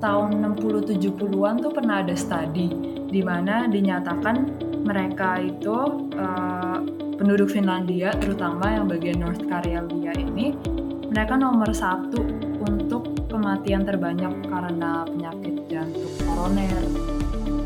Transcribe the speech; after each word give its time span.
tahun 0.00 0.42
60-70-an 0.56 1.54
tuh 1.60 1.72
pernah 1.72 2.00
ada 2.00 2.16
studi 2.16 2.72
di 3.06 3.20
mana 3.20 3.68
dinyatakan 3.68 4.36
mereka 4.82 5.38
itu 5.38 6.08
uh, 6.16 6.78
penduduk 7.20 7.52
Finlandia 7.52 8.16
terutama 8.16 8.72
yang 8.72 8.88
bagian 8.88 9.20
North 9.20 9.44
Karelia 9.44 10.16
ini 10.16 10.56
mereka 11.12 11.36
nomor 11.36 11.68
satu 11.76 12.22
untuk 12.64 13.28
kematian 13.28 13.84
terbanyak 13.84 14.32
karena 14.48 15.04
penyakit 15.04 15.68
jantung 15.68 16.12
koroner. 16.24 16.84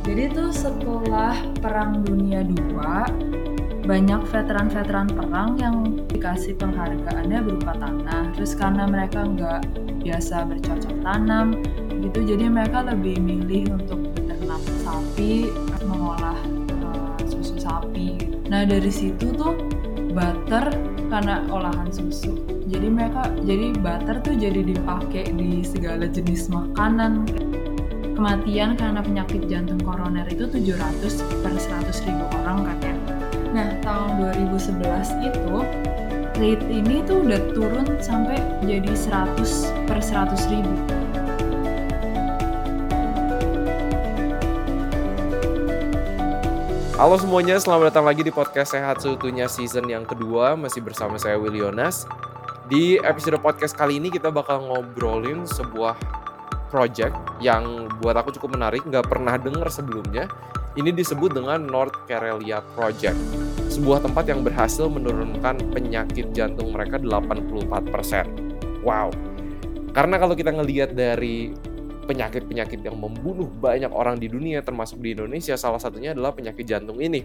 Jadi 0.05 0.25
tuh 0.37 0.53
setelah 0.53 1.33
Perang 1.65 2.05
Dunia 2.05 2.45
II 2.45 2.85
banyak 3.85 4.21
veteran-veteran 4.33 5.13
perang 5.13 5.61
yang 5.61 5.77
dikasih 6.09 6.57
penghargaannya 6.57 7.41
berupa 7.45 7.77
tanah. 7.77 8.33
Terus 8.33 8.57
karena 8.57 8.89
mereka 8.89 9.29
nggak 9.29 9.61
biasa 10.05 10.49
bercocok 10.49 10.95
tanam, 11.05 11.61
gitu, 12.05 12.37
jadi 12.37 12.53
mereka 12.53 12.85
lebih 12.85 13.17
milih 13.19 13.73
untuk 13.81 14.01
beternak 14.13 14.61
sapi, 14.85 15.49
mengolah 15.89 16.37
uh, 16.85 17.17
susu 17.25 17.57
sapi. 17.57 18.37
Nah 18.53 18.69
dari 18.69 18.93
situ 18.93 19.33
tuh 19.33 19.57
butter 20.13 20.69
karena 21.09 21.43
olahan 21.49 21.89
susu. 21.89 22.37
Jadi 22.69 22.87
mereka, 22.89 23.29
jadi 23.45 23.77
butter 23.81 24.21
tuh 24.25 24.35
jadi 24.37 24.61
dipakai 24.61 25.33
di 25.33 25.65
segala 25.65 26.05
jenis 26.09 26.53
makanan. 26.53 27.29
Kematian 28.15 28.79
karena 28.79 29.03
penyakit 29.03 29.51
jantung 29.51 29.83
koroner 29.83 30.29
itu 30.31 30.47
700 30.47 31.43
per 31.43 31.51
100 31.59 32.07
ribu 32.07 32.25
orang 32.31 32.63
katanya 32.63 33.15
Nah, 33.55 33.71
tahun 33.87 34.19
2011 34.19 35.15
itu 35.31 35.57
rate 36.35 36.67
ini 36.67 37.07
tuh 37.07 37.23
udah 37.23 37.41
turun 37.55 37.87
sampai 38.03 38.35
jadi 38.67 38.91
100 38.91 39.71
per 39.87 40.03
100 40.03 40.51
ribu. 40.51 40.75
Halo 46.95 47.19
semuanya, 47.19 47.59
selamat 47.59 47.91
datang 47.91 48.07
lagi 48.07 48.23
di 48.23 48.31
podcast 48.31 48.71
Sehat 48.71 49.03
Seutuhnya 49.03 49.51
season 49.51 49.91
yang 49.91 50.07
kedua. 50.07 50.55
Masih 50.55 50.79
bersama 50.79 51.19
saya 51.19 51.35
Willy 51.35 51.59
Yonas. 51.59 52.07
Di 52.71 53.03
episode 53.03 53.43
podcast 53.43 53.75
kali 53.75 53.99
ini 53.99 54.15
kita 54.15 54.31
bakal 54.31 54.63
ngobrolin 54.63 55.43
sebuah 55.43 55.99
project 56.71 57.19
yang 57.43 57.91
buat 57.99 58.15
aku 58.15 58.39
cukup 58.39 58.55
menarik, 58.55 58.87
nggak 58.87 59.11
pernah 59.11 59.35
denger 59.35 59.67
sebelumnya. 59.75 60.31
Ini 60.79 60.95
disebut 60.95 61.35
dengan 61.35 61.67
North 61.67 61.99
Karelia 62.07 62.63
Project, 62.79 63.19
sebuah 63.75 64.07
tempat 64.07 64.31
yang 64.31 64.47
berhasil 64.47 64.87
menurunkan 64.87 65.75
penyakit 65.75 66.31
jantung 66.31 66.71
mereka 66.71 67.03
84%. 67.03 68.87
Wow. 68.87 69.11
Karena 69.91 70.15
kalau 70.23 70.39
kita 70.39 70.55
ngelihat 70.55 70.95
dari 70.95 71.51
penyakit-penyakit 72.05 72.85
yang 72.85 72.97
membunuh 73.01 73.49
banyak 73.49 73.91
orang 73.91 74.21
di 74.21 74.29
dunia 74.29 74.61
termasuk 74.61 75.01
di 75.01 75.17
Indonesia, 75.17 75.57
salah 75.57 75.81
satunya 75.81 76.13
adalah 76.13 76.37
penyakit 76.37 76.65
jantung 76.65 77.01
ini. 77.01 77.25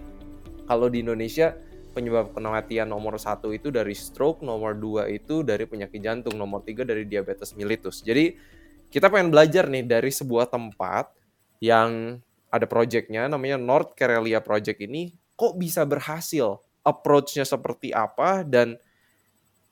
Kalau 0.64 0.88
di 0.88 1.04
Indonesia 1.04 1.54
penyebab 1.90 2.32
kematian 2.32 2.88
nomor 2.88 3.18
satu 3.20 3.52
itu 3.52 3.68
dari 3.68 3.92
stroke, 3.92 4.40
nomor 4.40 4.78
dua 4.78 5.10
itu 5.10 5.42
dari 5.44 5.66
penyakit 5.68 6.00
jantung, 6.00 6.34
nomor 6.38 6.64
tiga 6.64 6.82
dari 6.86 7.04
diabetes 7.04 7.52
mellitus. 7.54 8.00
Jadi 8.00 8.34
kita 8.90 9.06
pengen 9.06 9.30
belajar 9.30 9.70
nih 9.70 9.86
dari 9.86 10.10
sebuah 10.10 10.50
tempat 10.50 11.14
yang 11.62 12.18
ada 12.50 12.66
projectnya 12.66 13.30
namanya 13.30 13.60
North 13.60 13.94
Karelia 13.94 14.42
Project 14.42 14.82
ini 14.82 15.14
kok 15.38 15.54
bisa 15.54 15.86
berhasil 15.86 16.58
approach-nya 16.82 17.46
seperti 17.46 17.94
apa 17.94 18.42
dan 18.42 18.74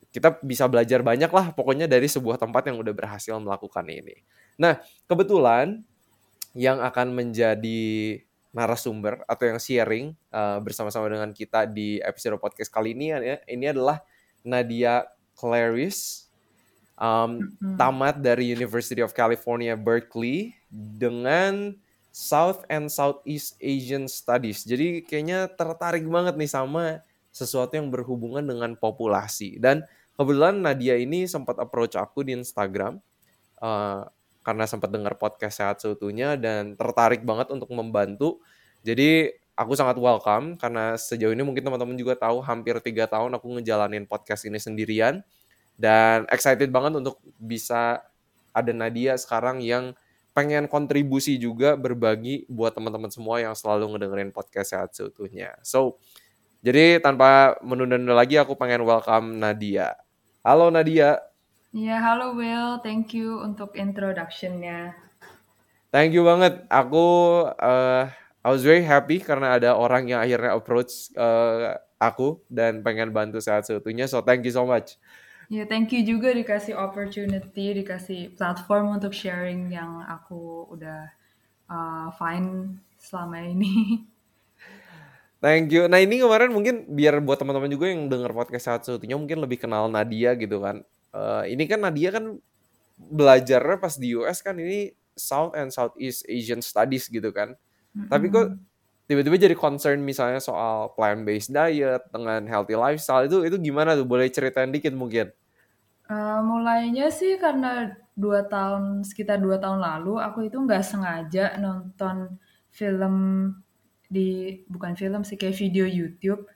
kita 0.09 0.41
bisa 0.41 0.65
belajar 0.67 1.05
banyak 1.05 1.29
lah 1.29 1.53
pokoknya 1.53 1.85
dari 1.85 2.09
sebuah 2.09 2.41
tempat 2.41 2.73
yang 2.73 2.81
udah 2.81 2.95
berhasil 2.97 3.37
melakukan 3.37 3.85
ini. 3.89 4.25
Nah 4.57 4.81
kebetulan 5.05 5.85
yang 6.57 6.81
akan 6.81 7.13
menjadi 7.13 8.19
narasumber 8.51 9.23
atau 9.29 9.45
yang 9.45 9.61
sharing 9.61 10.17
uh, 10.33 10.59
bersama-sama 10.65 11.07
dengan 11.13 11.31
kita 11.37 11.69
di 11.69 12.01
episode 12.01 12.41
podcast 12.41 12.73
kali 12.73 12.97
ini 12.97 13.13
ya 13.13 13.39
ini 13.45 13.69
adalah 13.69 14.01
Nadia 14.41 15.05
Clarice 15.37 16.29
um, 16.99 17.45
mm-hmm. 17.45 17.77
tamat 17.79 18.19
dari 18.19 18.51
University 18.51 19.05
of 19.05 19.15
California 19.15 19.79
Berkeley 19.79 20.57
dengan 20.73 21.77
South 22.11 22.67
and 22.67 22.91
Southeast 22.91 23.55
Asian 23.63 24.11
Studies. 24.11 24.67
Jadi 24.67 25.07
kayaknya 25.07 25.47
tertarik 25.47 26.03
banget 26.09 26.35
nih 26.35 26.51
sama 26.51 26.99
sesuatu 27.31 27.79
yang 27.79 27.95
berhubungan 27.95 28.43
dengan 28.43 28.75
populasi. 28.75 29.63
Dan 29.63 29.87
kebetulan 30.19 30.59
Nadia 30.59 30.99
ini 30.99 31.31
sempat 31.31 31.63
approach 31.63 31.95
aku 31.95 32.27
di 32.27 32.35
Instagram 32.35 32.99
uh, 33.63 34.03
karena 34.43 34.65
sempat 34.67 34.91
dengar 34.91 35.15
podcast 35.15 35.63
sehat 35.63 35.79
seutuhnya 35.79 36.35
dan 36.35 36.75
tertarik 36.75 37.23
banget 37.23 37.55
untuk 37.55 37.71
membantu. 37.71 38.43
Jadi 38.83 39.31
aku 39.55 39.79
sangat 39.79 39.95
welcome 40.03 40.59
karena 40.59 40.99
sejauh 40.99 41.31
ini 41.31 41.47
mungkin 41.47 41.63
teman-teman 41.63 41.95
juga 41.95 42.19
tahu 42.19 42.43
hampir 42.43 42.75
tiga 42.83 43.07
tahun 43.07 43.39
aku 43.39 43.59
ngejalanin 43.59 44.11
podcast 44.11 44.47
ini 44.47 44.59
sendirian 44.59 45.23
dan 45.79 46.27
excited 46.35 46.71
banget 46.75 46.99
untuk 46.99 47.23
bisa 47.39 48.03
ada 48.51 48.73
Nadia 48.75 49.15
sekarang 49.15 49.63
yang 49.63 49.95
pengen 50.35 50.71
kontribusi 50.71 51.39
juga 51.39 51.75
berbagi 51.75 52.47
buat 52.47 52.75
teman-teman 52.75 53.11
semua 53.11 53.43
yang 53.43 53.55
selalu 53.59 53.95
ngedengerin 53.95 54.31
podcast 54.31 54.71
sehat 54.71 54.91
seutuhnya. 54.95 55.59
So, 55.67 55.99
jadi 56.63 57.03
tanpa 57.03 57.59
menunda-nunda 57.63 58.15
lagi 58.15 58.39
aku 58.39 58.55
pengen 58.55 58.87
welcome 58.87 59.39
Nadia. 59.39 60.08
Halo 60.47 60.71
Nadia. 60.71 61.19
Iya, 61.75 61.99
halo 61.99 62.39
Will. 62.39 62.79
Thank 62.81 63.13
you 63.13 63.43
untuk 63.43 63.75
introduction-nya. 63.75 64.95
Thank 65.91 66.15
you 66.15 66.23
banget. 66.23 66.65
Aku 66.71 67.07
uh, 67.49 68.09
I 68.45 68.49
was 68.49 68.63
very 68.63 68.87
happy 68.87 69.19
karena 69.19 69.59
ada 69.59 69.75
orang 69.75 70.07
yang 70.07 70.23
akhirnya 70.23 70.55
approach 70.55 71.11
uh, 71.19 71.77
aku 71.99 72.39
dan 72.47 72.87
pengen 72.87 73.11
bantu 73.11 73.43
sehat 73.43 73.67
seutuhnya. 73.67 74.07
So 74.07 74.23
thank 74.23 74.47
you 74.47 74.55
so 74.55 74.65
much. 74.65 74.97
Ya, 75.49 75.65
thank 75.65 75.91
you 75.97 76.05
juga 76.05 76.31
dikasih 76.31 76.77
opportunity, 76.77 77.73
dikasih 77.73 78.37
platform 78.37 79.01
untuk 79.01 79.17
sharing 79.17 79.73
yang 79.73 80.05
aku 80.05 80.69
udah 80.71 81.09
uh, 81.73 82.13
find 82.15 82.79
selama 83.01 83.43
ini. 83.43 84.05
Thank 85.39 85.71
you. 85.71 85.87
Nah 85.87 86.03
ini 86.03 86.19
kemarin 86.19 86.51
mungkin 86.51 86.83
biar 86.91 87.23
buat 87.23 87.39
teman-teman 87.39 87.71
juga 87.71 87.87
yang 87.87 88.11
dengar 88.11 88.35
podcast 88.35 88.65
saat 88.67 88.83
satunya 88.83 89.15
mungkin 89.15 89.39
lebih 89.39 89.63
kenal 89.63 89.87
Nadia 89.87 90.35
gitu 90.35 90.59
kan. 90.59 90.83
Uh, 91.15 91.47
ini 91.47 91.63
kan 91.71 91.79
Nadia 91.79 92.11
kan 92.11 92.43
belajarnya 92.99 93.79
pas 93.79 93.95
di 93.95 94.19
US 94.19 94.43
kan 94.43 94.59
ini 94.59 94.91
South 95.15 95.55
and 95.55 95.71
Southeast 95.71 96.27
Asian 96.27 96.59
Studies 96.59 97.07
gitu 97.07 97.31
kan. 97.31 97.55
Mm-hmm. 97.95 98.11
Tapi 98.11 98.27
kok 98.35 98.47
tiba-tiba 99.07 99.37
jadi 99.39 99.55
concern 99.55 100.03
misalnya 100.03 100.43
soal 100.43 100.91
plant 100.99 101.23
based 101.23 101.55
diet 101.55 102.03
dengan 102.11 102.43
healthy 102.51 102.75
lifestyle 102.75 103.31
itu 103.31 103.47
itu 103.47 103.57
gimana 103.63 103.95
tuh? 103.95 104.11
Boleh 104.11 104.27
ceritain 104.35 104.75
dikit 104.75 104.91
mungkin? 104.91 105.31
Uh, 106.11 106.43
mulainya 106.43 107.15
sih 107.15 107.39
karena 107.39 107.95
dua 108.19 108.43
tahun 108.43 109.07
sekitar 109.07 109.39
dua 109.39 109.63
tahun 109.63 109.79
lalu 109.79 110.19
aku 110.19 110.51
itu 110.51 110.59
nggak 110.59 110.83
sengaja 110.83 111.55
nonton 111.63 112.35
film 112.75 113.15
di 114.09 114.61
bukan 114.67 114.97
film 114.97 115.23
sih 115.23 115.37
kayak 115.37 115.57
video 115.57 115.85
YouTube 115.85 116.49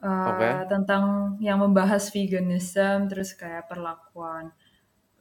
uh, 0.00 0.28
okay. 0.32 0.70
tentang 0.70 1.36
yang 1.42 1.58
membahas 1.58 2.08
veganism 2.14 3.10
terus 3.10 3.34
kayak 3.34 3.66
perlakuan 3.66 4.54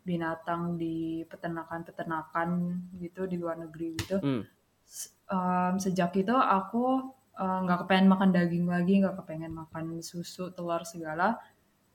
binatang 0.01 0.77
di 0.81 1.25
peternakan-peternakan 1.29 2.49
gitu 3.01 3.29
di 3.29 3.37
luar 3.37 3.57
negeri 3.61 3.87
gitu. 3.97 4.17
Hmm. 4.17 4.43
Um, 5.31 5.73
sejak 5.77 6.13
itu 6.17 6.33
aku 6.33 7.13
nggak 7.37 7.77
uh, 7.77 7.81
kepengen 7.85 8.11
makan 8.11 8.29
daging 8.29 8.65
lagi, 8.69 9.01
nggak 9.01 9.17
kepengen 9.23 9.53
makan 9.55 10.01
susu, 10.05 10.53
telur 10.53 10.85
segala 10.85 11.41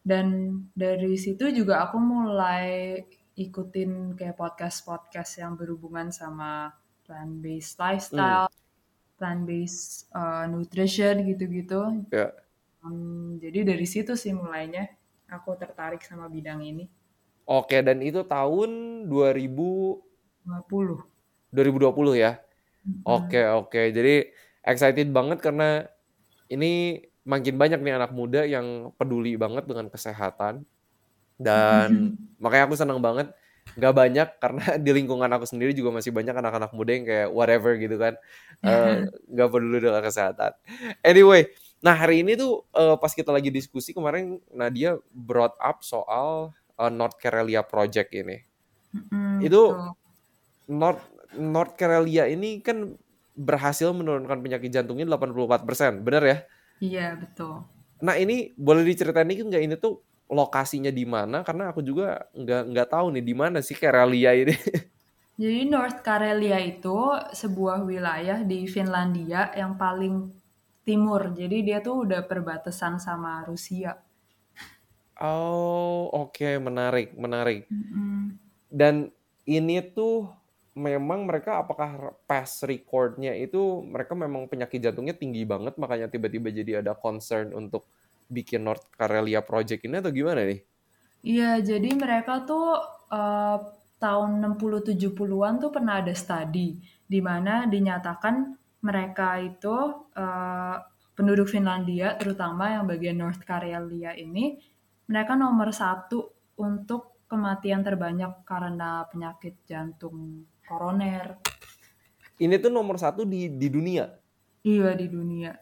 dan 0.07 0.27
dari 0.71 1.19
situ 1.19 1.51
juga 1.51 1.83
aku 1.83 1.99
mulai 1.99 3.03
ikutin 3.35 4.15
kayak 4.15 4.39
podcast-podcast 4.39 5.43
yang 5.43 5.59
berhubungan 5.59 6.15
sama 6.15 6.71
plant-based 7.03 7.75
lifestyle, 7.83 8.47
hmm. 9.17 9.19
plant-based 9.19 10.13
uh, 10.13 10.45
nutrition 10.47 11.25
gitu-gitu. 11.25 12.05
Yeah. 12.13 12.37
Um, 12.85 13.41
jadi 13.41 13.65
dari 13.65 13.89
situ 13.89 14.15
sih 14.15 14.37
mulainya 14.37 14.93
aku 15.27 15.57
tertarik 15.57 16.05
sama 16.05 16.29
bidang 16.29 16.63
ini. 16.63 16.87
Oke, 17.47 17.79
dan 17.83 18.03
itu 18.03 18.27
tahun 18.27 18.71
2020. 19.07 20.03
2020 20.51 22.19
ya. 22.19 22.43
Mm-hmm. 22.87 23.03
Oke, 23.07 23.41
oke. 23.47 23.83
Jadi 23.95 24.31
excited 24.67 25.09
banget 25.15 25.39
karena 25.39 25.87
ini 26.51 27.03
makin 27.27 27.59
banyak 27.59 27.83
nih 27.83 27.95
anak 27.99 28.15
muda 28.15 28.47
yang 28.47 28.95
peduli 28.95 29.35
banget 29.35 29.67
dengan 29.67 29.91
kesehatan 29.91 30.63
dan 31.39 32.15
makanya 32.43 32.71
aku 32.71 32.79
senang 32.79 33.03
banget 33.03 33.35
nggak 33.75 33.95
banyak 33.95 34.29
karena 34.39 34.65
di 34.85 34.91
lingkungan 34.95 35.27
aku 35.27 35.45
sendiri 35.49 35.75
juga 35.75 35.91
masih 35.99 36.15
banyak 36.15 36.33
anak-anak 36.33 36.71
muda 36.71 36.91
yang 36.95 37.05
kayak 37.05 37.29
whatever 37.35 37.75
gitu 37.75 37.97
kan. 37.99 38.15
Eh, 38.63 39.11
nggak 39.33 39.49
uh, 39.49 39.53
peduli 39.53 39.79
dengan 39.83 40.03
kesehatan. 40.05 40.53
Anyway 41.03 41.51
nah 41.85 41.93
hari 41.93 42.25
ini 42.25 42.35
tuh 42.41 42.65
uh, 42.73 42.97
pas 42.97 43.13
kita 43.13 43.29
lagi 43.29 43.53
diskusi 43.53 43.93
kemarin 43.93 44.41
Nadia 44.49 44.97
brought 45.13 45.55
up 45.61 45.85
soal 45.85 46.57
uh, 46.81 46.93
North 46.93 47.21
Karelia 47.21 47.61
Project 47.65 48.13
ini. 48.17 48.41
Mm, 48.97 49.45
itu 49.45 49.61
North 50.73 51.05
North 51.37 51.77
Karelia 51.77 52.27
ini 52.27 52.65
kan 52.65 52.97
berhasil 53.37 53.93
menurunkan 53.93 54.41
penyakit 54.41 54.73
jantungnya 54.73 55.05
84%, 55.05 56.01
benar 56.01 56.25
ya? 56.25 56.39
Iya, 56.81 57.09
betul. 57.21 57.69
Nah 58.01 58.17
ini 58.17 58.57
boleh 58.57 58.85
diceritain 58.85 59.29
dikit 59.29 59.45
nggak? 59.49 59.63
Ini 59.69 59.75
tuh 59.77 60.01
lokasinya 60.27 60.91
di 60.91 61.05
mana? 61.07 61.43
Karena 61.47 61.71
aku 61.71 61.81
juga 61.83 62.27
nggak 62.35 62.63
nggak 62.75 62.89
tahu 62.91 63.07
nih 63.15 63.25
di 63.25 63.35
mana 63.35 63.59
sih 63.63 63.77
Karelia 63.79 64.35
ini. 64.35 64.55
Jadi 65.41 65.69
North 65.69 66.01
Karelia 66.01 66.57
itu 66.65 66.97
sebuah 67.37 67.85
wilayah 67.85 68.41
di 68.41 68.65
Finlandia 68.65 69.53
yang 69.53 69.77
paling 69.77 70.33
timur. 70.81 71.37
Jadi 71.37 71.61
dia 71.61 71.85
tuh 71.85 72.09
udah 72.09 72.25
perbatasan 72.25 72.97
sama 72.97 73.45
Rusia. 73.45 74.01
Oh, 75.21 76.09
oke, 76.13 76.61
menarik, 76.61 77.13
menarik. 77.17 77.69
Mm-mm. 77.69 78.37
Dan 78.69 79.13
ini 79.45 79.81
tuh 79.93 80.29
memang 80.77 81.25
mereka 81.25 81.65
apakah 81.65 82.13
pas 82.29 82.49
recordnya 82.69 83.33
itu 83.33 83.81
mereka 83.81 84.13
memang 84.13 84.45
penyakit 84.45 84.77
jantungnya 84.77 85.17
tinggi 85.17 85.41
banget 85.49 85.73
makanya 85.81 86.13
tiba-tiba 86.13 86.53
jadi 86.53 86.85
ada 86.85 86.93
concern 86.93 87.57
untuk 87.57 87.89
bikin 88.27 88.67
North 88.67 88.91
Karelia 88.95 89.43
Project 89.43 89.87
ini 89.87 89.99
atau 89.99 90.13
gimana 90.13 90.43
nih? 90.47 90.61
Iya, 91.27 91.59
jadi 91.63 91.91
mereka 91.95 92.47
tuh 92.47 92.79
eh, 93.11 93.59
tahun 93.97 94.31
60-70-an 94.59 95.55
tuh 95.59 95.71
pernah 95.73 95.99
ada 95.99 96.15
studi 96.15 96.79
di 97.07 97.21
mana 97.23 97.67
dinyatakan 97.67 98.55
mereka 98.85 99.41
itu 99.43 100.07
eh, 100.15 100.77
penduduk 101.17 101.49
Finlandia, 101.49 102.15
terutama 102.21 102.77
yang 102.77 102.85
bagian 102.85 103.17
North 103.17 103.41
Karelia 103.41 104.13
ini, 104.13 104.61
mereka 105.09 105.33
nomor 105.33 105.73
satu 105.73 106.53
untuk 106.61 107.25
kematian 107.27 107.83
terbanyak 107.83 108.45
karena 108.45 109.03
penyakit 109.09 109.65
jantung 109.67 110.47
koroner. 110.69 111.41
Ini 112.37 112.61
tuh 112.61 112.69
nomor 112.69 113.01
satu 113.01 113.25
di 113.25 113.49
di 113.49 113.69
dunia. 113.73 114.13
Iya 114.61 114.93
di 114.93 115.07
dunia. 115.09 115.57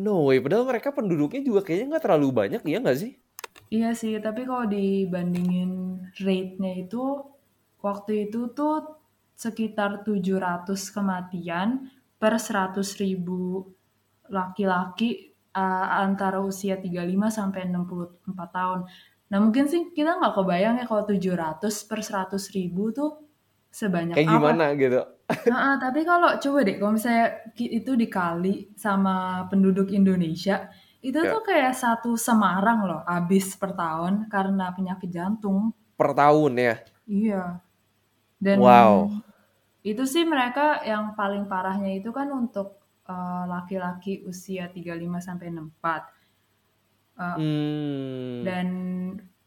No 0.00 0.24
way, 0.28 0.40
padahal 0.40 0.64
mereka 0.64 0.96
penduduknya 0.96 1.44
juga 1.44 1.60
kayaknya 1.60 1.86
nggak 1.96 2.04
terlalu 2.08 2.28
banyak, 2.32 2.60
ya 2.64 2.78
nggak 2.80 2.98
sih? 2.98 3.12
Iya 3.68 3.90
sih, 3.92 4.16
tapi 4.18 4.48
kalau 4.48 4.64
dibandingin 4.64 6.00
rate-nya 6.16 6.72
itu, 6.80 7.04
waktu 7.84 8.30
itu 8.30 8.48
tuh 8.56 9.00
sekitar 9.36 10.04
700 10.04 10.68
kematian 10.92 11.68
per 12.20 12.36
100 12.36 12.76
ribu 13.00 13.64
laki-laki 14.28 15.32
uh, 15.56 15.88
antara 16.04 16.44
usia 16.44 16.76
35 16.76 17.08
sampai 17.32 17.60
64 17.72 18.28
tahun. 18.52 18.80
Nah 19.30 19.38
mungkin 19.40 19.64
sih 19.70 19.96
kita 19.96 20.20
nggak 20.20 20.34
kebayang 20.36 20.76
ya 20.82 20.84
kalau 20.84 21.08
700 21.08 21.88
per 21.88 22.00
100 22.04 22.36
ribu 22.56 22.92
tuh 22.92 23.29
sebanyak 23.70 24.14
Kayak 24.18 24.28
apa. 24.28 24.34
gimana 24.36 24.64
gitu. 24.74 25.00
Nah, 25.46 25.78
tapi 25.78 26.02
kalau 26.02 26.34
coba 26.36 26.58
deh, 26.66 26.76
kalau 26.76 26.92
misalnya 26.92 27.26
itu 27.54 27.92
dikali 27.94 28.74
sama 28.74 29.46
penduduk 29.46 29.94
Indonesia, 29.94 30.66
itu 31.00 31.14
Ya. 31.16 31.30
tuh 31.30 31.42
kayak 31.46 31.72
satu 31.72 32.18
Semarang 32.18 32.82
loh, 32.84 33.00
habis 33.06 33.54
per 33.54 33.72
tahun 33.72 34.26
karena 34.26 34.74
penyakit 34.74 35.06
jantung. 35.08 35.70
Per 35.94 36.10
tahun 36.12 36.52
ya. 36.58 36.74
Iya. 37.06 37.44
Dan 38.36 38.56
Wow. 38.58 39.22
itu 39.80 40.02
sih 40.04 40.26
mereka 40.26 40.82
yang 40.82 41.14
paling 41.14 41.46
parahnya 41.46 41.94
itu 41.94 42.10
kan 42.10 42.28
untuk 42.30 42.76
eh, 43.06 43.44
laki-laki 43.46 44.22
usia 44.22 44.70
35 44.70 45.18
sampai 45.18 45.50
64. 45.50 46.10
Eh, 47.18 47.36
Hmm. 47.36 48.40
dan 48.46 48.66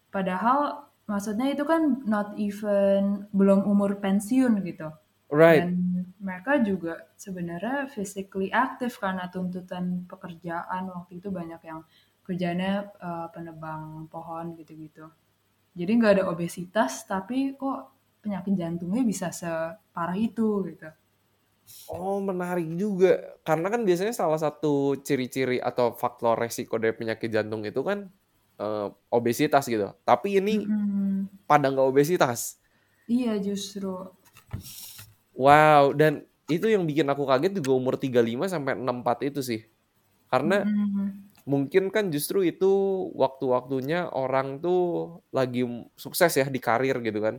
padahal 0.09 0.91
maksudnya 1.07 1.51
itu 1.51 1.63
kan 1.67 2.03
not 2.07 2.35
even 2.39 3.27
belum 3.35 3.67
umur 3.67 3.99
pensiun 3.99 4.63
gitu. 4.63 4.91
Right. 5.33 5.65
Dan 5.65 5.73
mereka 6.21 6.61
juga 6.61 7.09
sebenarnya 7.17 7.89
physically 7.89 8.53
aktif 8.53 9.01
karena 9.01 9.27
tuntutan 9.33 10.05
pekerjaan 10.05 10.93
waktu 10.93 11.17
itu 11.17 11.33
banyak 11.33 11.61
yang 11.65 11.81
kerjanya 12.23 12.87
eh, 13.01 13.27
penebang 13.33 14.07
pohon 14.07 14.53
gitu-gitu. 14.55 15.09
Jadi 15.73 15.91
nggak 15.97 16.21
ada 16.21 16.25
obesitas, 16.29 17.01
tapi 17.09 17.57
kok 17.57 17.89
penyakit 18.21 18.53
jantungnya 18.53 19.01
bisa 19.01 19.33
separah 19.33 20.15
itu 20.15 20.69
gitu. 20.69 20.89
Oh, 21.89 22.21
menarik 22.21 22.69
juga. 22.77 23.39
Karena 23.41 23.73
kan 23.73 23.81
biasanya 23.81 24.13
salah 24.13 24.37
satu 24.37 25.01
ciri-ciri 25.01 25.57
atau 25.57 25.95
faktor 25.97 26.37
resiko 26.37 26.77
dari 26.77 26.93
penyakit 26.93 27.33
jantung 27.33 27.65
itu 27.65 27.81
kan 27.81 28.07
eh, 28.61 28.87
obesitas 29.13 29.63
gitu. 29.69 29.91
Tapi 30.05 30.39
ini 30.41 30.69
Mm-mm. 30.69 31.29
pada 31.49 31.69
nggak 31.71 31.87
obesitas. 31.89 32.59
Iya 33.15 33.33
justru. 33.45 33.89
Wow, 35.33 35.97
dan 35.97 36.25
itu 36.45 36.69
yang 36.69 36.85
bikin 36.85 37.07
aku 37.09 37.25
kaget 37.25 37.57
juga 37.57 37.71
umur 37.73 37.95
35 37.97 38.45
sampai 38.45 38.77
64 38.77 39.17
itu 39.33 39.41
sih. 39.41 39.61
Karena 40.31 40.65
Mm-mm. 40.65 41.31
mungkin 41.47 41.89
kan 41.95 42.09
justru 42.13 42.45
itu 42.47 42.67
waktu-waktunya 43.17 44.09
orang 44.13 44.59
tuh 44.63 44.79
lagi 45.33 45.65
sukses 45.99 46.33
ya 46.39 46.47
di 46.49 46.59
karir 46.63 46.97
gitu 47.05 47.19
kan. 47.23 47.35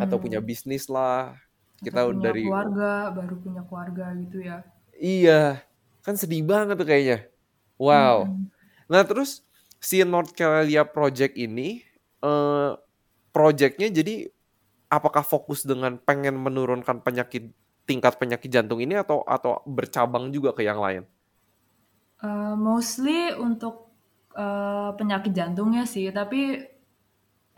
Atau 0.00 0.18
punya 0.22 0.40
bisnis 0.44 0.86
lah. 0.92 1.36
Kita 1.84 2.00
Atau 2.00 2.12
punya 2.16 2.32
dari 2.32 2.40
keluarga, 2.40 2.90
baru 3.16 3.34
punya 3.44 3.62
keluarga 3.68 4.04
gitu 4.22 4.38
ya. 4.48 4.56
iya, 5.02 5.32
kan 6.04 6.14
sedih 6.20 6.42
banget 6.50 6.74
tuh 6.80 6.86
kayaknya. 6.90 7.16
Wow. 7.86 8.16
Mm-mm. 8.22 8.50
Nah, 8.92 9.02
terus 9.08 9.30
si 9.80 10.02
North 10.06 10.34
Karelia 10.34 10.84
Project 10.86 11.34
ini 11.38 11.82
eh 12.22 12.70
projectnya 13.34 13.88
jadi 13.92 14.26
apakah 14.90 15.22
fokus 15.26 15.64
dengan 15.66 15.98
pengen 16.02 16.36
menurunkan 16.40 17.02
penyakit 17.06 17.52
tingkat 17.88 18.16
penyakit 18.20 18.50
jantung 18.52 18.80
ini 18.84 18.98
atau 18.98 19.22
atau 19.26 19.62
bercabang 19.68 20.30
juga 20.34 20.52
ke 20.56 20.62
yang 20.66 20.80
lain? 20.80 21.04
Eh, 22.18 22.54
mostly 22.58 23.30
untuk 23.38 23.74
eh, 24.34 24.90
penyakit 24.98 25.32
jantungnya 25.38 25.84
sih, 25.86 26.06
tapi 26.10 26.40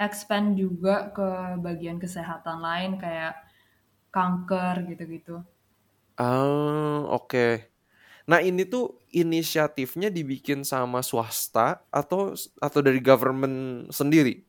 expand 0.06 0.48
juga 0.62 0.94
ke 1.16 1.28
bagian 1.66 1.98
kesehatan 2.02 2.58
lain 2.66 2.92
kayak 3.02 3.34
kanker 4.16 4.74
gitu-gitu. 4.90 5.36
Ah, 6.18 7.02
oke. 7.10 7.69
Nah, 8.30 8.38
ini 8.38 8.62
tuh 8.62 9.02
inisiatifnya 9.10 10.06
dibikin 10.06 10.62
sama 10.62 11.02
swasta 11.02 11.82
atau 11.90 12.30
atau 12.62 12.78
dari 12.78 13.02
government 13.02 13.90
sendiri? 13.90 14.46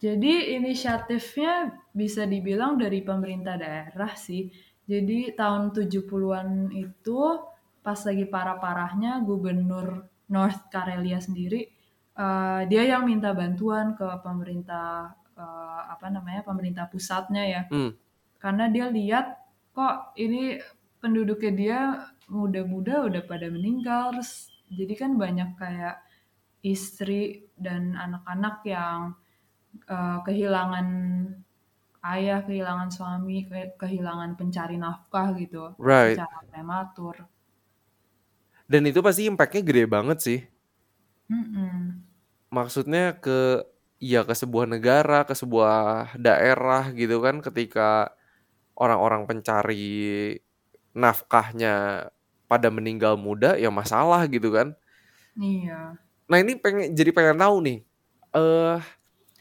Jadi 0.00 0.56
inisiatifnya 0.56 1.76
bisa 1.92 2.24
dibilang 2.24 2.80
dari 2.80 3.04
pemerintah 3.04 3.60
daerah 3.60 4.16
sih. 4.16 4.48
Jadi 4.88 5.36
tahun 5.36 5.76
70-an 5.76 6.72
itu 6.72 7.20
pas 7.84 8.00
lagi 8.00 8.24
parah-parahnya 8.24 9.20
gubernur 9.28 10.08
North 10.32 10.72
Karelia 10.72 11.20
sendiri 11.20 11.68
eh, 12.16 12.62
dia 12.64 12.82
yang 12.88 13.04
minta 13.04 13.36
bantuan 13.36 13.92
ke 13.92 14.08
pemerintah 14.24 15.12
eh, 15.36 15.82
apa 15.84 16.08
namanya 16.08 16.48
pemerintah 16.48 16.88
pusatnya 16.88 17.44
ya. 17.44 17.62
Hmm. 17.68 17.92
Karena 18.40 18.72
dia 18.72 18.88
lihat 18.88 19.36
kok 19.76 20.16
ini 20.16 20.56
penduduknya 21.00 21.52
dia 21.52 21.78
muda-muda 22.36 22.94
udah 23.08 23.22
pada 23.30 23.46
meninggal 23.56 24.02
terus 24.14 24.32
jadi 24.78 24.94
kan 25.02 25.10
banyak 25.24 25.50
kayak 25.62 25.96
istri 26.74 27.22
dan 27.66 27.82
anak-anak 28.06 28.56
yang 28.74 29.00
eh, 29.94 30.18
kehilangan 30.26 30.88
ayah, 32.14 32.40
kehilangan 32.46 32.90
suami, 32.96 33.36
ke- 33.48 33.74
kehilangan 33.82 34.30
pencari 34.38 34.76
nafkah 34.84 35.28
gitu 35.42 35.64
Right. 35.78 36.16
secara 36.16 36.38
prematur. 36.50 37.16
Dan 38.70 38.82
itu 38.90 39.00
pasti 39.06 39.22
impact-nya 39.30 39.62
gede 39.68 39.84
banget 39.94 40.18
sih. 40.26 40.38
Mm-mm. 41.30 42.02
Maksudnya 42.50 43.14
ke 43.22 43.62
ya 44.02 44.20
ke 44.28 44.34
sebuah 44.34 44.66
negara, 44.74 45.22
ke 45.28 45.34
sebuah 45.38 46.14
daerah 46.18 46.90
gitu 46.98 47.22
kan 47.22 47.36
ketika 47.46 48.10
orang-orang 48.82 49.22
pencari 49.30 50.38
nafkahnya 50.94 51.74
pada 52.50 52.68
meninggal 52.74 53.14
muda 53.14 53.54
ya 53.54 53.70
masalah 53.70 54.26
gitu 54.26 54.50
kan. 54.50 54.74
Iya. 55.36 55.98
Nah, 56.30 56.38
ini 56.42 56.54
pengen 56.58 56.94
jadi 56.94 57.10
pengen 57.10 57.38
tahu 57.42 57.56
nih. 57.66 57.78
Eh 58.34 58.78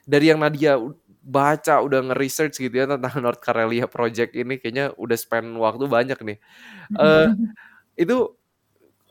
dari 0.10 0.26
yang 0.34 0.40
Nadia 0.42 0.80
baca 1.24 1.76
udah 1.86 2.00
nge-research 2.12 2.58
gitu 2.62 2.76
ya 2.76 2.86
tentang 2.90 3.16
North 3.26 3.42
Karelia 3.44 3.86
Project 3.90 4.34
ini 4.38 4.58
kayaknya 4.62 4.94
udah 4.98 5.18
spend 5.20 5.58
waktu 5.60 5.86
banyak 5.90 6.20
nih. 6.26 6.38
Eh 6.98 7.28
itu 8.04 8.18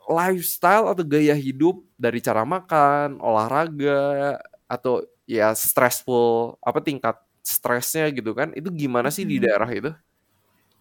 lifestyle 0.09 0.89
atau 0.93 1.05
gaya 1.05 1.37
hidup 1.37 1.85
dari 2.01 2.19
cara 2.25 2.43
makan, 2.49 3.21
olahraga 3.21 4.39
atau 4.69 5.05
ya 5.29 5.53
stressful 5.57 6.57
apa 6.65 6.81
tingkat 6.85 7.17
stresnya 7.45 8.09
gitu 8.15 8.33
kan. 8.37 8.53
Itu 8.57 8.71
gimana 8.75 9.09
sih 9.15 9.25
di 9.29 9.39
Mm-mm. 9.39 9.43
daerah 9.43 9.69
itu? 9.73 9.91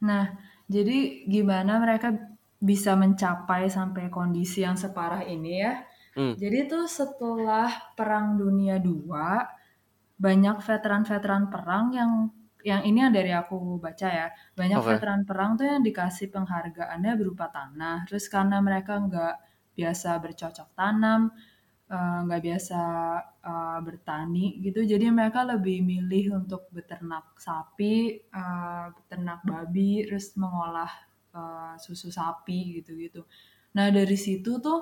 Nah, 0.01 0.23
jadi 0.69 1.25
gimana 1.25 1.81
mereka 1.81 2.13
bisa 2.59 2.97
mencapai 2.97 3.69
sampai 3.69 4.09
kondisi 4.09 4.65
yang 4.65 4.75
separah 4.79 5.23
ini 5.25 5.53
ya? 5.61 5.73
Hmm. 6.15 6.33
Jadi 6.37 6.69
tuh 6.69 6.85
setelah 6.89 7.69
Perang 7.97 8.37
Dunia 8.37 8.77
II, 8.81 9.49
banyak 10.17 10.57
veteran-veteran 10.61 11.49
perang 11.53 11.85
yang 11.93 12.11
yang 12.65 12.81
ini 12.83 12.99
yang 13.05 13.13
dari 13.15 13.31
aku 13.31 13.79
baca 13.79 14.07
ya, 14.09 14.27
banyak 14.57 14.81
Oke. 14.81 14.87
veteran 14.89 15.21
perang 15.29 15.55
tuh 15.55 15.65
yang 15.69 15.81
dikasih 15.85 16.27
penghargaannya 16.33 17.13
berupa 17.15 17.47
tanah. 17.53 18.03
Terus 18.09 18.25
karena 18.27 18.59
mereka 18.59 18.97
nggak 18.99 19.35
biasa 19.77 20.09
bercocok 20.19 20.69
tanam, 20.75 21.31
eh, 21.89 22.19
nggak 22.27 22.41
biasa 22.47 22.81
eh, 23.49 23.79
bertani 23.87 24.59
gitu, 24.65 24.79
jadi 24.83 25.05
mereka 25.13 25.41
lebih 25.47 25.77
milih 25.85 26.25
untuk 26.43 26.67
beternak 26.75 27.37
sapi, 27.39 28.19
eh, 28.19 28.85
beternak 28.95 29.41
babi, 29.47 30.03
terus 30.07 30.35
mengolah 30.35 30.91
eh, 31.37 31.73
susu 31.83 32.07
sapi 32.19 32.59
gitu-gitu. 32.81 33.21
Nah 33.77 33.87
dari 33.93 34.17
situ 34.25 34.51
tuh 34.65 34.79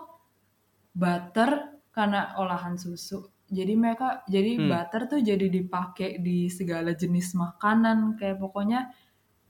butter 0.95 1.51
karena 1.91 2.35
olahan 2.41 2.75
susu 2.79 3.19
jadi 3.51 3.73
mereka 3.77 4.23
jadi 4.25 4.57
Hmm. 4.57 4.67
butter 4.71 5.01
tuh 5.11 5.19
jadi 5.21 5.45
dipakai 5.51 6.17
di 6.23 6.49
segala 6.49 6.91
jenis 6.95 7.35
makanan 7.37 8.17
kayak 8.19 8.37
pokoknya 8.41 8.89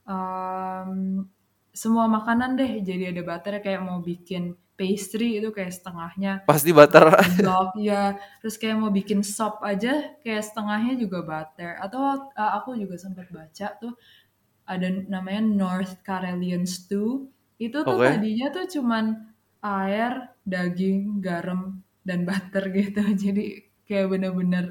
em, 0.08 1.24
semua 1.72 2.06
makanan 2.08 2.56
deh 2.60 2.72
jadi 2.84 3.12
ada 3.14 3.22
butter 3.24 3.54
kayak 3.64 3.80
mau 3.84 4.00
bikin 4.00 4.56
pastry 4.76 5.40
itu 5.40 5.48
kayak 5.56 5.72
setengahnya 5.72 6.32
Pasti 6.44 6.70
butter. 6.76 7.04
blog 7.40 7.72
ya 7.88 8.16
terus 8.40 8.56
kayak 8.60 8.76
mau 8.80 8.92
bikin 8.92 9.20
sop 9.24 9.60
aja 9.64 10.16
kayak 10.24 10.42
setengahnya 10.44 10.94
juga 11.00 11.24
butter 11.24 11.76
atau 11.80 12.28
uh, 12.32 12.52
aku 12.60 12.76
juga 12.76 12.96
sempat 13.00 13.28
baca 13.32 13.66
tuh 13.80 13.92
ada 14.66 14.88
namanya 15.06 15.42
North 15.42 16.02
Karelian 16.06 16.66
Stew 16.66 17.30
itu 17.56 17.78
tuh 17.86 17.96
Oke. 17.96 18.06
tadinya 18.06 18.46
tuh 18.52 18.66
cuman 18.68 19.04
air 19.64 20.12
daging 20.44 21.22
garam 21.24 21.80
dan 22.06 22.22
butter 22.28 22.64
gitu 22.78 23.02
jadi 23.16 23.44
kayak 23.88 24.06
bener-bener 24.12 24.66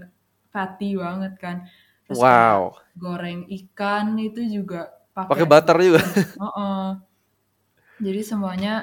fatty 0.53 0.95
banget 0.99 1.33
kan 1.41 1.57
terus 2.05 2.19
Wow. 2.21 2.77
goreng 2.95 3.47
ikan 3.49 4.15
itu 4.21 4.41
juga 4.47 4.91
Pakai 5.15 5.29
pakai 5.31 5.45
butter 5.47 5.77
juga. 5.79 6.01
Heeh. 6.43 6.85
jadi 7.99 8.21
semuanya 8.27 8.73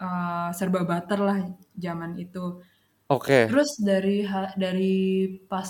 uh, 0.00 0.52
serba 0.52 0.84
butter 0.84 1.20
lah 1.24 1.38
zaman 1.76 2.16
itu 2.20 2.60
Oke. 3.08 3.48
Terus 3.48 3.80
dari 3.80 4.20
dari 4.60 5.24
pas 5.48 5.64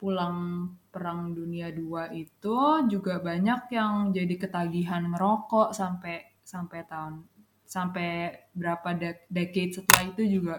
pulang 0.00 0.64
Perang 0.98 1.20
Dunia 1.38 1.68
II 1.70 2.10
itu 2.10 2.58
juga 2.92 3.14
banyak 3.22 3.60
yang 3.78 3.92
jadi 4.10 4.34
ketagihan 4.42 5.02
ngerokok 5.14 5.68
sampai 5.80 6.16
sampai 6.42 6.80
tahun 6.90 7.14
sampai 7.68 8.10
berapa 8.60 8.88
de- 9.00 9.22
decade 9.30 9.72
setelah 9.78 10.02
itu 10.10 10.22
juga 10.40 10.56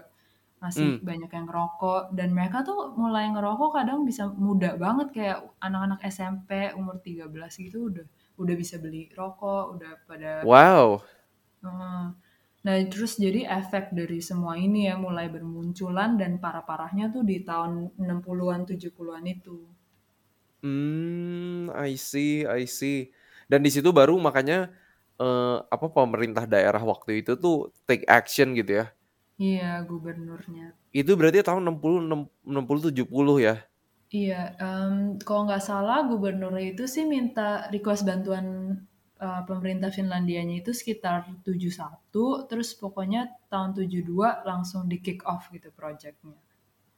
masih 0.64 1.00
Hmm. 1.00 1.04
banyak 1.08 1.30
yang 1.36 1.46
ngerokok 1.48 2.02
dan 2.18 2.28
mereka 2.36 2.58
tuh 2.68 2.92
mulai 3.02 3.24
ngerokok 3.32 3.70
kadang 3.80 4.00
bisa 4.08 4.28
muda 4.46 4.70
banget 4.84 5.08
kayak 5.16 5.38
anak-anak 5.66 6.00
SMP 6.04 6.50
umur 6.80 6.96
13 7.06 7.52
gitu 7.56 7.78
udah 7.90 8.06
udah 8.40 8.54
bisa 8.56 8.76
beli 8.80 9.02
rokok, 9.20 9.64
udah 9.76 9.92
pada 10.08 10.30
Wow. 10.44 11.00
Nah, 12.66 12.76
terus 12.92 13.12
jadi 13.24 13.40
efek 13.60 13.84
dari 13.98 14.18
semua 14.28 14.54
ini 14.66 14.80
ya 14.88 14.94
mulai 15.06 15.26
bermunculan 15.34 16.10
dan 16.20 16.32
parah-parahnya 16.44 17.06
tuh 17.14 17.22
di 17.30 17.36
tahun 17.48 17.72
60-an 18.08 18.62
70-an 18.70 19.24
itu. 19.36 19.58
Hmm, 20.60 21.72
I 21.72 21.96
see, 21.96 22.44
I 22.44 22.68
see. 22.68 23.08
Dan 23.48 23.64
di 23.64 23.70
situ 23.72 23.88
baru 23.96 24.20
makanya 24.20 24.68
eh, 25.20 25.56
apa 25.74 25.86
pemerintah 25.96 26.44
daerah 26.44 26.82
waktu 26.84 27.24
itu 27.24 27.32
tuh 27.40 27.72
take 27.88 28.04
action 28.08 28.52
gitu 28.58 28.84
ya. 28.84 28.86
Iya, 29.46 29.70
gubernurnya. 29.88 30.66
Itu 31.00 31.12
berarti 31.18 31.38
tahun 31.48 31.62
60 31.66 32.00
60 32.50 32.80
70 32.86 33.36
ya. 33.46 33.54
Iya, 34.22 34.40
em, 34.66 34.94
kalau 35.26 35.42
nggak 35.46 35.64
salah 35.68 35.98
gubernurnya 36.10 36.64
itu 36.72 36.84
sih 36.94 37.04
minta 37.14 37.48
request 37.74 38.02
bantuan 38.08 38.46
eh, 39.26 39.42
pemerintah 39.50 39.90
Finlandianya 39.96 40.54
itu 40.62 40.70
sekitar 40.80 41.16
71, 41.46 42.26
terus 42.48 42.68
pokoknya 42.82 43.20
tahun 43.52 43.70
72 43.76 44.30
langsung 44.50 44.82
di 44.90 44.96
kick 45.04 45.20
off 45.32 45.42
gitu 45.54 45.68
projectnya. 45.80 46.38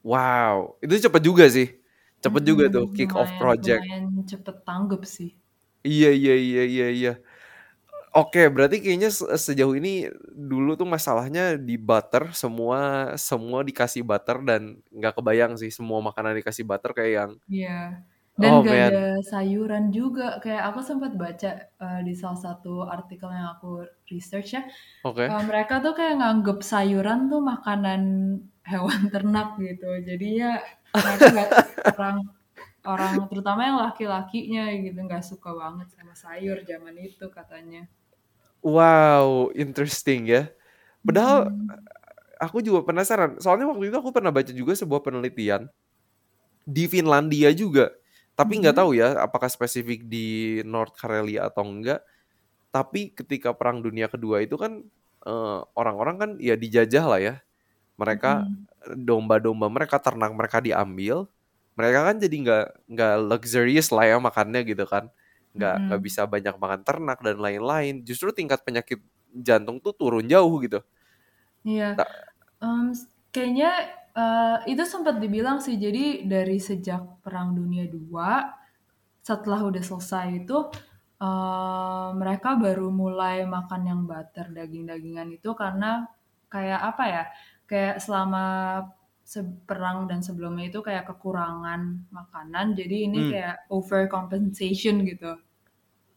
Wow, 0.03 0.75
itu 0.83 0.93
cepet 1.07 1.21
juga 1.23 1.45
sih. 1.47 1.67
Cepet 2.23 2.43
juga 2.49 2.65
Mm-mm, 2.65 2.75
tuh 2.75 2.85
kick 2.95 3.11
off 3.21 3.31
lumayan, 3.31 3.41
project. 3.41 3.85
lumayan 3.87 4.03
cepet 4.29 4.55
tanggap 4.67 5.01
sih. 5.15 5.29
Iya, 5.89 6.07
iya, 6.19 6.33
iya, 6.45 6.61
iya, 6.73 6.85
iya. 6.97 7.11
Oke, 8.13 8.45
berarti 8.53 8.77
kayaknya 8.77 9.09
se- 9.09 9.25
sejauh 9.41 9.73
ini 9.73 10.05
dulu 10.29 10.77
tuh 10.77 10.85
masalahnya 10.85 11.57
di 11.57 11.75
butter 11.81 12.29
semua 12.37 12.79
semua 13.17 13.65
dikasih 13.65 14.05
butter 14.05 14.37
dan 14.45 14.61
nggak 14.93 15.13
kebayang 15.17 15.53
sih 15.57 15.73
semua 15.73 15.97
makanan 16.05 16.37
dikasih 16.37 16.61
butter 16.69 16.91
kayak 16.93 17.11
yang 17.17 17.31
Iya. 17.51 17.69
Dan 18.41 18.53
oh 18.53 18.63
gak 18.65 18.75
man, 18.75 18.93
ada 18.93 19.01
sayuran 19.31 19.85
juga. 19.97 20.23
Kayak 20.43 20.63
aku 20.73 20.79
sempat 20.89 21.11
baca 21.23 21.49
eh, 21.83 21.99
di 22.07 22.13
salah 22.21 22.39
satu 22.45 22.69
artikel 22.95 23.29
yang 23.37 23.47
aku 23.55 23.67
research 24.11 24.49
ya, 24.57 24.61
oke. 25.03 25.27
eh, 25.31 25.41
mereka 25.49 25.73
tuh 25.85 25.93
kayak 25.99 26.15
nganggep 26.21 26.59
sayuran 26.71 27.19
tuh 27.31 27.41
makanan 27.51 28.01
hewan 28.71 29.01
ternak 29.13 29.47
gitu. 29.65 29.85
Jadi 30.09 30.25
ya 30.41 30.49
mereka 31.01 31.25
nggak 31.33 31.51
orang 31.91 32.17
orang 32.93 33.13
terutama 33.29 33.61
yang 33.69 33.77
laki-lakinya 33.85 34.63
gitu 34.85 34.99
nggak 35.07 35.25
suka 35.31 35.49
banget 35.61 35.87
sama 35.95 36.13
sayur 36.23 36.57
zaman 36.71 36.95
itu 37.07 37.25
katanya. 37.37 37.81
Wow, 38.63 39.51
interesting 39.59 40.31
ya. 40.31 40.47
Padahal 41.07 41.49
Mm-mm. 41.49 41.87
aku 42.41 42.59
juga 42.65 42.85
penasaran. 42.87 43.39
Soalnya 43.41 43.67
waktu 43.71 43.89
itu 43.91 43.97
aku 43.99 44.11
pernah 44.15 44.31
baca 44.33 44.51
juga 44.53 44.73
sebuah 44.77 45.01
penelitian 45.05 45.69
di 46.63 46.85
Finlandia 46.89 47.51
juga. 47.55 47.91
Tapi 48.33 48.61
nggak 48.63 48.75
Mm-mm. 48.75 48.81
tahu 48.81 48.97
ya 48.97 49.13
apakah 49.21 49.47
spesifik 49.51 50.09
di 50.09 50.59
North 50.65 50.97
Karelia 50.97 51.49
atau 51.49 51.65
enggak. 51.67 52.01
Tapi 52.73 53.13
ketika 53.15 53.53
Perang 53.57 53.81
Dunia 53.85 54.07
Kedua 54.11 54.41
itu 54.43 54.55
kan 54.59 54.81
eh, 55.27 55.59
orang-orang 55.77 56.15
kan 56.21 56.29
ya 56.41 56.55
dijajah 56.59 57.05
lah 57.07 57.19
ya. 57.21 57.35
Mereka 57.99 58.29
Mm-mm. 58.29 58.67
Domba-domba 58.97 59.67
mereka 59.71 59.97
ternak 60.01 60.31
mereka 60.35 60.59
diambil. 60.63 61.27
Mereka 61.79 61.99
kan 62.07 62.15
jadi 62.21 62.35
nggak 62.45 62.65
nggak 62.93 63.13
luxurious 63.29 63.89
lah 63.95 64.05
ya 64.11 64.17
makannya 64.21 64.61
gitu 64.67 64.85
kan. 64.89 65.09
Nggak 65.57 65.75
nggak 65.89 65.99
Mm-mm. 65.99 66.03
bisa 66.05 66.21
banyak 66.29 66.55
makan 66.61 66.81
ternak 66.87 67.17
dan 67.25 67.37
lain-lain. 67.41 68.03
Justru 68.07 68.29
tingkat 68.35 68.61
penyakit 68.67 68.99
jantung 69.33 69.81
tuh 69.81 69.93
turun 69.97 70.25
jauh 70.29 70.53
gitu. 70.61 70.79
Iya. 71.63 71.85
Nah, 71.97 72.91
s- 72.93 73.07
kayaknya 73.33 73.69
eh, 74.13 74.57
itu 74.71 74.83
sempat 74.93 75.15
dibilang 75.23 75.57
sih. 75.65 75.75
Jadi 75.85 76.25
dari 76.29 76.57
sejak 76.61 77.01
Perang 77.25 77.49
Dunia 77.57 77.85
II, 77.89 78.53
setelah 79.23 79.61
udah 79.69 79.83
selesai 79.89 80.27
itu, 80.45 80.57
eh, 81.23 82.09
mereka 82.21 82.49
baru 82.65 82.87
mulai 82.93 83.37
makan 83.55 83.81
yang 83.91 84.01
butter 84.09 84.47
daging-dagingan 84.57 85.29
itu 85.37 85.49
karena 85.57 86.05
kayak 86.53 86.81
apa 86.93 87.03
ya? 87.15 87.23
Kayak 87.65 88.03
selama 88.03 88.45
se- 89.23 89.59
perang 89.65 90.05
dan 90.05 90.19
sebelumnya 90.19 90.69
itu 90.69 90.79
kayak 90.83 91.07
kekurangan 91.09 92.07
makanan. 92.11 92.75
Jadi 92.75 93.07
ini 93.07 93.19
hmm. 93.23 93.31
kayak 93.31 93.55
overcompensation 93.71 95.03
gitu. 95.07 95.39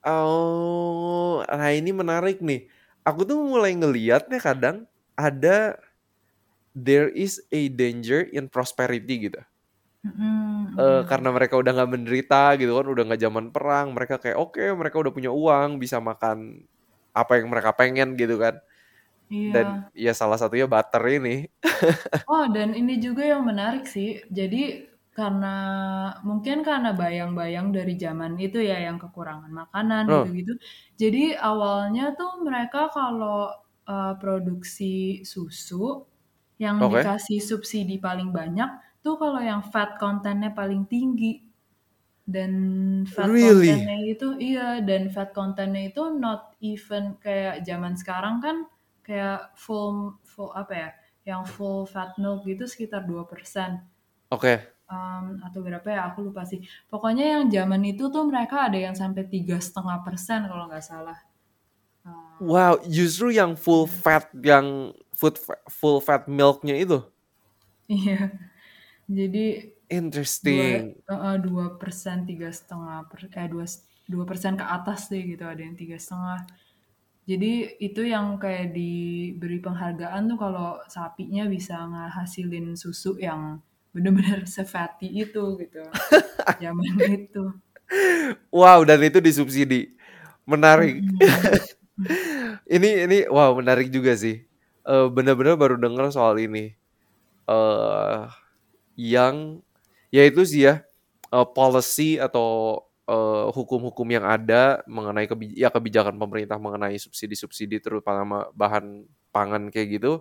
Oh, 0.07 1.43
nah 1.51 1.71
ini 1.75 1.91
menarik 1.91 2.39
nih. 2.39 2.71
Aku 3.03 3.27
tuh 3.27 3.39
mulai 3.43 3.75
ngeliatnya 3.75 4.39
kadang 4.39 4.87
ada 5.19 5.79
there 6.77 7.11
is 7.11 7.41
a 7.51 7.73
danger 7.73 8.27
in 8.31 8.47
prosperity 8.47 9.31
gitu. 9.31 9.41
Eh 10.07 10.13
iya. 10.77 11.09
karena 11.09 11.33
mereka 11.33 11.57
udah 11.57 11.73
nggak 11.73 11.91
menderita 11.91 12.55
gitu 12.61 12.77
kan, 12.77 12.87
udah 12.87 13.03
nggak 13.09 13.23
zaman 13.23 13.47
perang, 13.51 13.87
mereka 13.97 14.21
kayak 14.21 14.39
oke, 14.39 14.61
mereka 14.77 14.97
udah 15.01 15.13
punya 15.15 15.33
uang, 15.33 15.81
bisa 15.81 15.99
makan 15.99 16.63
apa 17.17 17.33
yang 17.41 17.49
mereka 17.49 17.73
pengen 17.73 18.15
gitu 18.15 18.37
kan. 18.37 18.61
Dan 19.47 19.67
Iya. 19.67 19.91
ya 19.95 20.13
salah 20.17 20.39
satunya 20.41 20.67
butter 20.71 21.03
ini. 21.11 21.47
Oh, 22.27 22.45
dan 22.51 22.75
ini 22.75 22.99
juga 22.99 23.23
yang 23.33 23.43
menarik 23.47 23.87
sih. 23.87 24.09
Jadi 24.39 24.59
karena 25.17 25.49
mungkin 26.29 26.61
karena 26.67 26.91
bayang-bayang 26.93 27.67
dari 27.73 27.95
zaman 27.97 28.37
itu 28.37 28.59
ya 28.61 28.77
yang 28.87 28.99
kekurangan 29.03 29.49
makanan 29.61 30.05
Oh, 30.09 30.27
gitu-gitu. 30.27 30.53
Jadi 31.01 31.33
awalnya 31.39 32.03
tuh 32.19 32.31
mereka 32.47 32.91
kalau 32.93 33.49
uh, 33.89 34.13
produksi 34.21 35.23
susu 35.25 36.05
yang 36.65 36.79
oke. 36.79 36.93
dikasih 36.93 37.39
subsidi 37.41 37.97
paling 38.03 38.29
banyak 38.35 38.69
tuh 39.05 39.15
kalau 39.23 39.39
yang 39.41 39.63
fat 39.73 39.97
kontennya 40.03 40.51
paling 40.53 40.83
tinggi 40.91 41.47
dan 42.27 42.53
fat 43.15 43.33
Really? 43.33 43.83
kontennya 43.83 43.97
itu 44.13 44.27
iya 44.43 44.83
dan 44.89 45.03
fat 45.15 45.31
kontennya 45.39 45.83
itu 45.95 46.03
not 46.25 46.41
even 46.59 47.15
kayak 47.23 47.63
zaman 47.69 47.95
sekarang 47.95 48.37
kan 48.45 48.57
kayak 49.07 49.55
full 49.65 50.19
full 50.27 50.51
apa 50.63 50.73
ya 50.75 50.91
yang 51.31 51.43
full 51.47 51.87
fat 51.93 52.11
milk 52.23 52.43
gitu 52.51 52.65
sekitar 52.67 53.03
2% 53.07 53.83
Oke. 54.31 54.53
um, 54.91 55.39
atau 55.47 55.61
berapa 55.63 55.87
ya 55.87 56.03
aku 56.11 56.19
lupa 56.31 56.43
sih 56.51 56.61
pokoknya 56.91 57.25
yang 57.39 57.45
zaman 57.51 57.83
itu 57.87 58.05
tuh 58.15 58.25
mereka 58.31 58.67
ada 58.67 58.79
yang 58.79 58.95
sampai 58.99 59.23
tiga 59.27 59.57
setengah 59.63 60.03
persen 60.07 60.47
kalau 60.51 60.67
nggak 60.71 60.85
salah 60.85 61.19
Uh, 62.07 62.39
Wow, 62.39 62.79
justru 62.87 63.35
yang 63.35 63.59
full 63.59 63.91
fat, 63.91 64.31
yang 64.39 64.95
food 65.11 65.43
full 65.67 65.99
fat 65.99 66.31
milknya 66.31 66.79
itu. 66.79 67.03
iya 67.91 68.31
jadi 69.19 69.47
dua 70.43 70.67
Interesting. 70.67 70.99
dua 71.47 71.65
persen 71.81 72.27
tiga 72.27 72.51
setengah 72.51 73.07
eh 73.39 73.49
dua 73.51 73.67
2% 74.07 74.55
ke 74.55 74.63
atas 74.63 75.11
deh 75.11 75.23
gitu, 75.35 75.43
ada 75.43 75.59
yang 75.59 75.75
tiga 75.75 75.99
setengah. 75.99 76.47
Jadi 77.27 77.75
itu 77.83 78.07
yang 78.07 78.39
kayak 78.39 78.71
diberi 78.71 79.59
penghargaan 79.59 80.31
tuh 80.31 80.39
kalau 80.39 80.79
sapinya 80.87 81.43
bisa 81.51 81.75
ngehasilin 81.91 82.79
susu 82.79 83.19
yang 83.19 83.59
bener-bener 83.91 84.47
se-fatty 84.47 85.11
itu 85.11 85.59
gitu. 85.59 85.83
Zaman 86.63 86.99
itu. 87.11 87.45
Wow, 88.55 88.87
dan 88.87 89.01
itu 89.07 89.19
disubsidi. 89.23 89.95
Menarik. 90.47 91.03
Ini 92.67 93.07
ini 93.09 93.19
wow, 93.31 93.55
menarik 93.59 93.91
juga 93.95 94.15
sih. 94.19 94.47
Eee, 94.87 95.07
bener-bener 95.15 95.55
baru 95.59 95.77
denger 95.81 96.11
soal 96.15 96.39
ini. 96.43 96.75
Eee, 97.49 98.19
yang 98.99 99.61
ya 100.15 100.23
itu 100.29 100.43
sih 100.49 100.69
ya, 100.71 100.83
eee, 101.35 101.47
policy 101.57 102.19
atau, 102.23 102.83
eee, 103.09 103.45
hukum-hukum 103.55 104.09
yang 104.13 104.27
ada 104.27 104.83
mengenai 104.91 105.27
kebi 105.31 105.55
ya 105.57 105.71
kebijakan 105.73 106.17
pemerintah 106.21 106.59
mengenai 106.61 106.99
subsidi-subsidi 107.01 107.79
terutama 107.83 108.51
bahan 108.55 109.07
pangan 109.35 109.71
kayak 109.75 110.01
gitu, 110.03 110.13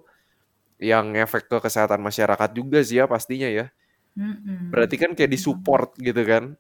yang 0.82 1.14
ngefek 1.16 1.48
ke 1.52 1.58
kesehatan 1.64 2.02
masyarakat 2.04 2.50
juga 2.56 2.82
sih 2.86 3.02
ya 3.02 3.06
pastinya 3.10 3.50
ya. 3.52 3.72
Mhm. 4.16 4.72
Berarti 4.74 4.96
kan 5.02 5.12
kayak 5.18 5.32
di-support 5.34 5.96
gitu 6.02 6.22
kan. 6.26 6.58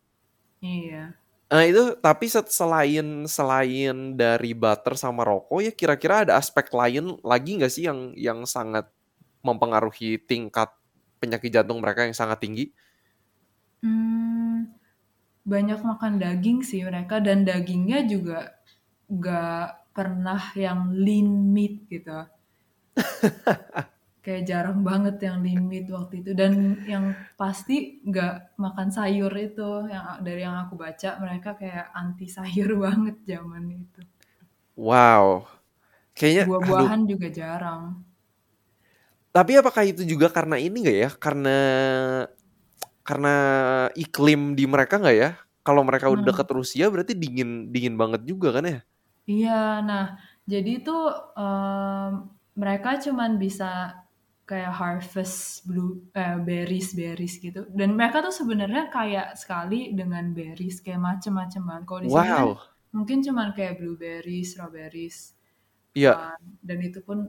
Iya. 0.62 1.15
Nah 1.51 1.62
itu 1.62 1.94
tapi 2.01 2.25
selain 2.29 3.29
selain 3.29 3.96
dari 4.17 4.51
butter 4.58 4.98
sama 4.98 5.22
rokok 5.22 5.62
ya 5.62 5.72
kira-kira 5.77 6.25
ada 6.25 6.41
aspek 6.41 6.74
lain 6.74 7.22
lagi 7.22 7.62
nggak 7.62 7.70
sih 7.70 7.86
yang 7.86 8.17
yang 8.17 8.39
sangat 8.50 8.89
mempengaruhi 9.46 10.17
tingkat 10.25 10.74
penyakit 11.22 11.53
jantung 11.53 11.82
mereka 11.86 12.05
yang 12.10 12.17
sangat 12.17 12.41
tinggi? 12.41 12.74
Mmm, 13.84 14.65
banyak 15.45 15.79
makan 15.85 16.17
daging 16.17 16.65
sih 16.65 16.81
mereka 16.81 17.21
dan 17.21 17.45
dagingnya 17.45 18.01
juga 18.09 18.57
nggak 19.05 19.93
pernah 19.93 20.41
yang 20.57 20.89
lean 20.91 21.53
meat 21.53 21.85
gitu. 21.87 22.25
Kayak 24.25 24.43
jarang 24.49 24.81
banget 24.81 25.21
yang 25.21 25.45
lean 25.45 25.69
meat 25.69 25.85
waktu 25.85 26.25
itu 26.25 26.33
dan 26.33 26.81
yang 26.89 27.13
pasti 27.37 28.01
nggak 28.01 28.57
makan 28.57 28.89
sayur 28.89 29.29
itu, 29.37 29.85
yang 29.85 30.25
dari 30.25 30.41
yang 30.41 30.57
aku 30.65 30.73
baca 30.73 31.21
mereka 31.21 31.53
kayak 31.53 31.93
anti 31.93 32.25
sayur 32.25 32.73
banget 32.89 33.21
zaman 33.21 33.69
itu. 33.69 34.01
Wow, 34.73 35.45
kayaknya. 36.17 36.49
Buah-buahan 36.49 37.05
juga 37.05 37.29
jarang. 37.29 38.01
Tapi 39.29 39.51
apakah 39.61 39.83
itu 39.85 40.01
juga 40.01 40.33
karena 40.33 40.57
ini 40.57 40.73
nggak 40.81 40.97
ya, 41.05 41.09
karena 41.21 41.57
karena 43.07 43.29
iklim 43.95 44.57
di 44.59 44.65
mereka 44.69 44.97
nggak 45.01 45.17
ya? 45.17 45.29
Kalau 45.65 45.81
mereka 45.88 46.07
udah 46.13 46.25
deket 46.29 46.47
Rusia 46.53 46.85
berarti 46.93 47.13
dingin 47.17 47.69
dingin 47.74 47.95
banget 48.01 48.21
juga 48.29 48.50
kan 48.57 48.65
ya? 48.69 48.79
Iya, 49.31 49.50
nah 49.88 50.03
jadi 50.51 50.69
tuh, 50.85 51.00
mmm, 51.38 52.09
mereka 52.62 52.89
cuman 53.05 53.31
bisa 53.43 53.65
kayak 54.50 54.71
harvest 54.79 55.65
blue 55.67 55.89
eee, 56.13 56.38
berries-berries 56.47 57.33
gitu 57.45 57.59
dan 57.79 57.89
mereka 57.97 58.17
tuh 58.25 58.29
sebenarnya 58.39 58.81
kaya 58.93 59.21
sekali 59.41 59.75
dengan 59.97 60.24
berries, 60.38 60.77
kayak 60.85 61.01
macem-macem 61.09 61.62
banget. 61.65 61.83
Kalau 61.89 62.01
di 62.05 62.12
sini 62.13 62.29
kan 62.38 62.45
Wow. 62.45 62.59
mungkin 62.93 63.17
cuman 63.25 63.47
kayak 63.57 63.74
blueberries, 63.81 64.53
strawberries, 64.53 65.17
Iya. 65.95 66.15
eee, 66.15 66.35
dan 66.67 66.79
itu 66.88 67.00
pun 67.07 67.19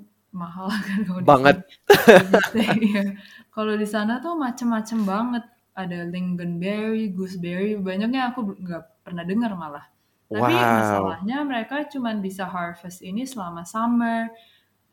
mahal 0.40 0.68
kan 0.88 1.00
kalau 1.09 1.23
Banget. 1.28 1.56
sini. 2.54 2.76
Iya. 2.87 3.02
Kalau 3.54 3.75
di 3.83 3.87
sana 3.95 4.12
tuh 4.25 4.35
macem-macem 4.45 5.00
banget, 5.12 5.45
ada 5.76 5.99
lingonberry, 6.09 7.12
gooseberry, 7.12 7.76
banyaknya 7.80 8.33
aku 8.33 8.40
nggak 8.64 8.83
pernah 9.06 9.25
dengar 9.28 9.52
malah. 9.59 9.87
Tapi 10.35 10.54
Wow. 10.54 10.76
masalahnya 10.76 11.37
mereka 11.49 11.76
cuman 11.92 12.21
bisa 12.26 12.45
harvest 12.49 13.00
ini 13.04 13.23
selama 13.28 13.62
summer. 13.68 14.30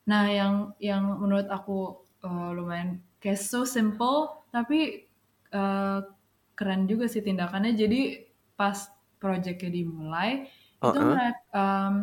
Nah 0.09 0.23
yang 0.31 0.55
yang 0.81 1.03
menurut 1.21 1.47
aku, 1.51 2.05
eee, 2.25 2.49
lumayan 2.57 2.89
kayak 3.23 3.39
so 3.41 3.63
simple 3.67 4.45
tapi, 4.55 5.07
eee, 5.53 5.99
keren 6.57 6.81
juga 6.91 7.05
sih 7.11 7.21
tindakannya. 7.25 7.73
Jadi 7.77 7.99
pas 8.59 8.77
project-nya 9.21 9.71
dimulai, 9.73 10.47
itu 10.85 10.97
Heeh. 10.97 11.15
merek 11.15 11.37
mmm, 11.55 11.95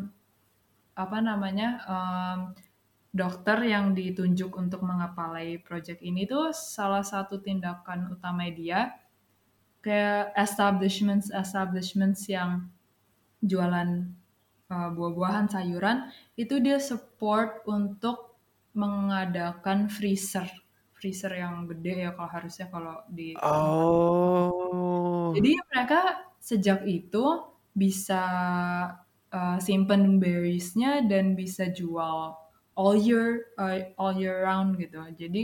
apa 0.99 1.19
namanya, 1.25 1.67
mmm, 1.89 2.39
dokter 3.15 3.59
yang 3.67 3.93
ditunjuk 3.99 4.55
untuk 4.59 4.83
mengepalai 4.87 5.59
project 5.63 6.01
ini 6.05 6.27
tuh 6.31 6.55
salah 6.55 7.03
satu 7.03 7.43
tindakan 7.43 8.15
utamanya 8.15 8.53
dia, 8.55 8.81
kayak 9.85 10.35
establishments-establishments 10.39 12.29
yang 12.31 12.71
jualan, 13.45 13.91
eee, 14.73 14.89
buah-buahan, 14.97 15.47
sayuran, 15.53 15.99
itu 16.39 16.59
dia 16.65 16.79
support 16.83 17.65
untuk 17.69 18.39
mengadakan 18.77 19.89
freezer. 19.93 20.49
Freezer 20.97 21.33
yang 21.37 21.67
gede 21.71 22.09
ya 22.09 22.11
kalau 22.17 22.31
harusnya 22.33 22.67
kalau 22.73 23.03
di 23.11 23.41
Oh. 23.43 24.51
Jadi 25.35 25.51
mereka 25.71 26.27
sejak 26.43 26.83
itu 26.91 27.25
bisa, 27.71 28.23
eee, 29.31 29.59
simpen 29.63 30.19
berries-nya 30.19 31.07
dan 31.07 31.39
bisa 31.39 31.71
jual 31.71 32.35
all 32.81 32.95
year 33.09 33.27
eee, 33.63 33.93
all 34.03 34.15
year 34.23 34.37
round 34.47 34.71
gitu. 34.83 34.99
Jadi 35.23 35.41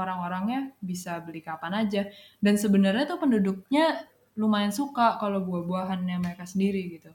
orang-orangnya 0.00 0.58
bisa 0.90 1.12
beli 1.26 1.40
kapan 1.48 1.72
aja 1.86 2.02
dan 2.44 2.54
sebenarnya 2.64 3.04
tuh 3.10 3.18
penduduknya 3.22 3.84
lumayan 4.40 4.74
suka 4.80 5.06
kalau 5.22 5.38
buah-buahannya 5.48 6.16
mereka 6.24 6.44
sendiri 6.52 6.80
gitu. 6.98 7.10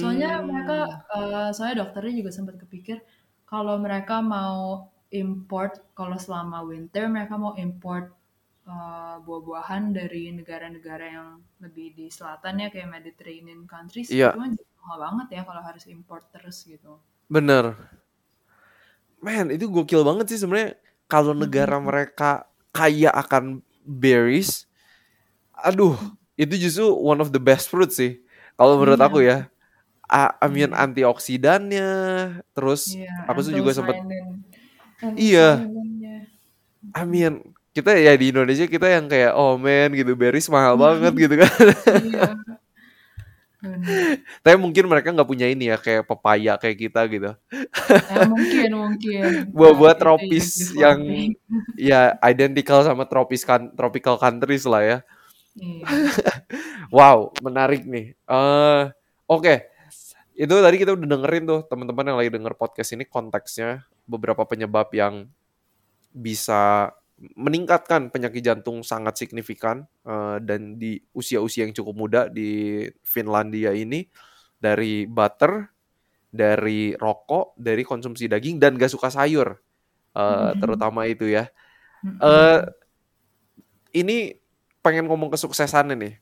Soalnya 0.00 0.28
mereka 0.50 0.76
eee, 1.16 1.48
soalnya 1.56 1.76
dokternya 1.84 2.14
juga 2.20 2.30
sempet 2.38 2.56
kepikir 2.62 2.96
kalau 3.52 3.76
mereka 3.86 4.14
mau 4.36 4.92
import, 5.22 5.72
kalau 5.98 6.16
selama 6.20 6.58
winter 6.70 7.04
mereka 7.14 7.34
mau 7.44 7.54
import, 7.64 8.06
eee, 8.68 9.14
buah-buahan 9.26 9.82
dari 9.98 10.22
negara-negara 10.38 11.06
yang 11.16 11.28
lebih 11.64 11.86
di 11.98 12.06
selatan 12.16 12.54
ya 12.62 12.68
kayak 12.74 12.88
Mediterranean 12.96 13.62
countries, 13.74 14.10
itu 14.20 14.34
kan 14.40 14.50
jadi 14.58 14.70
mahal 14.84 14.98
banget 15.06 15.26
ya 15.36 15.42
kalau 15.48 15.62
harus 15.68 15.84
import 15.96 16.24
terus 16.34 16.58
gitu. 16.68 17.00
Bener. 17.30 17.76
Man, 19.18 19.50
itu 19.50 19.66
gokil 19.66 20.06
banget 20.06 20.30
sih 20.30 20.38
sebenarnya 20.38 20.78
kalau 21.10 21.34
negara 21.34 21.82
Mhm. 21.82 21.86
mereka 21.90 22.46
kaya 22.70 23.10
akan 23.10 23.64
berries, 23.82 24.68
aduh, 25.54 25.96
itu 26.38 26.54
justru 26.58 26.86
one 26.92 27.20
of 27.22 27.30
the 27.34 27.40
best 27.42 27.68
fruit 27.72 27.90
sih, 27.94 28.20
kalau 28.58 28.78
menurut 28.80 29.00
Iya. 29.00 29.08
aku 29.08 29.18
ya. 29.24 29.38
A 30.10 30.34
I 30.42 30.48
mean 30.52 30.72
Iya. 30.74 30.82
antioksidannya, 30.86 31.88
terus 32.56 32.98
Iya, 32.98 33.10
aku 33.28 33.40
tuh 33.46 33.54
juga 33.56 33.70
sempet 33.76 33.96
anthocyanin 35.04 35.18
Iya. 35.18 35.48
I 36.96 37.02
mean 37.04 37.32
kita 37.76 37.94
ya 38.00 38.12
di 38.18 38.32
Indonesia 38.34 38.66
kita 38.66 38.88
yang 38.90 39.06
kayak, 39.12 39.32
"Oh 39.38 39.54
man 39.60 39.92
gitu, 39.94 40.12
berries 40.18 40.48
mahal 40.50 40.74
banget," 40.80 41.12
gitu 41.28 41.34
kan. 41.42 41.52
Iya. 41.94 42.22
Tapi 44.44 44.56
mungkin 44.60 44.84
mereka 44.86 45.10
nggak 45.10 45.28
punya 45.28 45.46
ini 45.50 45.70
ya, 45.74 45.76
kayak 45.80 46.06
pepaya 46.06 46.54
kayak 46.60 46.78
kita 46.78 47.00
gitu. 47.10 47.30
Ya 48.08 48.18
mungkin 48.24 48.68
mungkin, 48.78 49.32
eee, 49.50 49.50
Buah-buah 49.56 49.94
itu 49.94 50.00
tropis 50.02 50.48
yang 50.76 51.00
UB40. 51.02 51.74
ya 51.78 52.14
identical 52.26 52.80
sama 52.86 53.04
tropis 53.10 53.42
kan 53.46 53.70
tropical 53.74 54.16
countries 54.20 54.64
lah 54.68 54.82
ya. 54.84 54.98
Iya. 55.58 55.82
Wow, 56.96 57.36
menarik 57.44 57.84
nih. 57.84 58.16
Eee, 58.28 58.82
oke, 59.28 59.54
itu 60.36 60.54
tadi 60.54 60.76
kita 60.80 60.96
udah 60.96 61.08
dengerin 61.08 61.44
tuh 61.48 61.60
teman-teman 61.68 62.04
yang 62.14 62.18
lagi 62.20 62.30
denger 62.34 62.54
podcast 62.58 62.90
ini 62.96 63.04
konteksnya, 63.08 63.84
beberapa 64.08 64.44
penyebab 64.48 64.88
yang 64.96 65.28
bisa 66.12 66.92
meningkatkan 67.38 68.10
penyakit 68.14 68.42
jantung 68.46 68.82
sangat 68.86 69.18
signifikan, 69.20 69.86
eee, 70.06 70.38
dan 70.46 70.78
di 70.80 70.98
usia-usia 71.16 71.66
yang 71.68 71.74
cukup 71.76 71.94
muda 71.98 72.22
di 72.30 72.84
Finlandia 73.06 73.74
ini, 73.74 74.06
dari 74.58 75.06
butter, 75.08 75.66
dari 76.30 76.94
rokok, 76.98 77.56
dari 77.58 77.82
konsumsi 77.86 78.26
daging, 78.30 78.58
dan 78.62 78.76
nggak 78.78 78.92
suka 78.92 79.10
sayur, 79.12 79.58
eee, 80.16 80.50
Mhm. 80.54 80.60
terutama 80.62 81.06
itu 81.10 81.26
ya. 81.30 81.48
Eee, 82.22 82.60
Mhm. 82.62 82.74
ini 83.96 84.36
pengen 84.84 85.06
ngomong 85.10 85.30
kesuksesannya 85.34 85.96
nih. 85.98 86.14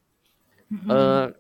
Eee, 0.91 1.27
Mhm. 1.31 1.35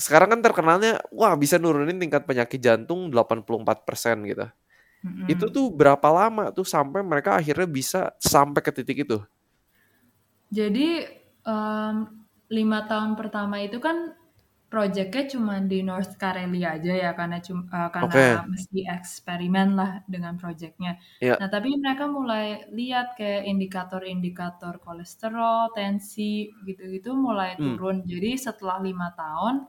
sekarang 0.00 0.28
kan 0.38 0.40
terkenalnya, 0.44 1.00
wah 1.14 1.34
bisa 1.38 1.58
nurunin 1.62 1.98
tingkat 2.02 2.24
penyakit 2.28 2.60
jantung 2.62 3.10
84% 3.12 4.24
gitu. 4.28 4.46
Itu 5.30 5.46
Mhm. 5.46 5.54
tuh 5.54 5.70
berapa 5.70 6.08
lama 6.10 6.50
tuh 6.50 6.66
sampai 6.66 6.98
mereka 7.06 7.38
akhirnya 7.38 7.68
bisa 7.70 8.10
sampai 8.18 8.58
ke 8.58 8.74
titik 8.74 9.06
itu? 9.06 9.22
Jadi, 10.50 11.06
mmm, 11.46 11.94
5 12.50 12.78
tahun 12.90 13.14
pertama 13.14 13.62
itu 13.62 13.78
kan 13.78 14.16
project-nya 14.72 15.24
cuman 15.36 15.68
di 15.68 15.84
North 15.84 16.16
Karelia 16.16 16.76
aja 16.80 16.92
ya 16.96 17.10
karena 17.12 17.38
cum 17.44 17.68
eee, 17.68 17.88
karena 17.92 18.16
Oke. 18.20 18.42
mesti 18.48 18.88
eksperimen 18.88 19.68
lah 19.76 19.90
dengan 20.08 20.34
project-nya. 20.40 20.96
Iya. 21.20 21.38
Nah 21.38 21.46
tapi 21.52 21.68
mereka 21.76 22.08
mulai 22.08 22.64
lihat 22.72 23.12
kayak 23.20 23.44
indikator-indikator 23.52 24.80
kolesterol, 24.80 25.72
tensi, 25.76 26.48
gitu-gitu 26.64 27.12
mulai 27.16 27.56
Mmm. 27.58 27.76
turun. 27.76 28.00
Jadi 28.08 28.30
setelah 28.40 28.80
5 28.80 29.12
tahun, 29.16 29.68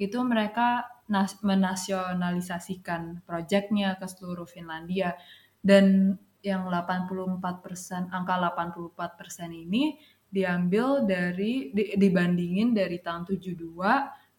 itu 0.00 0.16
mereka 0.24 0.88
nas 1.12 1.36
menasionalisasikan 1.44 3.20
proyeknya 3.28 4.00
ke 4.00 4.08
seluruh 4.08 4.48
Finlandia 4.48 5.12
dan 5.60 6.16
yang 6.40 6.72
84% 6.72 8.08
angka 8.08 8.40
84% 8.40 9.52
ini 9.52 10.00
diambil 10.30 11.04
dari 11.04 11.68
di, 11.74 11.98
dibandingin 12.00 12.72
dari 12.72 12.96
tahun 13.04 13.28
72 13.28 13.60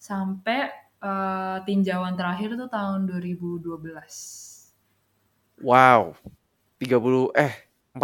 sampai 0.02 0.66
uh, 1.04 1.62
tinjauan 1.62 2.18
terakhir 2.18 2.58
itu 2.58 2.66
tahun 2.66 3.06
2012. 3.06 5.62
Wow. 5.62 6.18
30 6.82 7.38
eh 7.38 7.54
40 7.94 8.02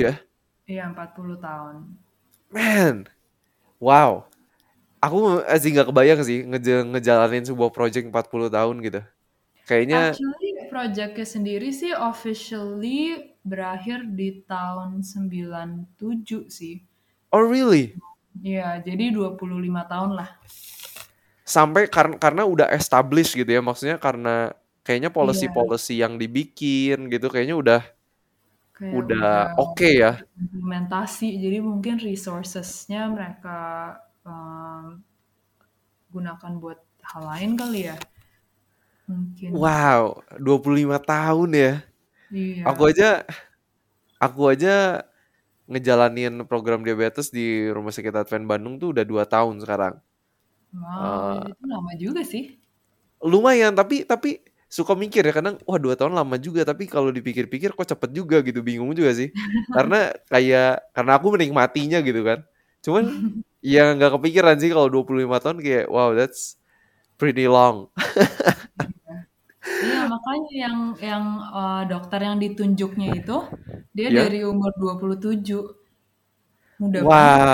ya? 0.00 0.16
Iya, 0.64 0.88
40 0.96 1.36
tahun. 1.36 2.00
Man. 2.48 3.04
Wow. 3.76 4.24
Aku 5.04 5.44
masih 5.44 5.76
nggak 5.76 5.88
kebayang 5.92 6.20
sih 6.24 6.38
nge 6.48 6.88
ngejalanin 6.88 7.44
sebuah 7.44 7.68
project 7.68 8.08
40 8.08 8.48
tahun 8.48 8.76
gitu. 8.80 9.00
Kayaknya 9.68 10.16
Actually, 10.16 10.50
projectnya 10.72 11.26
sendiri 11.28 11.68
sih 11.72 11.92
officially 11.92 13.36
berakhir 13.44 14.08
di 14.08 14.40
tahun 14.48 15.04
97 15.04 16.48
sih. 16.48 16.80
Oh 17.28 17.44
really? 17.44 18.00
Iya, 18.40 18.80
jadi 18.80 19.12
25 19.12 19.84
tahun 19.84 20.10
lah. 20.16 20.30
Sampai 21.44 21.86
karena 21.86 22.16
karena 22.16 22.42
udah 22.48 22.68
established 22.72 23.36
gitu 23.36 23.46
ya, 23.52 23.60
maksudnya 23.60 24.00
karena 24.00 24.56
kayaknya 24.84 25.12
policy-policy 25.12 26.00
yang 26.00 26.16
dibikin 26.16 27.12
gitu 27.12 27.28
kayaknya 27.28 27.56
udah 27.56 27.80
Kayak 28.74 28.92
udah 28.98 29.30
oke 29.54 29.78
okay 29.78 29.92
ya. 30.02 30.12
Implementasi, 30.34 31.38
jadi 31.38 31.62
mungkin 31.62 32.02
resourcesnya 32.02 33.06
mereka 33.06 33.94
gunakan 36.14 36.52
buat 36.62 36.80
hal 37.02 37.22
lain 37.26 37.50
kali 37.58 37.80
ya. 37.90 37.96
Mungkin. 39.04 39.52
Wow, 39.52 40.24
25 40.40 40.96
tahun 41.02 41.50
ya. 41.52 41.72
Iya. 42.32 42.62
Aku 42.72 42.82
aja 42.88 43.08
aku 44.16 44.48
aja 44.48 45.04
ngejalanin 45.68 46.44
program 46.48 46.80
diabetes 46.80 47.28
di 47.28 47.68
Rumah 47.68 47.92
Sakit 47.92 48.14
Advent 48.14 48.48
Bandung 48.48 48.80
tuh 48.80 48.96
udah 48.96 49.04
dua 49.04 49.28
tahun 49.28 49.60
sekarang. 49.60 50.00
Wow, 50.74 51.44
uh, 51.44 51.44
itu 51.52 51.64
lama 51.68 51.92
juga 52.00 52.22
sih. 52.24 52.56
Lumayan, 53.20 53.72
tapi 53.76 54.04
tapi 54.04 54.40
suka 54.74 54.98
mikir 54.98 55.22
ya 55.22 55.30
kadang 55.30 55.54
wah 55.62 55.78
dua 55.78 55.94
tahun 55.94 56.18
lama 56.18 56.34
juga 56.34 56.66
tapi 56.66 56.90
kalau 56.90 57.14
dipikir-pikir 57.14 57.78
kok 57.78 57.86
cepet 57.86 58.10
juga 58.10 58.42
gitu 58.42 58.58
bingung 58.58 58.90
juga 58.90 59.14
sih 59.14 59.30
karena 59.76 60.10
kayak 60.26 60.90
karena 60.90 61.12
aku 61.14 61.30
menikmatinya 61.30 62.02
gitu 62.02 62.26
kan 62.26 62.42
cuman 62.82 63.04
ya 63.64 63.96
nggak 63.96 64.20
kepikiran 64.20 64.60
sih 64.60 64.70
kalau 64.76 64.92
25 64.92 65.24
tahun 65.40 65.58
kayak 65.64 65.86
wow 65.88 66.12
that's 66.12 66.60
pretty 67.16 67.48
long 67.48 67.88
Iya 69.64 70.04
makanya 70.12 70.52
yang 70.52 70.78
yang 71.00 71.24
uh, 71.40 71.82
dokter 71.88 72.20
yang 72.20 72.36
ditunjuknya 72.36 73.16
itu 73.16 73.36
dia 73.96 74.12
yeah. 74.12 74.28
dari 74.28 74.44
umur 74.44 74.76
27 74.76 75.40
muda 76.84 77.00
wow. 77.00 77.08
banget. 77.08 77.48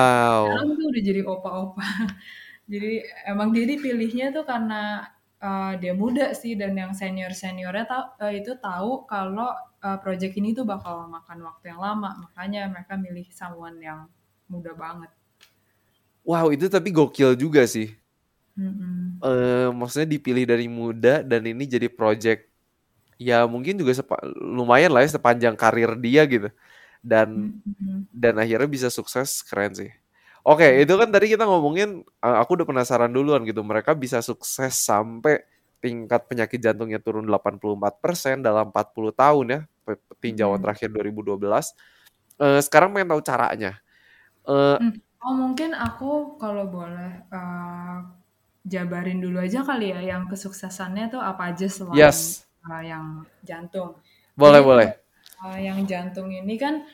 Sekarang 0.51 0.69
tuh 0.75 0.87
udah 0.91 1.03
jadi 1.07 1.21
opa-opa. 1.23 1.87
jadi 2.73 2.93
emang 3.31 3.55
dia 3.55 3.65
dipilihnya 3.67 4.27
tuh 4.35 4.43
karena 4.43 5.07
uh, 5.39 5.73
dia 5.79 5.95
muda 5.95 6.35
sih 6.35 6.59
dan 6.59 6.75
yang 6.75 6.93
senior 6.95 7.31
seniornya 7.31 7.87
tahu 7.87 8.05
uh, 8.19 8.33
itu 8.35 8.53
tahu 8.59 9.07
kalau 9.07 9.51
uh, 9.83 9.99
project 10.03 10.35
ini 10.35 10.51
tuh 10.51 10.67
bakal 10.67 11.07
makan 11.07 11.47
waktu 11.47 11.75
yang 11.75 11.81
lama 11.83 12.11
makanya 12.27 12.67
mereka 12.71 12.99
milih 12.99 13.27
someone 13.31 13.79
yang 13.79 14.11
muda 14.51 14.75
banget. 14.75 15.11
Wow 16.25 16.53
itu 16.53 16.69
tapi 16.69 16.93
gokil 16.93 17.35
juga 17.35 17.65
sih. 17.65 17.93
Mm-hmm. 18.59 19.23
Uh, 19.25 19.69
maksudnya 19.73 20.09
dipilih 20.19 20.45
dari 20.45 20.67
muda 20.69 21.25
dan 21.25 21.47
ini 21.47 21.65
jadi 21.65 21.89
project 21.89 22.51
ya 23.17 23.45
mungkin 23.49 23.79
juga 23.81 23.97
lumayan 24.37 24.93
lah 24.93 25.07
ya 25.07 25.17
sepanjang 25.17 25.55
karir 25.57 25.97
dia 25.97 26.25
gitu 26.29 26.49
dan 27.01 27.57
mm-hmm. 27.65 28.13
dan 28.13 28.35
akhirnya 28.37 28.69
bisa 28.69 28.89
sukses 28.93 29.41
keren 29.45 29.73
sih. 29.73 29.91
Oke, 30.41 30.65
okay, 30.65 30.73
itu 30.89 30.97
kan 30.97 31.13
tadi 31.13 31.37
kita 31.37 31.45
ngomongin 31.45 32.01
aku 32.25 32.57
udah 32.57 32.65
penasaran 32.65 33.13
duluan 33.13 33.45
gitu. 33.45 33.61
Mereka 33.61 33.93
bisa 33.93 34.25
sukses 34.25 34.73
sampai 34.73 35.45
tingkat 35.85 36.25
penyakit 36.29 36.57
jantungnya 36.61 36.97
turun 36.97 37.29
84% 37.29 38.41
dalam 38.41 38.73
40 38.73 39.13
tahun 39.13 39.45
ya. 39.53 39.61
Tinjauan 40.17 40.57
hmm. 40.57 40.65
terakhir 40.65 40.89
2012. 40.97 41.45
Uh, 42.41 42.61
sekarang 42.65 42.89
pengen 42.97 43.13
tahu 43.13 43.21
caranya. 43.21 43.73
Uh, 44.49 44.81
oh, 45.25 45.35
mungkin 45.37 45.77
aku 45.77 46.37
kalau 46.41 46.69
boleh 46.69 47.29
uh, 47.29 48.05
jabarin 48.65 49.21
dulu 49.21 49.41
aja 49.41 49.65
kali 49.65 49.93
ya 49.93 50.01
yang 50.17 50.29
kesuksesannya 50.29 51.13
tuh 51.13 51.21
apa 51.21 51.53
aja 51.53 51.67
selain 51.69 51.97
yes. 51.97 52.45
uh, 52.65 52.83
yang 52.85 53.25
jantung. 53.45 53.97
Boleh, 54.37 54.61
Jadi, 54.61 54.69
boleh. 54.69 54.89
Uh, 55.41 55.59
yang 55.61 55.79
jantung 55.89 56.29
ini 56.29 56.57
kan 56.61 56.85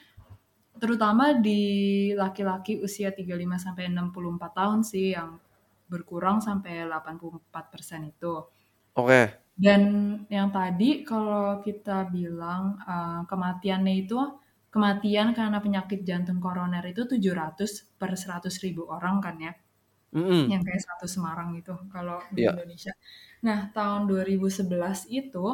terutama 0.77 1.35
di 1.35 2.13
laki-laki 2.13 2.79
usia 2.79 3.11
35 3.11 3.33
sampai 3.59 3.89
64 3.91 4.59
tahun 4.59 4.81
sih 4.85 5.17
yang 5.17 5.41
berkurang 5.87 6.43
sampai 6.43 6.85
84% 6.85 8.13
itu. 8.13 8.35
Oke. 8.97 9.07
Okay. 9.07 9.25
Dan 9.57 9.83
yang 10.29 10.53
tadi 10.53 11.01
kalau 11.01 11.65
kita 11.65 12.13
bilang 12.13 12.77
uh, 12.85 13.25
kematiannya 13.25 14.05
itu 14.05 14.21
kematian 14.77 15.33
karena 15.33 15.57
penyakit 15.65 16.05
jantung 16.05 16.37
koroner 16.37 16.85
itu 16.85 17.09
700 17.09 17.97
per 17.97 18.13
100 18.13 18.53
ribu 18.61 18.85
orang 18.93 19.25
kan 19.25 19.41
ya. 19.41 19.53
Mm 20.13 20.23
-hmm. 20.23 20.43
Yang 20.53 20.63
kayak 20.69 20.83
satu 20.85 21.07
Semarang 21.09 21.57
itu 21.57 21.73
kalau 21.89 22.21
di 22.29 22.45
yeah. 22.45 22.53
Indonesia. 22.53 22.93
Nah, 23.41 23.73
tahun 23.73 24.05
2011 24.05 24.69
itu 25.09 25.47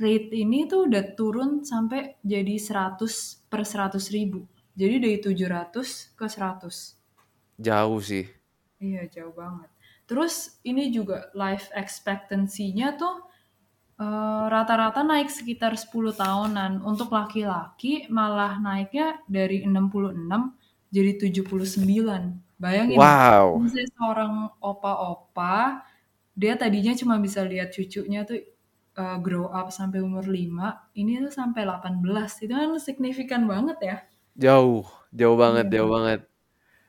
rate 0.00 0.32
ini 0.32 0.64
tuh 0.64 0.88
udah 0.88 1.04
turun 1.12 1.62
sampai 1.62 2.16
jadi 2.24 2.56
100 2.56 3.50
per 3.52 3.62
100 3.68 4.00
ribu. 4.16 4.48
Jadi 4.72 4.94
dari 4.96 5.18
700 5.20 6.16
ke 6.16 6.26
100. 6.26 7.60
Jauh 7.60 8.00
sih. 8.00 8.24
Iya, 8.78 9.10
jauh 9.10 9.34
banget. 9.34 9.68
Terus 10.08 10.56
ini 10.64 10.88
juga 10.88 11.28
life 11.36 11.68
expectancy-nya 11.76 12.96
tuh 12.96 13.27
rata-rata 13.98 15.02
uh, 15.02 15.06
naik 15.06 15.28
sekitar 15.28 15.74
10 15.74 15.90
tahunan. 16.14 16.72
Untuk 16.86 17.10
laki-laki 17.10 18.06
malah 18.08 18.62
naiknya 18.62 19.18
dari 19.26 19.66
66 19.66 20.14
jadi 20.94 21.12
79. 21.18 21.82
Bayangin, 22.58 22.98
wow. 22.98 23.54
misalnya 23.54 23.90
seorang 23.94 24.34
opa-opa, 24.58 25.86
dia 26.34 26.58
tadinya 26.58 26.90
cuma 26.98 27.14
bisa 27.22 27.46
lihat 27.46 27.70
cucunya 27.70 28.26
tuh 28.26 28.42
uh, 28.98 29.14
grow 29.22 29.46
up 29.46 29.70
sampai 29.70 30.02
umur 30.02 30.26
5, 30.26 30.98
ini 30.98 31.22
tuh 31.22 31.30
sampai 31.30 31.62
18. 31.62 32.02
Itu 32.42 32.54
kan 32.58 32.74
signifikan 32.82 33.46
banget 33.46 33.78
ya. 33.78 33.96
Jauh, 34.34 34.86
jauh 35.14 35.38
banget, 35.38 35.70
iya. 35.70 35.74
jauh 35.78 35.90
banget. 35.90 36.20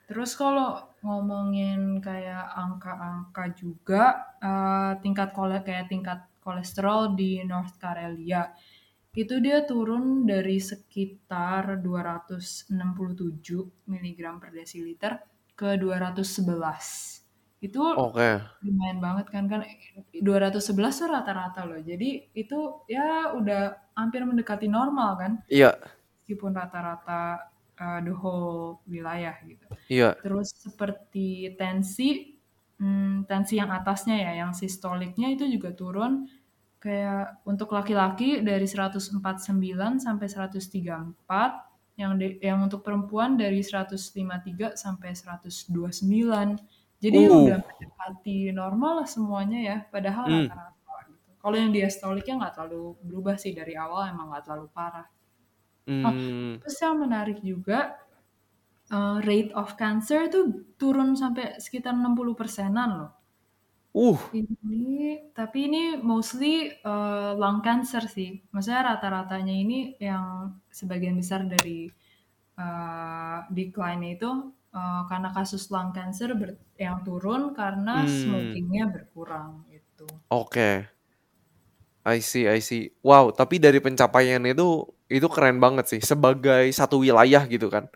Terus 0.09 0.33
kalau 0.33 0.89
ngomongin 1.05 2.01
kayak 2.01 2.49
angka-angka 2.57 3.53
juga 3.53 4.03
uh, 4.41 4.97
tingkat 5.05 5.31
kole 5.37 5.61
kayak 5.61 5.85
tingkat 5.85 6.25
kolesterol 6.41 7.15
di 7.15 7.43
North 7.45 7.77
Karelia. 7.77 8.49
Itu 9.13 9.41
dia 9.43 9.65
turun 9.65 10.23
dari 10.23 10.57
sekitar 10.61 11.83
267 11.83 12.71
mg 13.89 14.19
per 14.39 14.49
desiliter 14.53 15.13
ke 15.53 15.75
211 15.75 17.19
itu 17.59 17.83
okay. 17.83 18.39
lumayan 18.63 19.03
banget 19.03 19.27
kan 19.35 19.51
kan 19.51 19.67
211 20.15 20.15
tuh 20.95 21.07
rata-rata 21.11 21.67
loh. 21.67 21.79
Jadi 21.83 22.31
itu 22.31 22.87
ya 22.87 23.35
udah 23.35 23.91
hampir 23.99 24.23
mendekati 24.23 24.71
normal 24.71 25.19
kan? 25.19 25.31
Iya. 25.51 25.75
Meskipun 26.23 26.55
rata-rata 26.55 27.51
uh, 27.75 27.99
the 27.99 28.15
whole 28.15 28.79
wilayah 28.87 29.35
gitu. 29.43 29.67
Iya. 29.91 30.15
Terus 30.23 30.55
seperti 30.55 31.51
tensi 31.59 32.38
hmm, 32.79 33.27
tensi 33.29 33.59
yang 33.61 33.71
atasnya 33.71 34.15
ya 34.17 34.31
yang 34.45 34.51
sistoliknya 34.55 35.27
itu 35.35 35.45
juga 35.47 35.71
turun 35.75 36.27
kayak 36.79 37.43
untuk 37.43 37.75
laki-laki 37.75 38.39
dari 38.39 38.63
149 38.63 39.19
sampai 39.99 40.27
134 40.31 41.99
yang 41.99 42.15
de, 42.15 42.39
yang 42.39 42.63
untuk 42.63 42.79
perempuan 42.87 43.35
dari 43.35 43.59
153 43.59 44.79
sampai 44.79 45.11
129 45.11 46.07
jadi 46.99 47.19
Uh. 47.27 47.47
udah 47.47 47.59
mendekati 47.63 48.51
normal 48.51 49.03
lah 49.03 49.07
semuanya 49.07 49.59
ya, 49.63 49.77
padahal 49.87 50.27
Hmm. 50.27 50.47
rata-rata 50.51 50.95
gitu. 51.07 51.29
Kalau 51.39 51.55
yang 51.55 51.71
diastoliknya 51.71 52.35
nggak 52.43 52.53
terlalu 52.59 52.83
berubah 53.07 53.35
sih 53.39 53.55
dari 53.55 53.71
awal 53.79 54.11
emang 54.11 54.27
nggak 54.35 54.43
terlalu 54.43 54.67
parah. 54.75 55.07
Hmm. 55.87 56.59
Terus 56.59 56.75
yang 56.83 56.95
menarik 56.99 57.39
juga 57.39 57.95
uh, 58.97 59.17
rate 59.29 59.51
of 59.61 59.69
cancer 59.81 60.19
itu 60.29 60.39
turun 60.81 61.09
sampai 61.21 61.45
sekitar 61.65 61.93
60 61.97 62.35
persenan 62.39 62.89
loh. 62.99 63.11
Uh. 63.93 64.19
Ini 64.29 65.33
tapi 65.37 65.57
ini 65.67 65.81
mostly 66.11 66.53
uh, 66.85 67.31
lung 67.41 67.59
cancer 67.65 68.03
sih. 68.15 68.29
Maksudnya 68.53 68.81
rata-ratanya 68.93 69.55
ini 69.63 69.77
yang 70.07 70.25
sebagian 70.69 71.15
besar 71.21 71.41
dari 71.53 71.89
uh, 72.63 73.37
decline 73.57 74.03
itu 74.15 74.29
uh, 74.77 75.01
karena 75.09 75.29
kasus 75.37 75.63
lung 75.73 75.89
cancer 75.97 76.29
ber- 76.41 76.61
yang 76.85 76.97
turun 77.07 77.41
karena 77.59 77.93
Hmm. 77.93 78.05
smokingnya 78.05 78.83
berkurang 78.93 79.65
gitu. 79.73 80.05
Oke. 80.29 80.89
I 82.07 82.19
see, 82.23 82.47
I 82.47 82.59
see. 82.63 82.95
Wow, 83.03 83.35
tapi 83.35 83.59
dari 83.59 83.77
pencapaian 83.83 84.41
itu 84.47 84.87
itu 85.11 85.27
keren 85.29 85.59
banget 85.59 85.85
sih 85.91 86.01
sebagai 86.01 86.71
satu 86.71 87.03
wilayah 87.03 87.43
gitu 87.45 87.67
kan. 87.69 87.91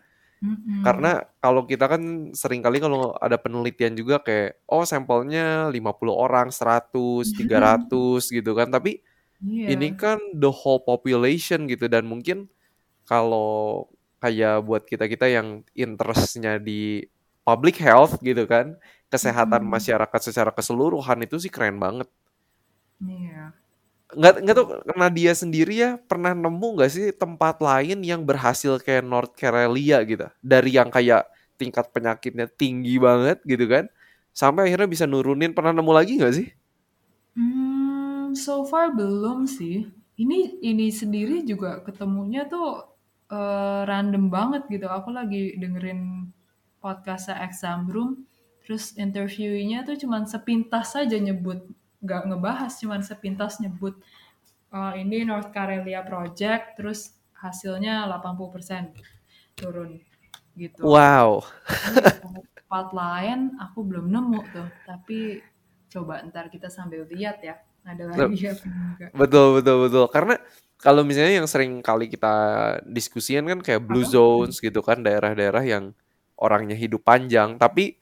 Karena 0.84 1.24
kalau 1.40 1.64
kita 1.64 1.88
kan 1.88 2.02
sering 2.36 2.60
kali 2.60 2.76
kalau 2.82 3.16
ada 3.16 3.40
penelitian 3.40 3.96
juga 3.96 4.20
kayak 4.20 4.60
oh 4.68 4.84
sampelnya 4.84 5.72
50 5.72 6.12
orang, 6.12 6.48
100, 6.52 7.32
300 7.32 8.28
gitu 8.36 8.52
kan. 8.52 8.68
Tapi 8.68 9.00
Iya. 9.44 9.76
ini 9.76 9.92
kan 9.92 10.16
the 10.32 10.48
whole 10.48 10.80
population 10.80 11.68
gitu 11.68 11.84
dan 11.84 12.08
mungkin 12.08 12.48
kalau 13.04 13.84
kayak 14.22 14.64
buat 14.64 14.88
kita-kita 14.88 15.28
yang 15.28 15.60
interestnya 15.76 16.56
di 16.56 17.04
public 17.44 17.76
health 17.76 18.16
gitu 18.24 18.48
kan, 18.48 18.72
kesehatan 19.12 19.68
Mm-mm. 19.68 19.74
masyarakat 19.76 20.20
secara 20.24 20.48
keseluruhan 20.48 21.20
itu 21.28 21.36
sih 21.36 21.52
keren 21.52 21.76
banget. 21.76 22.08
Iya. 23.04 23.52
Nggak, 24.12 24.34
nggak 24.44 24.54
tuh 24.54 24.66
karena 24.84 25.08
dia 25.08 25.32
sendiri 25.32 25.74
ya 25.80 25.90
pernah 25.96 26.36
nemu 26.36 26.68
nggak 26.76 26.92
sih 26.92 27.06
tempat 27.16 27.56
lain 27.58 28.04
yang 28.04 28.20
berhasil 28.22 28.76
kayak 28.84 29.02
North 29.02 29.32
Karelia 29.32 30.04
gitu 30.04 30.28
dari 30.44 30.70
yang 30.76 30.92
kayak 30.92 31.24
tingkat 31.56 31.88
penyakitnya 31.90 32.46
tinggi 32.52 33.00
banget 33.00 33.40
gitu 33.48 33.64
kan 33.64 33.88
sampai 34.36 34.68
akhirnya 34.68 34.88
bisa 34.90 35.04
nurunin 35.08 35.56
pernah 35.56 35.72
nemu 35.72 35.92
lagi 35.94 36.12
nggak 36.20 36.34
sih? 36.36 36.48
Hmm, 37.34 38.34
so 38.38 38.62
far 38.70 38.94
belum 38.94 39.46
sih. 39.50 39.90
Ini 40.14 40.62
ini 40.62 40.86
sendiri 40.94 41.42
juga 41.42 41.82
ketemunya 41.82 42.46
tuh 42.46 42.66
eh, 43.30 43.80
random 43.90 44.24
banget 44.30 44.62
gitu. 44.70 44.86
Aku 44.86 45.10
lagi 45.10 45.58
dengerin 45.58 46.30
podcastnya 46.82 47.42
Exam 47.46 47.88
Room, 47.90 48.10
terus 48.62 48.94
interviewnya 48.94 49.82
tuh 49.88 49.96
cuman 50.02 50.28
sepintas 50.28 50.94
saja 50.94 51.16
nyebut, 51.16 51.64
nggak 52.04 52.22
ngebahas, 52.28 52.72
cuman 52.76 53.00
sepintas 53.00 53.58
nyebut 53.64 53.96
eh, 54.70 54.94
ini 55.00 55.24
North 55.24 55.48
Karelia 55.50 56.04
Project, 56.04 56.76
terus 56.76 57.16
hasilnya 57.40 58.04
80% 58.08 58.92
turun 59.56 59.98
gitu. 60.54 60.84
Wow. 60.84 61.42
Tempat 62.54 62.86
lain 62.92 63.56
aku 63.58 63.80
belum 63.82 64.12
nemu 64.12 64.40
tuh, 64.52 64.68
tapi 64.84 65.40
coba 65.94 66.20
ntar 66.26 66.50
kita 66.50 66.66
sambil 66.66 67.06
lihat 67.06 67.38
ya 67.38 67.54
ada 67.86 68.10
lagi 68.10 68.42
apa 68.50 68.66
enggak 68.66 69.10
Betul 69.14 69.46
betul 69.62 69.76
betul 69.86 70.04
karena 70.10 70.34
kalau 70.82 71.06
misalnya 71.06 71.38
yang 71.38 71.46
sering 71.46 71.78
kali 71.80 72.10
kita 72.10 72.34
diskusikan 72.82 73.46
kan 73.46 73.60
kayak 73.62 73.86
blue 73.86 74.02
Apa? 74.02 74.10
zones 74.10 74.58
gitu 74.58 74.82
kan 74.82 75.06
daerah-daerah 75.06 75.62
yang 75.62 75.94
orangnya 76.34 76.74
hidup 76.74 77.06
panjang 77.06 77.54
tapi 77.62 77.94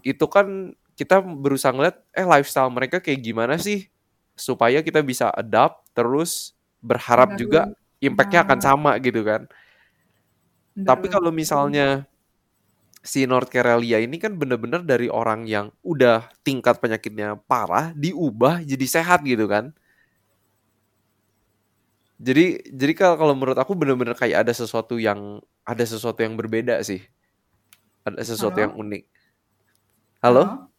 itu 0.00 0.24
kan 0.32 0.72
kita 0.94 1.20
berusaha 1.20 1.74
ngeliat 1.74 1.98
eh 2.14 2.26
lifestyle 2.26 2.70
mereka 2.70 3.02
kayak 3.02 3.20
gimana 3.22 3.58
sih? 3.58 3.90
Supaya 4.34 4.82
kita 4.82 5.02
bisa 5.02 5.30
adapt 5.30 5.86
terus 5.94 6.54
berharap 6.82 7.34
Nggak 7.34 7.40
juga 7.40 7.60
impactnya 8.02 8.40
akan 8.46 8.58
sama 8.62 8.90
gitu 9.02 9.22
kan. 9.22 9.46
Bentar 10.74 10.98
tapi 10.98 11.06
kalau 11.10 11.30
misalnya 11.30 12.06
si 13.04 13.28
North 13.28 13.52
Karelia 13.52 14.00
ini 14.00 14.16
kan 14.16 14.34
bener-bener 14.34 14.80
dari 14.80 15.12
orang 15.12 15.44
yang 15.44 15.68
udah 15.84 16.24
tingkat 16.40 16.80
penyakitnya 16.80 17.36
parah 17.44 17.92
diubah 17.92 18.64
jadi 18.64 18.86
sehat 18.88 19.22
gitu 19.22 19.44
kan. 19.46 19.70
Jadi 22.18 22.70
jadi 22.72 22.92
kalau 22.96 23.16
kalau 23.20 23.34
menurut 23.36 23.58
aku 23.60 23.76
bener-bener 23.76 24.16
kayak 24.16 24.48
ada 24.48 24.52
sesuatu 24.56 24.96
yang 24.96 25.42
ada 25.66 25.84
sesuatu 25.84 26.20
yang 26.24 26.34
berbeda 26.38 26.80
sih. 26.80 27.04
Ada 28.04 28.34
sesuatu 28.36 28.60
Halo? 28.60 28.64
yang 28.68 28.74
unik. 28.76 29.02
Halo? 30.24 30.44
Bisa 30.44 30.73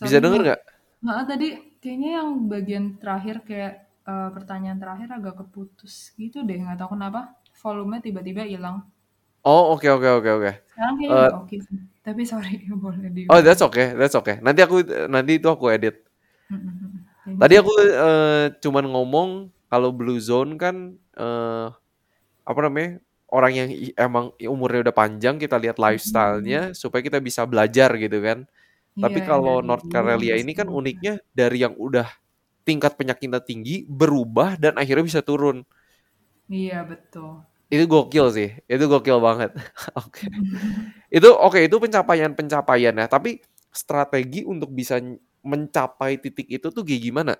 Sorry 0.00 0.18
denger 0.24 0.40
nih. 0.40 0.44
nggak 0.44 0.60
Nah, 1.06 1.20
tadi 1.30 1.48
kayaknya 1.82 2.10
yang 2.18 2.28
bagian 2.52 2.84
terakhir 3.02 3.36
kayak 3.48 3.72
eh, 4.12 4.28
pertanyaan 4.36 4.78
terakhir 4.82 5.08
agak 5.18 5.34
keputus 5.42 5.94
gitu 6.22 6.38
deh, 6.48 6.58
nggak 6.62 6.78
tahu 6.80 6.90
kenapa. 6.96 7.20
Volume 7.62 7.96
tiba-tiba 8.06 8.42
hilang. 8.52 8.76
oh 9.52 9.62
oke 9.74 9.88
oke 9.96 10.08
oke 10.18 10.30
oke 10.36 10.50
Sekarang 10.70 10.94
kayaknya 10.98 11.18
udah 11.26 11.36
oke 11.42 11.56
sih. 11.66 11.78
Tapi 12.06 12.22
sorry, 12.30 12.52
boleh 12.84 13.10
oh 13.30 13.40
diulang. 13.40 13.42
that's 13.42 13.62
okay 13.62 13.94
that's 13.98 14.14
okay 14.18 14.38
nanti 14.42 14.60
aku 14.64 14.82
nanti 15.10 15.38
itu 15.38 15.48
aku 15.50 15.70
edit 15.72 15.94
Mm-mm. 16.50 17.04
Thank 17.24 17.40
tadi 17.40 17.54
you. 17.54 17.60
aku 17.60 17.72
eh, 17.82 18.46
cuman 18.62 18.84
ngomong 18.92 19.30
kalau 19.70 19.90
blue 19.92 20.20
zone 20.20 20.56
kan 20.60 20.96
eh, 21.16 21.66
apa 22.46 22.60
namanya 22.66 23.00
orang 23.32 23.52
yang 23.54 23.68
emang 23.98 24.26
umurnya 24.42 24.90
udah 24.90 24.96
panjang 24.96 25.36
kita 25.42 25.56
lihat 25.58 25.76
lifestyle-nya 25.80 26.72
supaya 26.76 27.02
kita 27.04 27.18
bisa 27.22 27.44
belajar 27.48 27.90
gitu 27.98 28.18
kan. 28.22 28.46
Tapi 28.96 29.18
yang 29.20 29.28
kalau 29.28 29.60
dari 29.60 29.66
North 29.68 29.86
sampai 29.92 30.40
ini 30.40 30.52
kan 30.56 30.68
uniknya 30.72 31.20
dari 31.36 31.60
yang 31.60 31.76
udah 31.76 32.08
tingkat 32.66 32.98
penyakitnya 32.98 33.40
tinggi 33.44 33.86
berubah 33.86 34.58
dan 34.58 34.74
akhirnya 34.80 35.04
bisa 35.06 35.20
turun. 35.22 35.62
Iya, 36.50 36.82
betul. 36.86 37.42
Itu 37.70 37.84
gokil 37.90 38.26
sih. 38.30 38.50
Itu 38.66 38.86
gokil 38.86 39.18
banget. 39.18 39.50
Oke. 40.00 40.26
Itu 41.16 41.32
oke 41.32 41.62
itu 41.62 41.78
pencapaian-pencapaian 41.78 42.92
ya, 42.98 43.06
tapi 43.06 43.40
strategi 43.70 44.42
untuk 44.42 44.74
bisa 44.74 44.98
mencapai 45.46 46.18
titik 46.18 46.50
itu 46.50 46.66
tuh 46.68 46.82
kayak 46.82 47.02
gimana? 47.06 47.34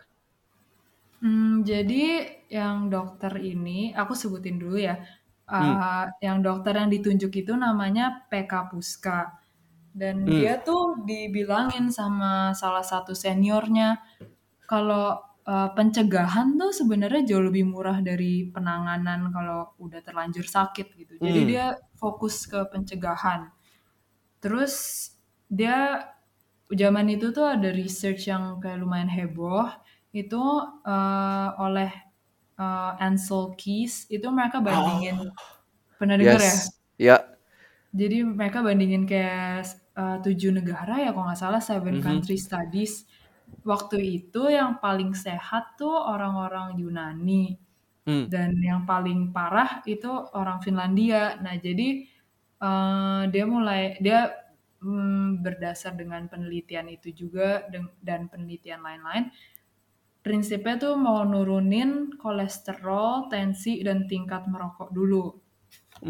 Hmm, 1.19 1.67
jadi 1.67 2.29
yang 2.47 2.93
dokter 2.93 3.33
ini, 3.43 3.91
aku 3.97 4.15
sebutin 4.15 4.57
dulu 4.63 4.79
ya. 4.79 5.03
Hmm. 5.51 5.77
Uh, 5.77 6.07
yang 6.23 6.39
dokter 6.47 6.75
yang 6.79 6.89
ditunjuk 6.91 7.33
itu 7.35 7.53
namanya 7.59 8.27
PK 8.31 8.71
Puska. 8.71 9.35
Dan 9.97 10.17
Hmm. 10.27 10.37
dia 10.37 10.61
tuh 10.61 11.01
dibilangin 11.09 11.89
sama 11.89 12.53
salah 12.53 12.85
satu 12.85 13.17
seniornya, 13.17 13.97
kalau 14.69 15.17
uh, 15.49 15.71
pencegahan 15.77 16.57
tuh 16.61 16.73
sebenarnya 16.75 17.23
jauh 17.35 17.45
lebih 17.49 17.65
murah 17.69 17.99
dari 18.05 18.49
penanganan 18.55 19.31
kalau 19.35 19.73
udah 19.81 20.01
terlanjur 20.07 20.45
sakit 20.47 20.87
gitu. 21.01 21.15
Jadi 21.23 21.41
Hmm. 21.41 21.57
dia 21.57 21.65
fokus 21.97 22.45
ke 22.51 22.61
pencegahan. 22.73 23.51
Terus 24.43 24.75
dia 25.49 26.07
zaman 26.73 27.07
itu 27.13 27.31
tuh 27.37 27.47
ada 27.47 27.71
research 27.75 28.29
yang 28.33 28.59
kayak 28.63 28.81
lumayan 28.83 29.11
heboh 29.13 29.69
itu 30.15 30.41
uh, 30.87 31.49
oleh 31.61 31.91
uh, 32.61 32.93
Ansel 33.01 33.55
Keys 33.61 34.09
itu 34.13 34.27
mereka 34.33 34.59
bandingin 34.65 35.17
Oh, 35.19 35.37
pernah 36.01 36.17
dengar 36.21 36.41
ya? 36.43 36.57
yes. 36.59 36.81
Ya. 36.99 37.37
Jadi 37.97 38.17
mereka 38.27 38.61
bandingin 38.61 39.09
kayak 39.09 39.65
tujuh 40.25 40.53
negara 40.55 41.01
ya 41.05 41.11
kalau 41.15 41.27
nggak 41.29 41.41
salah 41.41 41.63
seven 41.65 41.97
Mhm. 41.97 42.03
country 42.05 42.37
studies. 42.41 43.07
Waktu 43.67 43.99
itu 44.23 44.47
yang 44.53 44.79
paling 44.85 45.13
sehat 45.17 45.75
tuh 45.81 45.91
orang-orang 45.93 46.79
Yunani 46.79 47.59
Hmm. 48.07 48.27
dan 48.27 48.55
yang 48.61 48.85
paling 48.89 49.31
parah 49.37 49.83
itu 49.87 50.09
orang 50.35 50.59
Finlandia. 50.65 51.39
Nah 51.43 51.55
jadi 51.59 52.07
uh, 52.63 53.23
dia 53.33 53.45
mulai 53.49 53.99
dia 54.03 54.31
mm, 54.83 55.43
berdasar 55.45 55.95
dengan 55.99 56.27
penelitian 56.33 56.87
itu 56.93 57.11
juga 57.15 57.65
dan 58.03 58.29
penelitian 58.33 58.83
lain-lain 58.85 59.31
prinsipnya 60.25 60.75
tuh 60.85 60.95
mau 60.99 61.23
nurunin 61.23 62.11
kolesterol, 62.19 63.31
tensi 63.33 63.79
dan 63.87 63.99
tingkat 64.11 64.43
merokok 64.51 64.91
dulu. 64.91 65.25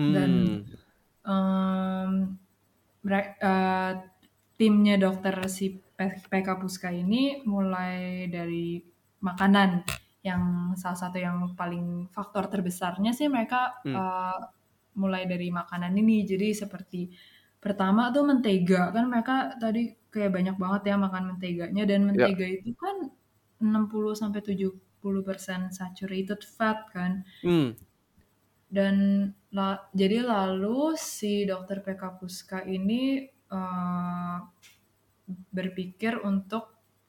Dan 0.07 0.33
Hmm. 0.33 0.77
em, 1.27 2.13
mere- 2.23 2.46
eh, 3.15 3.93
timnya 4.57 4.97
dokter 4.97 5.37
si 5.49 5.67
PK 5.97 6.49
Puska 6.61 6.89
ini 6.93 7.45
mulai 7.45 8.27
dari 8.29 8.81
makanan 9.21 9.85
yang 10.25 10.43
salah 10.77 10.99
satu 10.99 11.17
yang 11.23 11.55
paling 11.57 12.11
faktor 12.11 12.51
terbesarnya 12.53 13.13
sih 13.15 13.29
mereka 13.31 13.79
Hmm. 13.85 13.95
eh, 13.97 14.39
mulai 14.97 15.29
dari 15.29 15.53
makanan 15.53 15.93
ini 16.01 16.25
jadi 16.25 16.57
seperti 16.57 17.13
pertama 17.61 18.09
tuh 18.15 18.25
mentega 18.25 18.93
kan 18.95 19.05
mereka 19.13 19.57
tadi 19.61 19.93
kayak 20.13 20.33
banyak 20.33 20.57
banget 20.57 20.83
ya 20.93 20.97
makan 20.97 21.25
menteganya 21.37 21.83
dan 21.85 22.01
Ya. 22.01 22.07
mentega 22.09 22.47
itu 22.49 22.71
kan 22.77 22.97
60 23.61 24.13
sampai 24.17 24.41
70% 24.45 25.73
saturated 25.73 26.41
fat 26.45 26.89
kan 26.93 27.25
Hmm. 27.45 27.77
dan 28.73 28.95
la- 29.57 29.83
jadi 30.01 30.19
lalu 30.33 30.81
si 31.11 31.33
dokter 31.51 31.79
PK 31.87 32.03
Puska 32.19 32.59
ini 32.77 33.03
eh, 33.57 34.37
berpikir 35.59 36.23
untuk 36.23 36.65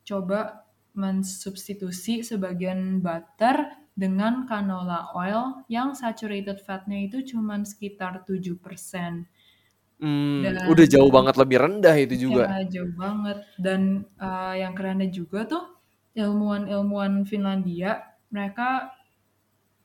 coba 0.08 0.66
mensubstitusi 0.98 2.26
sebagian 2.26 2.80
butter 3.06 3.58
dengan 3.94 4.34
canola 4.50 5.14
oil 5.14 5.62
yang 5.70 5.94
saturated 5.94 6.58
fatnya 6.66 6.98
itu 7.08 7.18
cuma 7.34 7.62
sekitar 7.66 8.14
7%. 8.28 9.26
Hmm, 9.98 10.42
Dan 10.44 10.58
udah 10.72 10.86
jauh 10.94 11.10
banget 11.10 11.36
lebih 11.42 11.58
rendah 11.64 11.96
itu 11.98 12.16
juga. 12.30 12.46
ya 12.46 12.64
jauh 12.74 12.92
banget. 13.04 13.38
Dan 13.66 13.82
eh, 14.20 14.54
yang 14.62 14.74
kerennya 14.78 15.10
juga 15.10 15.40
tuh 15.48 15.64
ilmuwan-ilmuwan 16.18 17.24
Finlandia 17.30 18.18
mereka 18.34 18.97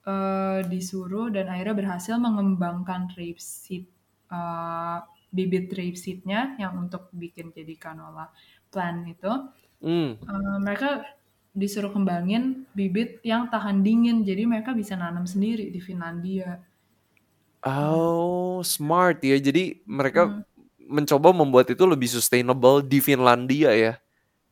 eh, 0.06 0.60
disuruh 0.72 1.30
dan 1.34 1.46
akhirnya 1.52 1.76
berhasil 1.80 2.16
mengembangkan 2.18 3.10
rapeseed 3.16 3.84
eh, 4.32 4.98
bibit 5.32 5.72
rapeseednya 5.72 6.60
yang 6.62 6.72
untuk 6.82 7.08
bikin 7.16 7.52
jadi 7.56 7.74
canola 7.80 8.28
plant 8.72 9.00
itu, 9.08 9.32
Hmm. 9.82 10.12
uh, 10.28 10.58
mereka 10.60 11.04
disuruh 11.52 11.92
kembangin 11.92 12.64
bibit 12.76 13.20
yang 13.24 13.48
tahan 13.52 13.80
dingin, 13.86 14.24
jadi 14.28 14.44
mereka 14.48 14.72
bisa 14.76 14.94
nanam 14.96 15.24
sendiri 15.28 15.68
di 15.72 15.80
Finlandia. 15.80 16.64
Oh, 17.62 18.58
smart 18.66 19.22
ya. 19.22 19.38
Jadi 19.38 19.82
mereka 19.86 20.26
Hmm. 20.26 20.42
mencoba 20.82 21.30
membuat 21.30 21.70
itu 21.70 21.86
lebih 21.86 22.10
sustainable 22.10 22.82
di 22.82 22.98
Finlandia 22.98 23.70
ya. 23.74 23.92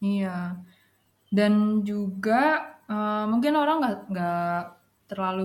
Iya. 0.01 0.65
Dan 1.31 1.83
juga 1.87 2.41
uh, 2.91 3.25
mungkin 3.31 3.55
orang 3.59 3.77
nggak 3.83 3.97
nggak 4.11 4.61
terlalu 5.11 5.45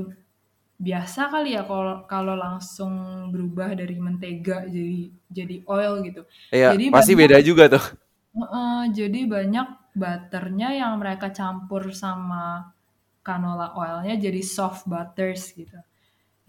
biasa 0.88 1.21
kali 1.34 1.49
ya 1.58 1.63
kalau 1.69 1.95
kalau 2.13 2.36
langsung 2.45 2.93
berubah 3.34 3.69
dari 3.80 3.95
mentega 4.06 4.58
jadi 4.75 4.99
jadi 5.38 5.56
oil 5.75 5.93
gitu. 6.08 6.21
Iya, 6.56 6.69
Jadi 6.69 6.86
pasti 6.93 7.13
banyak 7.19 7.19
beda 7.19 7.38
juga 7.47 7.63
tuh. 7.73 7.84
Heeh, 8.38 8.80
jadi 8.99 9.19
banyak 9.36 9.67
butternya 10.01 10.67
yang 10.82 10.93
mereka 11.01 11.28
campur 11.39 11.84
sama 12.04 12.43
canola 13.28 13.67
oilnya 13.82 14.15
jadi 14.25 14.41
soft 14.56 14.84
butters 14.91 15.43
gitu. 15.60 15.78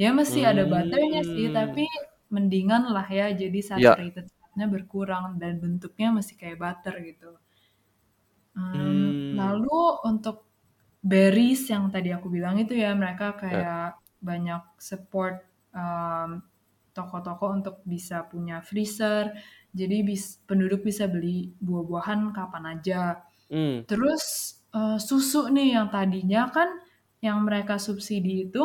Ya 0.03 0.11
masih 0.21 0.43
ada 0.53 0.63
butternya 0.73 1.23
sih, 1.33 1.47
Hmm. 1.49 1.59
tapi 1.59 1.85
mendingan 2.35 2.83
lah 2.95 3.07
ya. 3.19 3.27
Jadi 3.43 3.59
Ya. 3.75 3.97
saturated 4.01 4.27
fatnya 4.39 4.67
berkurang 4.75 5.27
dan 5.43 5.53
bentuknya 5.65 6.09
masih 6.19 6.35
kayak 6.41 6.59
butter 6.65 6.95
gitu. 7.11 7.31
Um, 8.57 9.21
Hmm. 9.35 9.37
lalu 9.37 9.81
untuk 10.09 10.46
berries 11.11 11.63
yang 11.73 11.85
tadi 11.95 12.11
aku 12.17 12.27
bilang 12.37 12.57
itu 12.59 12.75
ya 12.75 12.91
mereka 13.03 13.27
Ya. 13.51 13.63
kayak 13.63 13.99
banyak 14.29 14.63
support 14.89 15.37
um, 15.71 16.43
toko-toko 16.97 17.47
untuk 17.57 17.77
bisa 17.87 18.25
punya 18.33 18.57
freezer. 18.65 19.25
Jadi 19.77 19.97
bis, 20.09 20.41
penduduk 20.49 20.81
bisa 20.89 21.05
beli 21.15 21.53
buah-buahan 21.61 22.21
kapan 22.33 22.65
aja. 22.79 23.03
Hmm. 23.51 23.87
Terus 23.91 24.25
uh, 24.75 24.99
susu 24.99 25.49
nih 25.53 25.69
yang 25.79 25.89
tadinya 25.95 26.43
kan 26.51 26.69
yang 27.23 27.39
mereka 27.47 27.77
subsidi 27.81 28.49
itu 28.51 28.65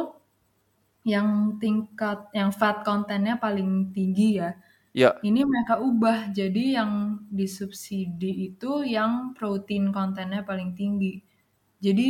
yang 1.01 1.58
tingkat 1.58 2.30
yang 2.38 2.51
fat 2.54 2.86
kontennya 2.86 3.36
paling 3.41 3.89
tinggi 3.95 4.38
ya. 4.41 4.49
Ya. 4.93 5.23
Ini 5.27 5.41
mereka 5.45 5.82
ubah 5.82 6.34
jadi 6.34 6.82
yang 6.82 6.91
disubsidi 7.30 8.54
itu 8.54 8.71
yang 8.86 9.34
protein 9.38 9.89
kontennya 9.93 10.41
paling 10.45 10.73
tinggi. 10.77 11.21
Jadi 11.82 12.10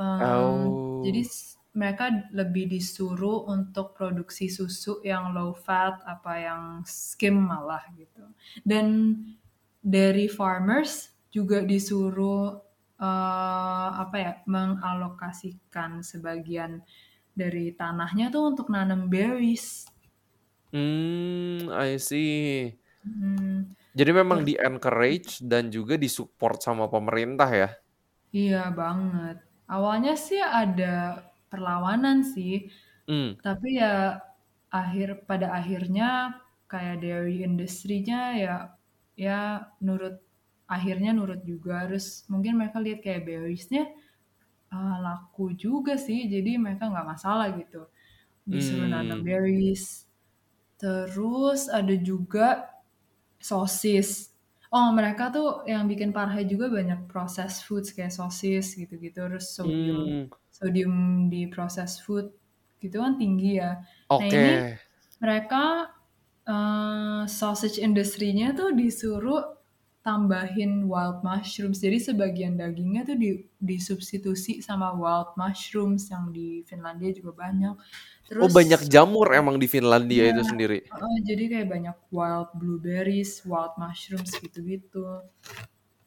um, 0.00 0.80
jadi 1.04 1.20
Oh. 1.20 1.28
s- 1.28 1.56
mereka 1.70 2.10
lebih 2.34 2.66
disuruh 2.66 3.46
untuk 3.46 3.94
produksi 3.94 4.50
susu 4.50 4.98
yang 5.06 5.30
low 5.36 5.54
fat 5.54 6.02
apa 6.02 6.32
yang 6.42 6.62
skim 6.82 7.36
malah 7.46 7.84
gitu. 7.94 8.26
Dan 8.66 8.86
dari 9.80 10.26
farmers 10.28 11.14
juga 11.30 11.62
disuruh 11.62 12.58
uh, 12.98 13.88
apa 14.02 14.16
ya 14.18 14.32
mengalokasikan 14.50 16.02
sebagian 16.02 16.82
dari 17.32 17.70
tanahnya 17.72 18.34
tuh 18.34 18.50
untuk 18.52 18.66
nanam 18.74 19.06
berries. 19.06 19.86
Hmm, 20.72 21.68
I 21.70 21.96
see. 21.98 22.80
Hmm, 23.04 23.74
Jadi 23.98 24.10
memang 24.20 24.40
ter- 24.40 24.48
di 24.48 24.54
encourage 24.68 25.42
dan 25.52 25.64
juga 25.76 25.94
disupport 25.98 26.58
sama 26.62 26.84
pemerintah 26.94 27.50
ya. 27.50 27.68
Iya 28.34 28.58
banget. 28.80 29.36
Awalnya 29.70 30.12
sih 30.26 30.40
ada 30.42 30.86
perlawanan 31.50 32.18
sih, 32.34 32.52
Hmm. 33.08 33.40
tapi 33.44 33.68
ya 33.82 34.20
akhir 34.72 35.08
pada 35.28 35.46
akhirnya 35.58 36.06
kayak 36.72 36.96
dairy 37.04 37.42
industry-nya 37.48 38.20
ya 38.44 38.56
ya 39.18 39.38
nurut 39.86 40.16
akhirnya 40.70 41.10
nurut 41.18 41.42
juga. 41.52 41.86
Terus 41.88 42.06
mungkin 42.32 42.54
mereka 42.60 42.78
lihat 42.84 43.00
kayak 43.06 43.22
berries-nya 43.28 43.84
ah, 44.74 44.96
laku 45.04 45.54
juga 45.58 45.94
sih, 46.00 46.26
jadi 46.30 46.58
mereka 46.60 46.90
nggak 46.92 47.08
masalah 47.12 47.48
gitu. 47.60 47.88
Disuruh 48.48 48.88
nanam 48.90 49.20
Hmm. 49.20 49.26
berries. 49.26 50.06
Terus 50.80 51.68
ada 51.70 51.94
juga 51.96 52.70
sosis. 53.40 54.29
Oh, 54.72 54.94
mereka 54.94 55.34
tuh 55.34 55.66
yang 55.66 55.90
bikin 55.90 56.14
parah 56.14 56.38
juga 56.46 56.70
banyak 56.70 57.10
processed 57.10 57.66
foods 57.66 57.90
kayak 57.90 58.14
sosis 58.14 58.78
gitu-gitu. 58.78 59.18
Terus 59.26 59.50
sodium 59.50 59.98
Hmm. 60.02 60.30
sodium 60.50 60.94
di 61.32 61.50
processed 61.50 62.06
food 62.06 62.30
gitu 62.78 63.02
kan 63.02 63.18
tinggi 63.18 63.58
ya. 63.58 63.82
Nah 64.18 64.26
ini 64.30 64.62
mereka 65.22 65.90
eh, 66.48 67.22
sausage 67.30 67.78
industry-nya 67.82 68.54
tuh 68.58 68.70
disuruh 68.74 69.59
tambahin 70.06 70.88
wild 70.88 71.20
mushrooms. 71.26 71.78
Jadi 71.84 71.98
sebagian 72.00 72.54
dagingnya 72.60 73.02
tuh 73.08 73.16
di, 73.20 73.30
disubstitusi 73.60 74.60
sama 74.64 74.92
wild 74.96 75.36
mushrooms 75.36 76.08
yang 76.12 76.32
di 76.32 76.64
Finlandia 76.68 77.12
juga 77.12 77.32
banyak. 77.44 77.74
Oh, 78.42 78.48
banyak 78.56 78.80
Terus 78.80 78.92
jamur 78.94 79.26
emang 79.40 79.56
di 79.62 79.66
Finlandia 79.74 80.24
Iya, 80.24 80.32
itu 80.32 80.42
sendiri. 80.50 80.78
heeh, 80.90 81.16
jadi 81.28 81.42
kayak 81.52 81.68
banyak 81.74 81.96
wild 82.16 82.50
blueberries, 82.60 83.32
wild 83.50 83.74
mushrooms 83.82 84.32
gitu-gitu. 84.42 85.04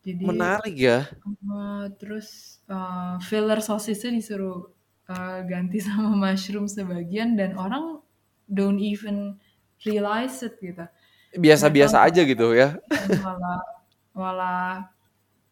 Jadi 0.06 0.28
Menarik 0.28 0.76
ya. 0.80 0.98
eh, 1.28 1.86
terus 2.00 2.28
eh, 2.70 3.16
filler 3.30 3.60
sosisnya 3.70 4.12
disuruh 4.20 4.58
eh, 5.12 5.40
ganti 5.52 5.78
sama 5.88 6.12
mushroom 6.24 6.68
sebagian 6.70 7.30
dan 7.40 7.52
orang 7.60 7.86
don't 8.50 8.80
even 8.82 9.40
realize 9.88 10.44
it 10.48 10.56
gitu. 10.64 10.86
Biasa-biasa 11.34 11.98
aja 12.06 12.22
gitu 12.30 12.54
ya. 12.54 12.78
malah 13.24 13.62
malah 14.14 14.94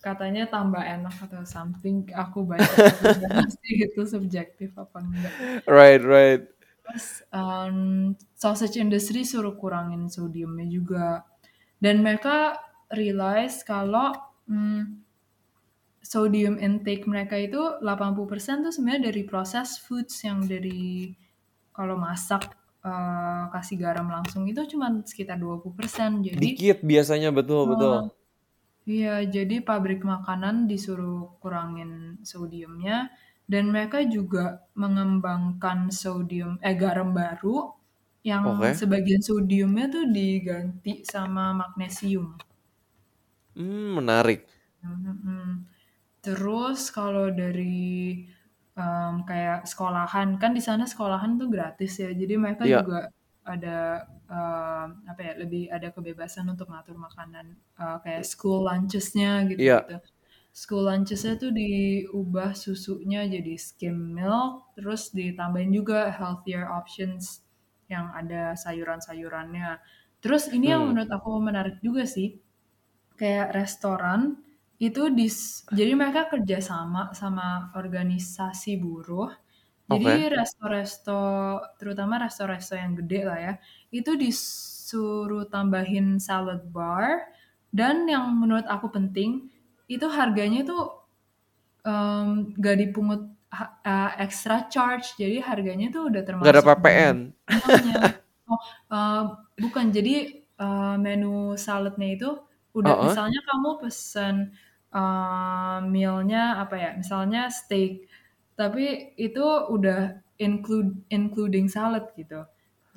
katanya 0.01 0.49
tambah 0.49 0.81
enak 0.81 1.13
atau 1.29 1.45
something. 1.45 2.09
Aku 2.13 2.45
baca 2.45 2.65
pasti 3.37 3.85
itu 3.85 4.01
subjektif 4.05 4.73
apa 4.77 4.97
enggak. 5.01 5.33
Right, 5.69 6.01
right. 6.01 6.41
Terus 6.81 7.21
um, 7.29 8.11
sausage 8.33 8.81
industry 8.81 9.21
suruh 9.21 9.53
kurangin 9.55 10.09
sodiumnya 10.09 10.65
juga. 10.65 11.23
Dan 11.77 12.01
mereka 12.01 12.57
realize 12.93 13.61
kalau 13.61 14.13
hmm, 14.49 15.01
sodium 16.01 16.57
intake 16.57 17.05
mereka 17.05 17.37
itu 17.37 17.61
80% 17.79 18.65
tuh 18.67 18.73
sebenarnya 18.73 19.13
dari 19.13 19.21
processed 19.23 19.85
foods 19.85 20.17
yang 20.25 20.43
dari 20.43 21.13
kalau 21.71 21.95
masak 21.95 22.51
eh, 22.83 23.43
kasih 23.53 23.77
garam 23.79 24.09
langsung 24.11 24.43
itu 24.49 24.59
cuma 24.75 24.91
sekitar 25.05 25.39
20%. 25.39 26.25
Jadi 26.25 26.37
Dikit 26.37 26.83
biasanya 26.83 27.29
betul, 27.31 27.69
betul. 27.69 28.11
Iya, 28.89 29.09
jadi 29.35 29.55
pabrik 29.67 30.01
makanan 30.13 30.55
disuruh 30.71 31.37
kurangin 31.41 31.91
sodiumnya 32.31 33.13
dan 33.51 33.63
mereka 33.73 33.97
juga 34.15 34.65
mengembangkan 34.81 35.79
sodium 36.01 36.51
eh 36.67 36.73
garam 36.83 37.09
baru 37.19 37.55
yang 38.29 38.43
Oke. 38.43 38.79
sebagian 38.79 39.21
sodiumnya 39.29 39.85
tuh 39.95 40.05
diganti 40.17 40.91
sama 41.13 41.43
magnesium. 41.61 42.27
Hmm, 43.55 43.95
menarik. 43.99 44.47
Mhm. 44.83 45.69
Terus 46.25 46.79
kalau 46.97 47.29
dari 47.33 48.25
em, 48.79 49.13
kayak 49.29 49.59
sekolahan 49.71 50.29
kan 50.41 50.51
di 50.57 50.61
sana 50.67 50.83
sekolahan 50.91 51.31
tuh 51.41 51.49
gratis 51.53 51.91
ya, 52.03 52.09
jadi 52.21 52.33
mereka 52.43 52.65
Iya. 52.65 52.77
juga 52.77 53.09
ada 53.45 54.05
em, 54.31 54.89
apa 55.11 55.21
ya 55.27 55.33
lebih 55.41 55.63
ada 55.75 55.87
kebebasan 55.95 56.45
untuk 56.53 56.67
ngatur 56.71 56.95
makanan 57.07 57.45
eh, 57.83 57.97
kayak 58.03 58.23
school 58.31 58.59
lunches-nya 58.67 59.31
Iya. 59.57 59.91
gitu-gitu. 59.91 59.95
School 60.61 60.83
lunches-nya 60.89 61.33
tuh 61.43 61.51
diubah 61.55 62.51
susunya 62.63 63.21
jadi 63.35 63.53
skim 63.67 63.97
milk, 64.17 64.75
terus 64.75 65.11
ditambahin 65.15 65.71
juga 65.79 65.99
healthier 66.11 66.67
options 66.79 67.43
yang 67.93 68.11
ada 68.19 68.55
sayuran-sayurannya. 68.63 69.79
Terus 70.23 70.43
ini 70.55 70.67
yang 70.75 70.83
Hmm. 70.83 70.91
menurut 70.91 71.11
aku 71.11 71.31
menarik 71.47 71.77
juga 71.83 72.03
sih, 72.07 72.39
kayak 73.19 73.49
restoran 73.59 74.21
itu 74.87 75.01
dis 75.13 75.37
jadi 75.79 75.93
mereka 76.01 76.21
kerjasama 76.33 77.13
sama 77.21 77.71
organisasi 77.81 78.71
buruh. 78.83 79.29
Jadi 79.91 80.31
resto-resto, 80.31 81.19
terutama 81.79 82.21
resto-resto 82.23 82.73
yang 82.79 82.95
gede 82.99 83.19
lah 83.27 83.39
ya, 83.39 83.53
itu 83.91 84.11
disuruh 84.15 85.45
tambahin 85.51 86.17
salad 86.21 86.63
bar 86.71 87.27
dan 87.75 88.07
yang 88.07 88.31
menurut 88.35 88.67
aku 88.67 88.87
penting 88.91 89.47
itu 89.91 90.07
harganya 90.07 90.63
tuh 90.67 90.81
em, 91.87 92.53
gak 92.59 92.77
dipungut 92.81 93.21
eh, 93.85 94.11
extra 94.25 94.67
charge, 94.73 95.15
jadi 95.19 95.43
harganya 95.43 95.87
tuh 95.95 96.03
udah 96.11 96.23
ada 96.41 96.59
termasuk 96.59 96.71
di 96.83 96.83
PPN. 96.83 97.17
menunya. 97.51 97.99
Oh, 98.51 98.59
eh, 98.93 99.23
bukan, 99.63 99.85
jadi 99.95 100.13
eh, 100.61 100.95
menu 100.99 101.55
saladnya 101.59 102.07
itu 102.15 102.29
udah 102.77 102.95
Heeh. 102.95 103.03
misalnya 103.05 103.39
kamu 103.49 103.69
pesen 103.83 104.35
eh, 104.93 105.77
mealnya 105.93 106.61
apa 106.63 106.75
ya, 106.83 106.89
misalnya 107.01 107.47
steak, 107.51 108.07
tapi 108.59 109.13
itu 109.19 109.43
udah 109.75 110.21
include 110.41 110.91
including 111.13 111.67
salad 111.71 112.05
gitu. 112.19 112.45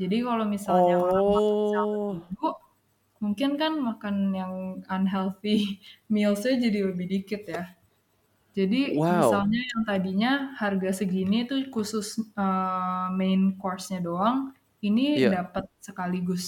Jadi 0.01 0.17
kalau 0.27 0.45
misalnya 0.49 0.95
orang 0.99 1.25
makan 1.35 1.59
salad 1.71 2.01
Oh. 2.05 2.55
mungkin 3.25 3.51
kan 3.61 3.73
makan 3.89 4.17
yang 4.41 4.55
unhealthy 4.91 5.81
mealsnya 6.13 6.55
jadi 6.69 6.79
lebih 6.93 7.07
dikit 7.15 7.43
ya. 7.49 7.63
Jadi 8.59 8.81
Wow. 8.95 9.11
misalnya 9.19 9.61
yang 9.73 9.83
tadinya 9.91 10.33
harga 10.61 10.91
segini 11.03 11.43
tuh 11.51 11.61
khusus 11.75 12.07
uh, 12.39 13.11
main 13.19 13.59
course-nya 13.61 13.99
doang, 14.09 14.55
ini 14.89 15.03
Iya. 15.19 15.31
dapat 15.31 15.67
sekaligus 15.83 16.45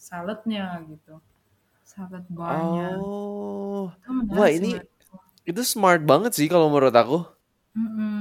saladnya 0.00 0.80
gitu. 0.88 1.20
Salad 1.84 2.24
bar-nya. 2.32 3.04
Oh. 3.04 3.90
Itu 4.00 4.10
Wah, 4.36 4.50
ini 4.56 4.70
itu 5.50 5.62
smart 5.72 6.02
banget 6.10 6.32
sih 6.38 6.46
kalau 6.52 6.68
menurut 6.72 6.94
aku. 7.02 7.18
Mm-mm. 7.76 8.19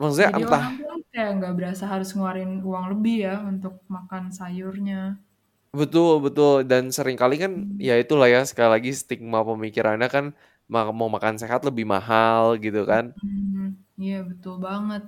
Maksudnya 0.00 0.28
Jadi 0.28 0.40
entah 0.40 0.64
orang 0.64 0.70
tuh 0.78 0.88
kayak 1.12 1.30
nggak 1.36 1.54
berasa 1.58 1.84
harus 1.92 2.08
ngeluarin 2.12 2.52
uang 2.68 2.84
lebih 2.92 3.16
ya 3.26 3.34
untuk 3.50 3.74
makan 3.94 4.24
sayurnya. 4.38 5.00
betul 5.78 6.10
betul 6.24 6.52
dan 6.70 6.82
sering 6.96 7.16
kali 7.22 7.34
kan 7.42 7.52
Hmm. 7.54 7.86
ya 7.86 7.92
itulah 8.02 8.26
ya 8.34 8.40
sekali 8.50 8.70
lagi 8.74 8.90
stigma 9.02 9.38
pemikirannya 9.48 10.08
kan 10.14 10.24
ma- 10.72 10.92
mau 10.98 11.08
makan 11.16 11.34
sehat 11.42 11.60
lebih 11.68 11.84
mahal 11.94 12.42
gitu 12.64 12.80
kan. 12.90 13.04
Hmm, 13.20 13.66
Iya 14.02 14.16
betul 14.28 14.54
banget. 14.66 15.02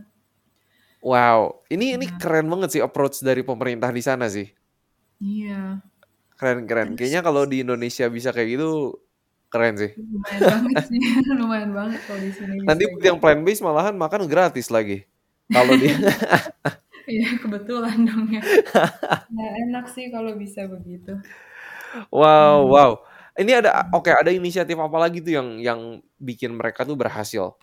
Wow, 1.11 1.41
ini 1.75 1.95
ini 1.95 2.07
Nah, 2.07 2.21
keren 2.21 2.47
banget 2.53 2.69
sih 2.75 2.83
approach 2.87 3.17
dari 3.29 3.43
pemerintah 3.49 3.91
di 3.97 4.03
sana 4.09 4.27
sih. 4.35 4.47
iya. 5.21 5.83
Keren 6.39 6.59
keren. 6.71 6.89
Terus 6.89 6.99
Kayaknya 6.99 7.21
kalau 7.27 7.43
di 7.51 7.57
Indonesia 7.65 8.07
bisa 8.17 8.31
kayak 8.35 8.49
gitu 8.55 8.67
keren 9.49 9.75
sih. 9.81 9.91
lumayan 9.97 10.43
banget 10.45 10.77
sih, 10.89 11.01
lumayan 11.41 11.71
banget 11.73 12.01
kalau 12.05 12.21
di 12.21 12.31
sini 12.33 12.55
Nanti 12.65 12.83
buat 12.89 13.05
yang 13.05 13.19
plant 13.21 13.43
based 13.45 13.65
malahan 13.65 13.97
makan 13.97 14.29
gratis 14.29 14.69
lagi. 14.69 15.09
Kalau 15.49 15.75
dia 15.81 15.97
Iya 17.09 17.41
kebetulan 17.41 18.05
dong 18.05 18.29
ya. 18.29 18.45
Nah, 19.33 19.49
enak 19.65 19.89
sih 19.89 20.13
kalau 20.13 20.37
bisa 20.37 20.69
begitu. 20.69 21.17
wow 22.13 22.61
Hmm. 22.61 22.69
wow. 22.69 22.93
Ini 23.39 23.65
ada 23.65 23.89
oke 23.95 24.13
ada 24.13 24.29
inisiatif 24.29 24.77
apa 24.77 24.99
lagi 24.99 25.25
tuh 25.25 25.33
yang 25.33 25.49
yang 25.63 25.81
bikin 26.21 26.53
mereka 26.53 26.85
tuh 26.85 26.99
berhasil? 26.99 27.57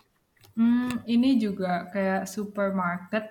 Hmm, 0.56 1.04
ini 1.06 1.38
juga 1.38 1.86
kayak 1.94 2.26
supermarket. 2.26 3.28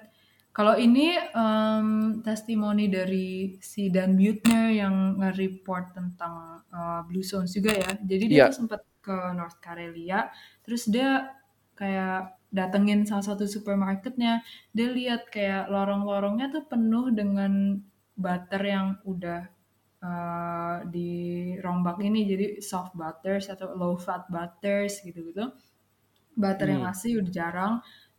Kalau 0.55 0.79
ini 0.79 1.19
em, 1.19 1.87
testimoni 2.23 2.87
dari 2.87 3.59
si 3.59 3.91
Dan 3.91 4.15
Buettner 4.15 4.71
yang 4.71 5.19
nge-report 5.19 5.85
tentang 5.91 6.63
uh, 6.71 7.03
Blue 7.03 7.25
Zones 7.27 7.51
juga 7.51 7.75
ya. 7.75 7.91
Jadi 7.99 8.23
dia 8.31 8.47
tuh 8.47 8.55
sempat 8.63 8.81
ke 9.03 9.15
North 9.35 9.59
Karelia, 9.59 10.31
terus 10.63 10.87
dia 10.87 11.27
kayak 11.75 12.39
datengin 12.55 13.03
salah 13.03 13.35
satu 13.35 13.43
supermarketnya. 13.43 14.47
Dia 14.71 14.87
lihat 14.95 15.27
kayak 15.27 15.67
lorong-lorongnya 15.67 16.47
tuh 16.55 16.63
penuh 16.71 17.11
dengan 17.11 17.75
butter 18.15 18.63
yang 18.63 18.87
udah 19.03 19.41
uh, 19.99 20.77
dirombak 20.87 21.99
ini, 21.99 22.23
jadi 22.31 22.45
soft 22.63 22.95
butters 22.95 23.51
atau 23.51 23.75
low 23.75 23.99
fat 23.99 24.23
butters 24.31 25.03
gitu-gitu 25.03 25.51
butter 26.35 26.67
yang 26.67 26.83
Hmm. 26.83 26.91
asli 26.91 27.15
udah 27.15 27.31
jarang. 27.31 27.73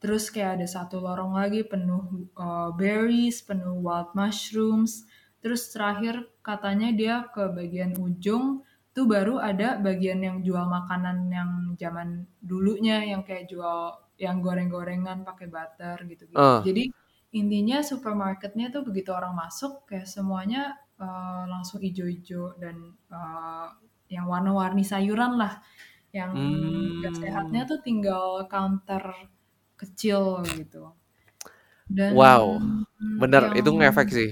Terus 0.07 0.31
kayak 0.31 0.63
ada 0.63 0.67
satu 0.71 1.03
lorong 1.03 1.35
lagi 1.35 1.67
penuh 1.67 2.31
uh, 2.39 2.71
berries, 2.79 3.43
penuh 3.43 3.75
wild 3.83 4.15
mushrooms. 4.15 5.03
Terus 5.43 5.67
terakhir 5.75 6.31
katanya 6.47 6.95
dia 6.95 7.15
ke 7.35 7.51
bagian 7.51 7.99
ujung 7.99 8.63
tuh 8.95 9.05
baru 9.11 9.43
ada 9.43 9.83
bagian 9.83 10.23
yang 10.23 10.37
jual 10.47 10.63
makanan 10.63 11.27
yang 11.35 11.51
zaman 11.75 12.23
dulunya 12.39 13.03
yang 13.03 13.27
kayak 13.27 13.51
jual 13.51 13.99
yang 14.17 14.39
goreng-gorengan 14.39 15.27
pakai 15.27 15.51
butter 15.51 15.99
gitu-gitu. 16.07 16.39
Ah. 16.39 16.63
Jadi 16.63 16.95
intinya 17.35 17.83
supermarketnya 17.83 18.71
tuh 18.71 18.87
begitu 18.87 19.11
orang 19.11 19.35
masuk 19.35 19.85
kayak 19.91 20.07
semuanya 20.07 20.79
uh, 21.03 21.45
langsung 21.51 21.83
ijo-ijo 21.83 22.55
dan 22.63 22.95
uh, 23.11 23.75
yang 24.07 24.31
warna-warni 24.31 24.87
sayuran 24.87 25.35
lah 25.37 25.59
yang 26.15 26.33
gak 27.03 27.13
sehatnya 27.21 27.67
Hmm. 27.67 27.71
tuh 27.77 27.81
tinggal 27.85 28.27
counter 28.49 29.03
kecil 29.81 30.21
gitu. 30.59 30.93
Dan 31.89 32.15
Wow. 32.19 32.63
Bener, 33.21 33.43
yang 33.43 33.57
itu 33.59 33.71
ngefek 33.73 34.09
sih. 34.11 34.31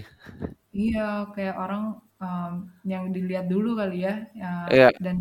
iya 0.75 1.01
kayak 1.35 1.57
orang 1.65 1.85
um, 2.25 2.53
yang 2.93 3.05
dilihat 3.15 3.47
dulu 3.53 3.69
kali 3.81 4.05
ya, 4.07 4.15
ya 4.35 4.53
Iya. 4.71 4.91
dan 5.05 5.17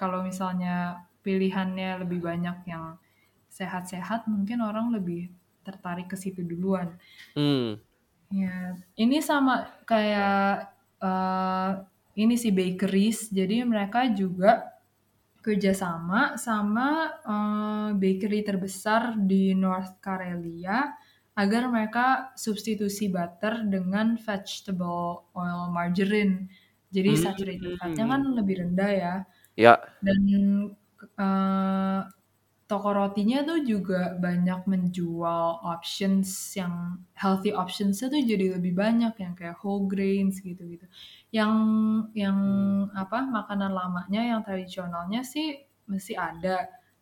kalau 0.00 0.20
misalnya 0.28 1.04
pilihannya 1.24 2.04
lebih 2.06 2.20
banyak 2.28 2.56
yang 2.72 2.84
sehat-sehat, 3.50 4.28
mungkin 4.30 4.60
orang 4.62 4.92
lebih 4.96 5.32
tertarik 5.66 6.06
ke 6.12 6.16
situ 6.18 6.42
duluan. 6.46 6.96
Hmm. 7.34 7.74
Ya, 8.26 8.74
ini 8.98 9.22
sama 9.22 9.70
kayak 9.86 10.74
eh, 10.98 11.70
ini 12.18 12.34
sih 12.34 12.50
bakeries, 12.50 13.30
jadi 13.30 13.62
mereka 13.62 14.10
juga 14.10 14.66
kerjasama 15.46 16.20
sama 16.46 16.88
eh, 17.32 17.88
bakery 18.02 18.40
terbesar 18.48 19.02
di 19.30 19.54
North 19.54 19.92
Karelia 20.04 20.78
agar 21.36 21.62
mereka 21.74 22.06
substitusi 22.44 23.04
butter 23.12 23.54
dengan 23.74 24.16
vegetable 24.18 25.30
oil 25.36 25.68
margarine. 25.76 26.48
Jadi 26.94 27.12
saturated 27.24 27.72
fatnya 27.78 28.04
kan 28.12 28.22
Hmm. 28.22 28.36
lebih 28.38 28.54
rendah 28.64 28.90
ya. 29.04 29.14
Ya. 29.56 29.96
Dan 30.04 30.20
eh, 31.18 32.00
toko 32.66 32.88
rotinya 32.98 33.38
tuh 33.46 33.60
juga 33.62 34.18
banyak 34.18 34.66
menjual 34.66 35.62
options 35.62 36.28
yang 36.58 37.04
healthy 37.14 37.54
optionsnya 37.54 38.10
tuh 38.10 38.22
jadi 38.26 38.58
lebih 38.58 38.74
banyak 38.74 39.14
yang 39.22 39.34
kayak 39.38 39.56
whole 39.62 39.86
grains 39.86 40.42
gitu-gitu. 40.42 40.86
Yang 41.38 41.54
yang 42.22 42.38
Hmm. 42.42 42.76
apa 43.02 43.18
makanan 43.36 43.72
lamanya 43.80 44.20
yang 44.30 44.40
tradisionalnya 44.46 45.20
sih 45.32 45.48
masih 45.90 46.16
ada, 46.30 46.56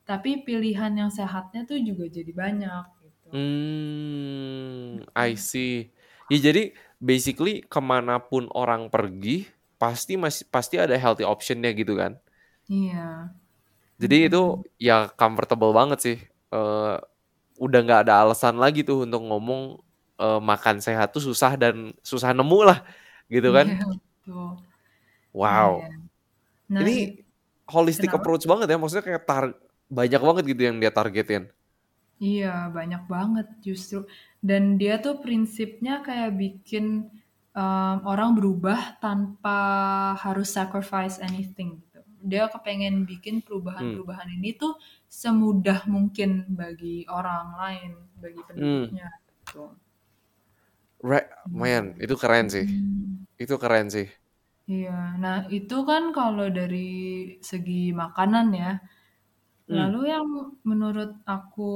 tapi 0.08 0.30
pilihan 0.46 0.92
yang 1.00 1.10
sehatnya 1.18 1.60
tuh 1.70 1.78
juga 1.88 2.04
jadi 2.16 2.32
banyak 2.42 2.84
gitu. 3.04 3.32
Hmm, 3.34 5.02
I 5.18 5.34
see. 5.34 5.90
Ya 6.30 6.38
jadi 6.46 6.60
basically 7.02 7.66
ke 7.66 7.80
mana 7.82 8.22
pun 8.22 8.46
orang 8.54 8.86
pergi 8.94 9.50
pasti 9.80 10.14
masih 10.14 10.46
pasti 10.54 10.78
ada 10.78 10.94
healthy 10.96 11.26
optionnya 11.26 11.70
gitu 11.74 11.92
kan. 11.98 12.12
Iya. 12.68 13.34
Jadi 14.02 14.16
itu 14.28 14.38
Mm-mm. 14.38 14.64
ya 14.86 14.94
comfortable 15.18 15.72
banget 15.78 15.98
sih. 16.06 16.16
Eh, 16.54 16.94
udah 17.64 17.78
nggak 17.86 18.00
ada 18.08 18.14
alasan 18.26 18.56
lagi 18.64 18.80
tuh 18.88 19.06
untuk 19.06 19.22
ngomong 19.28 19.62
eh, 20.22 20.40
makan 20.50 20.76
sehat 20.86 21.08
tuh 21.14 21.22
susah 21.28 21.52
dan 21.62 21.76
susah 22.10 22.30
nemu 22.38 22.58
lah 22.68 22.78
gitu 23.34 23.48
kan. 23.56 23.68
Iya 23.68 24.03
betul. 24.24 24.64
Wow. 25.34 25.72
Iya. 25.80 25.88
Nah, 26.72 26.80
Ini 26.80 26.94
holistic 27.68 28.10
kenapa? 28.10 28.22
approach 28.22 28.44
banget 28.48 28.66
ya. 28.72 28.76
Maksudnya 28.80 29.04
kayak 29.04 29.22
tar 29.28 29.44
banyak 29.90 30.20
banget 30.22 30.44
gitu 30.50 30.62
yang 30.68 30.76
dia 30.82 30.92
targetin. 30.94 31.52
Iya, 32.22 32.70
banyak 32.70 33.02
banget 33.10 33.46
justru. 33.66 34.06
Dan 34.38 34.78
dia 34.80 34.94
tuh 35.02 35.18
prinsipnya 35.24 36.00
kayak 36.06 36.38
bikin 36.38 37.10
um, 37.54 37.96
orang 38.06 38.38
berubah 38.38 38.96
tanpa 39.02 39.58
harus 40.24 40.48
sacrifice 40.54 41.18
anything 41.20 41.82
gitu. 41.82 42.00
Dia 42.24 42.48
kepengen 42.48 43.04
bikin 43.04 43.42
Hmm. 43.42 43.44
perubahan-perubahan 43.46 44.28
ini 44.40 44.54
tuh 44.56 44.78
semudah 45.10 45.84
mungkin 45.90 46.30
bagi 46.54 47.04
orang 47.10 47.46
lain, 47.60 47.90
bagi 48.22 48.40
Hmm. 48.40 48.46
penduduknya 48.48 49.08
gitu. 49.44 49.74
Right, 51.04 51.28
man, 51.52 52.00
itu 52.00 52.16
keren 52.16 52.48
sih. 52.48 52.64
Hmm. 52.64 53.28
Itu 53.36 53.60
keren 53.60 53.92
sih. 53.92 54.08
Iya, 54.64 55.20
nah 55.20 55.44
itu 55.52 55.76
kan 55.84 56.02
kalau 56.16 56.48
dari 56.48 56.88
segi 57.44 57.92
makanan 57.92 58.46
ya. 58.56 58.70
Hmm. 59.68 59.76
Lalu 59.76 60.00
yang 60.08 60.26
menurut 60.64 61.20
aku 61.28 61.72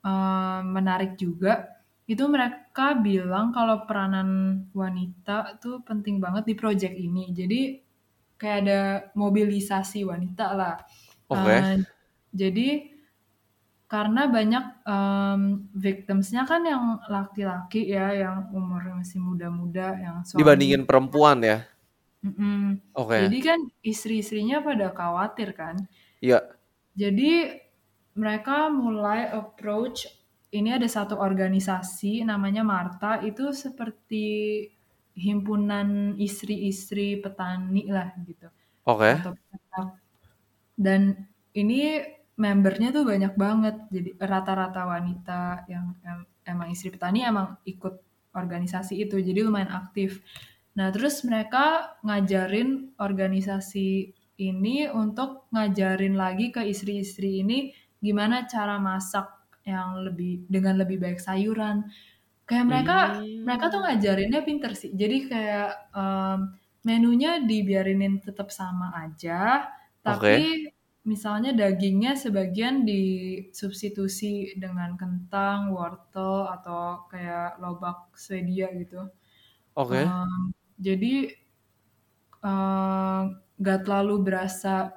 eh, 0.00 0.60
menarik 0.64 1.20
juga 1.20 1.68
itu 2.08 2.24
mereka 2.30 2.96
bilang 2.96 3.52
kalau 3.52 3.84
peranan 3.84 4.28
wanita 4.72 5.60
tuh 5.60 5.84
penting 5.84 6.16
banget 6.24 6.44
di 6.48 6.54
project 6.56 6.96
ini. 6.96 7.36
Jadi 7.36 7.60
kayak 8.40 8.58
ada 8.64 8.80
mobilisasi 9.12 10.08
wanita 10.08 10.46
lah. 10.56 10.76
Oke. 11.28 11.52
Eh, 11.52 11.76
jadi 12.32 12.95
karena 13.86 14.26
banyak 14.26 14.64
em, 14.82 15.42
victimsnya 15.70 16.42
kan 16.42 16.66
yang 16.66 16.98
laki-laki 17.06 17.86
ya, 17.86 18.10
yang 18.14 18.50
umurnya 18.50 18.98
masih 18.98 19.22
muda-muda, 19.22 19.94
yang 19.94 20.16
suami 20.26 20.42
Dibandingin 20.42 20.82
perempuan 20.82 21.38
ya. 21.42 21.62
Mm-mm. 22.26 22.82
Oke. 22.98 23.30
Jadi 23.30 23.38
kan 23.38 23.60
istri-istrinya 23.86 24.58
pada 24.58 24.90
khawatir 24.90 25.54
kan. 25.54 25.78
Iya. 26.18 26.42
Jadi 26.98 27.62
mereka 28.18 28.66
mulai 28.72 29.30
approach 29.30 30.10
ini 30.50 30.74
ada 30.74 30.88
satu 30.88 31.20
organisasi 31.20 32.26
namanya 32.26 32.66
Marta 32.66 33.22
itu 33.22 33.52
seperti 33.52 34.26
himpunan 35.16 36.18
istri-istri 36.20 37.20
petani 37.20 37.88
lah 37.88 38.10
gitu 38.24 38.48
Oke. 38.88 39.10
atau 39.20 39.32
peternak. 39.36 39.88
Dan 40.76 41.00
ini 41.56 42.15
membernya 42.36 42.88
tuh 42.96 43.04
banyak 43.08 43.34
banget. 43.36 43.76
Jadi 43.92 44.10
rata-rata 44.20 44.82
wanita 44.88 45.66
yang 45.72 45.96
em- 46.04 46.28
emang 46.46 46.68
istri 46.72 46.88
petani 46.94 47.24
emang 47.24 47.56
ikut 47.64 47.94
organisasi 48.36 48.94
itu. 49.08 49.16
Jadi 49.20 49.40
lumayan 49.44 49.72
aktif. 49.72 50.20
Nah, 50.76 50.92
terus 50.92 51.24
mereka 51.24 51.96
ngajarin 52.04 52.92
organisasi 53.00 54.12
ini 54.36 54.84
untuk 54.92 55.48
ngajarin 55.52 56.12
lagi 56.12 56.52
ke 56.52 56.60
istri-istri 56.68 57.40
ini 57.40 57.72
gimana 58.04 58.44
cara 58.44 58.76
masak 58.76 59.32
yang 59.64 60.04
lebih 60.04 60.44
dengan 60.52 60.76
lebih 60.76 61.00
baik 61.00 61.18
sayuran. 61.18 61.88
Kayak 62.46 62.66
mereka 62.70 62.96
mereka 63.42 63.64
tuh 63.74 63.80
Hmm. 63.80 63.86
ngajarinnya 63.86 64.40
pinter 64.46 64.72
sih. 64.78 64.92
Jadi 64.94 65.16
kayak 65.30 65.70
um, 65.96 66.38
menunya 66.86 67.42
dibiarinin 67.42 68.22
tetap 68.22 68.54
sama 68.54 68.94
aja, 68.94 69.66
tapi 70.06 70.70
misalnya 71.10 71.50
dagingnya 71.62 72.12
sebagian 72.24 72.74
disubstitusi 72.90 74.54
dengan 74.62 74.90
kentang, 75.00 75.58
wortel, 75.76 76.36
atau 76.56 77.06
kayak 77.12 77.58
lobak 77.62 77.98
Swedia 78.24 78.68
gitu. 78.80 79.00
Oke. 79.74 80.02
Um, 80.04 80.52
jadi 80.78 81.34
uh, 82.44 83.20
nggak 83.60 83.78
terlalu 83.88 84.14
berasa 84.26 84.92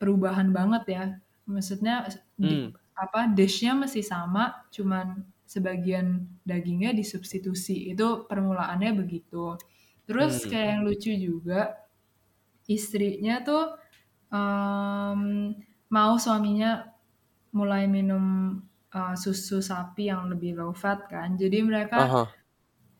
perubahan 0.00 0.50
banget 0.54 0.84
ya. 0.90 1.04
Maksudnya 1.48 2.08
di, 2.38 2.62
Hmm. 2.62 2.76
apa 2.96 3.30
dishnya 3.32 3.72
masih 3.78 4.02
sama, 4.06 4.66
cuman 4.74 5.26
sebagian 5.46 6.26
dagingnya 6.46 6.92
disubstitusi. 6.96 7.92
Itu 7.94 8.26
permulaannya 8.30 8.92
begitu. 8.98 9.56
Terus 10.08 10.44
Hmm. 10.44 10.50
kayak 10.50 10.68
yang 10.78 10.82
lucu 10.86 11.12
juga, 11.16 11.60
istrinya 12.66 13.42
tuh 13.46 13.78
um, 14.32 15.54
mau 15.90 16.12
suaminya 16.18 16.90
mulai 17.54 17.86
minum 17.88 18.58
uh, 18.92 19.14
susu 19.16 19.62
sapi 19.64 20.08
yang 20.12 20.28
lebih 20.28 20.56
low 20.58 20.72
fat 20.76 21.06
kan. 21.08 21.34
Jadi 21.38 21.62
mereka 21.64 21.98
Aha. 22.04 22.22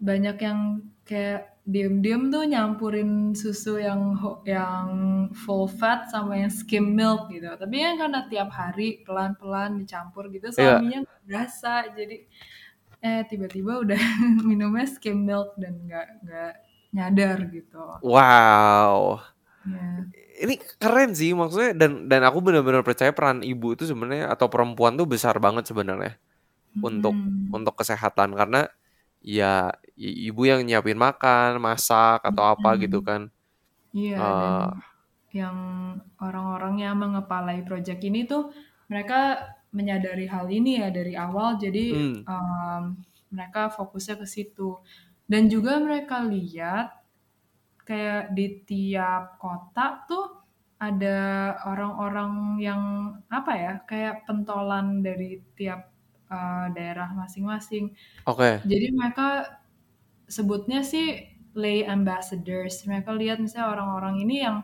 banyak 0.01 0.37
yang 0.41 0.61
kayak 1.07 1.57
diem-diem 1.67 2.31
tuh 2.31 2.47
nyampurin 2.47 3.35
susu 3.35 3.83
yang 3.83 4.15
yang 4.47 4.87
full 5.35 5.67
fat 5.67 6.07
sama 6.09 6.39
yang 6.39 6.53
skim 6.53 6.95
milk 6.95 7.27
gitu. 7.35 7.51
Tapi 7.59 7.75
kan 7.83 7.95
karena 7.99 8.21
tiap 8.31 8.51
hari 8.55 9.03
pelan-pelan 9.03 9.83
dicampur 9.83 10.31
gitu 10.31 10.55
Iya. 10.55 10.79
suaminya 10.79 10.99
nggak 11.05 11.21
berasa. 11.27 11.75
Jadi 11.91 12.17
eh 13.03 13.23
tiba-tiba 13.29 13.83
udah 13.83 13.99
minumnya 14.49 14.87
skim 14.89 15.27
milk 15.27 15.59
dan 15.59 15.75
nggak 15.85 16.07
nggak 16.23 16.53
nyadar 16.97 17.39
gitu. 17.51 17.83
Wow. 18.01 19.21
Ya. 19.67 20.07
Ini 20.37 20.55
keren 20.83 21.17
sih 21.17 21.33
maksudnya 21.33 21.73
dan 21.73 22.09
dan 22.11 22.21
aku 22.29 22.39
benar-benar 22.45 22.85
percaya 22.85 23.11
peran 23.17 23.41
ibu 23.41 23.73
itu 23.73 23.89
sebenarnya 23.89 24.29
atau 24.33 24.47
perempuan 24.53 24.95
tuh 25.01 25.09
besar 25.09 25.41
banget 25.41 25.65
sebenarnya 25.71 26.21
untuk 26.85 27.17
Mm-mm. 27.17 27.53
untuk 27.57 27.75
kesehatan 27.79 28.37
karena 28.37 28.69
ya 29.25 29.73
ibu 29.99 30.43
yang 30.47 30.63
nyiapin 30.67 30.99
makan, 31.01 31.59
masak 31.63 32.21
atau 32.23 32.45
apa 32.53 32.77
gitu 32.81 33.01
Mm-mm. 33.01 33.09
kan. 33.09 33.23
Iya 33.97 34.19
dan 34.37 34.55
Eh, 34.57 34.71
yang 35.37 35.57
orang-orang 36.21 36.81
yang 36.81 36.97
mengepalai 36.97 37.61
proyek 37.67 38.01
ini 38.09 38.25
tuh 38.25 38.53
mereka 38.89 39.53
menyadari 39.75 40.25
hal 40.31 40.49
ini 40.49 40.81
ya 40.81 40.89
dari 40.89 41.13
awal 41.13 41.61
jadi 41.61 41.93
hmm, 41.93 42.25
um, 42.25 42.83
mereka 43.29 43.69
fokusnya 43.69 44.17
ke 44.23 44.27
situ 44.29 44.81
dan 45.29 45.53
juga 45.53 45.77
mereka 45.83 46.25
lihat 46.25 46.95
kayak 47.87 48.35
di 48.35 48.67
tiap 48.67 49.39
kota 49.39 50.03
tuh 50.11 50.43
ada 50.77 51.55
orang-orang 51.65 52.61
yang 52.61 52.83
apa 53.33 53.53
ya 53.57 53.73
kayak 53.89 54.29
pentolan 54.29 55.01
dari 55.01 55.41
tiap 55.57 55.89
uh, 56.29 56.69
daerah 56.75 57.15
masing-masing 57.17 57.97
oke. 58.29 58.61
jadi 58.67 58.93
mereka 58.93 59.57
sebutnya 60.27 60.83
sih 60.83 61.37
lay 61.57 61.83
ambassadors. 61.89 62.85
Mereka 62.85 63.11
lihat 63.17 63.41
misalnya 63.41 63.73
orang-orang 63.73 64.23
ini 64.23 64.45
yang 64.45 64.57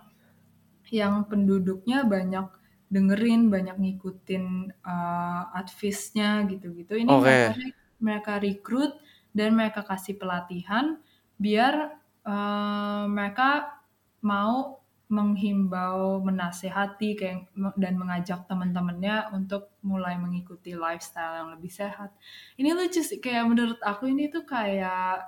yang 0.93 1.25
penduduknya 1.25 2.05
banyak 2.05 2.53
dengerin, 2.93 3.49
banyak 3.49 3.81
ngikutin 3.81 4.77
uh, 4.85 5.43
advice-nya 5.57 6.45
gitu-gitu. 6.53 7.01
Ini 7.01 7.09
mereka 7.09 7.57
Oke. 7.57 7.73
mereka 7.97 8.33
rekrut 8.37 8.93
dan 9.33 9.57
mereka 9.57 9.81
kasih 9.89 10.20
pelatihan 10.20 11.01
biar 11.41 11.97
uh, 12.27 13.05
mereka 13.11 13.79
mau 14.23 14.83
menghimbau, 15.12 16.25
menasehati 16.25 17.20
kayak 17.20 17.53
dan 17.77 18.01
mengajak 18.01 18.49
teman-temannya 18.49 19.29
untuk 19.37 19.77
mulai 19.85 20.16
mengikuti 20.16 20.73
lifestyle 20.73 21.37
yang 21.37 21.49
lebih 21.53 21.68
sehat. 21.68 22.09
Ini 22.57 22.73
lucu 22.73 23.05
sih 23.05 23.20
kayak 23.20 23.45
menurut 23.45 23.77
aku 23.85 24.09
ini 24.09 24.33
tuh 24.33 24.49
kayak 24.49 25.20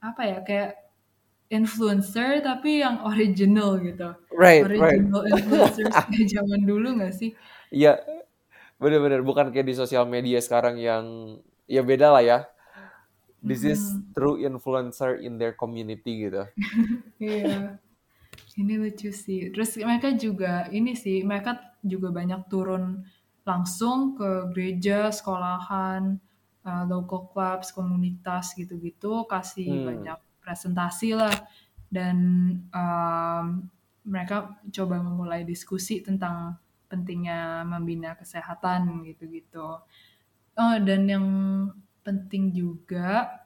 apa 0.00 0.22
ya 0.24 0.38
kayak 0.40 0.86
influencer 1.52 2.40
tapi 2.40 2.80
yang 2.80 3.04
original 3.04 3.76
gitu. 3.78 4.16
Right, 4.32 4.64
right. 4.64 5.04
Original 5.04 5.22
influencers 5.36 5.96
kayak 6.08 6.28
zaman 6.32 6.60
dulu 6.64 6.88
gak 7.04 7.12
sih? 7.12 7.36
Iya, 7.68 8.00
bener-bener 8.80 9.20
bukan 9.20 9.52
kayak 9.52 9.68
di 9.68 9.76
sosial 9.76 10.08
media 10.08 10.40
sekarang 10.40 10.80
yang 10.80 11.36
ya 11.68 11.84
beda 11.84 12.08
lah 12.08 12.22
ya. 12.24 12.38
This 13.46 13.62
is 13.62 13.80
true 14.10 14.42
influencer 14.42 15.22
in 15.22 15.38
their 15.38 15.54
community 15.54 16.26
gitu. 16.26 16.44
Iya. 17.22 17.78
Ini 18.56 18.74
lucu 18.76 19.12
sih. 19.14 19.48
Terus 19.54 19.78
mereka 19.80 20.12
juga 20.16 20.66
ini 20.72 20.98
sih, 20.98 21.22
mereka 21.22 21.78
juga 21.84 22.10
banyak 22.12 22.50
turun 22.50 23.06
langsung 23.46 24.18
ke 24.18 24.50
gereja, 24.50 25.08
sekolahan, 25.14 26.18
uh, 26.66 26.84
local 26.90 27.30
clubs, 27.30 27.70
komunitas 27.70 28.52
gitu-gitu, 28.58 29.24
kasih 29.30 29.70
Hmm. 29.70 29.86
banyak 29.86 30.18
presentasi 30.42 31.14
lah. 31.14 31.32
Dan 31.86 32.16
um, 32.74 33.70
mereka 34.02 34.58
coba 34.74 34.98
memulai 34.98 35.46
diskusi 35.46 36.02
tentang 36.02 36.58
pentingnya 36.90 37.62
membina 37.66 38.14
kesehatan 38.18 39.06
gitu-gitu. 39.06 39.82
Oh, 40.56 40.76
dan 40.80 41.06
yang 41.06 41.26
penting 42.06 42.54
juga 42.54 43.42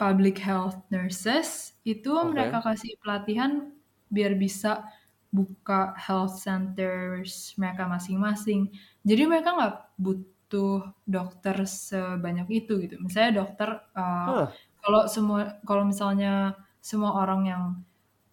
public 0.00 0.40
health 0.40 0.80
nurses 0.88 1.76
itu 1.84 2.10
Oke. 2.10 2.32
mereka 2.32 2.64
kasih 2.64 2.96
pelatihan 3.04 3.70
biar 4.08 4.32
bisa 4.34 4.88
buka 5.30 5.94
health 5.94 6.34
centers 6.42 7.54
mereka 7.60 7.86
masing-masing. 7.86 8.72
Jadi 9.06 9.22
mereka 9.30 9.54
nggak 9.54 9.74
butuh 10.00 10.90
dokter 11.06 11.56
sebanyak 11.68 12.48
itu 12.50 12.72
gitu. 12.82 12.96
Misalnya 12.98 13.44
dokter 13.44 13.68
uh, 13.94 14.26
Huh. 14.26 14.46
kalau 14.82 15.02
semua 15.06 15.60
kalau 15.68 15.84
misalnya 15.86 16.56
semua 16.80 17.12
orang 17.22 17.42
yang 17.46 17.64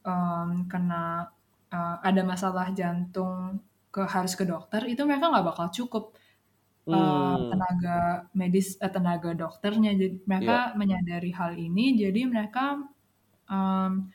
um, 0.07 0.49
kena 0.71 1.29
uh, 1.69 1.95
ada 2.01 2.21
masalah 2.23 2.71
jantung 2.73 3.59
ke 3.93 4.01
harus 4.07 4.33
ke 4.39 4.43
dokter 4.47 4.81
itu 4.87 5.01
mereka 5.03 5.29
nggak 5.31 5.45
bakal 5.47 5.67
cukup 5.69 6.03
uh, 6.91 7.35
Hmm. 7.35 7.49
tenaga 7.51 7.97
medis 8.39 8.77
eh, 8.83 8.91
tenaga 8.91 9.31
dokternya. 9.35 9.91
Jadi 9.97 10.15
mereka 10.29 10.57
Iya. 10.73 10.77
menyadari 10.79 11.31
hal 11.35 11.51
ini. 11.59 11.85
Jadi 11.99 12.21
mereka 12.27 12.63
um, 13.49 14.11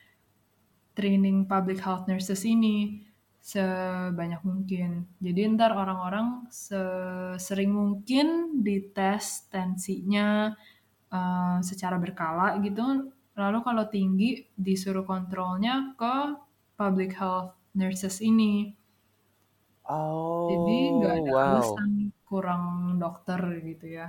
training 0.93 1.49
public 1.49 1.81
health 1.81 2.05
nurses 2.09 2.45
ini 2.45 3.01
sebanyak 3.43 4.41
mungkin. 4.47 5.09
Jadi 5.19 5.41
ntar 5.59 5.75
orang-orang 5.75 6.47
sering 7.41 7.71
mungkin 7.75 8.61
dites 8.63 9.49
tensinya 9.51 10.53
uh, 11.11 11.59
secara 11.65 11.97
berkala 11.99 12.61
gitu. 12.63 13.11
Lalu 13.35 13.59
kalau 13.65 13.85
tinggi 13.89 14.45
disuruh 14.55 15.03
kontrolnya 15.09 15.97
ke 15.97 16.17
public 16.77 17.17
health 17.17 17.57
nurses 17.75 18.21
ini 18.21 18.77
jadi 20.49 20.79
nggak 20.97 21.13
Oh, 21.13 21.21
ada 21.21 21.33
wow. 21.33 21.39
alasan 21.45 21.91
kurang 22.29 22.65
dokter 23.03 23.41
gitu 23.69 23.87
ya. 23.99 24.09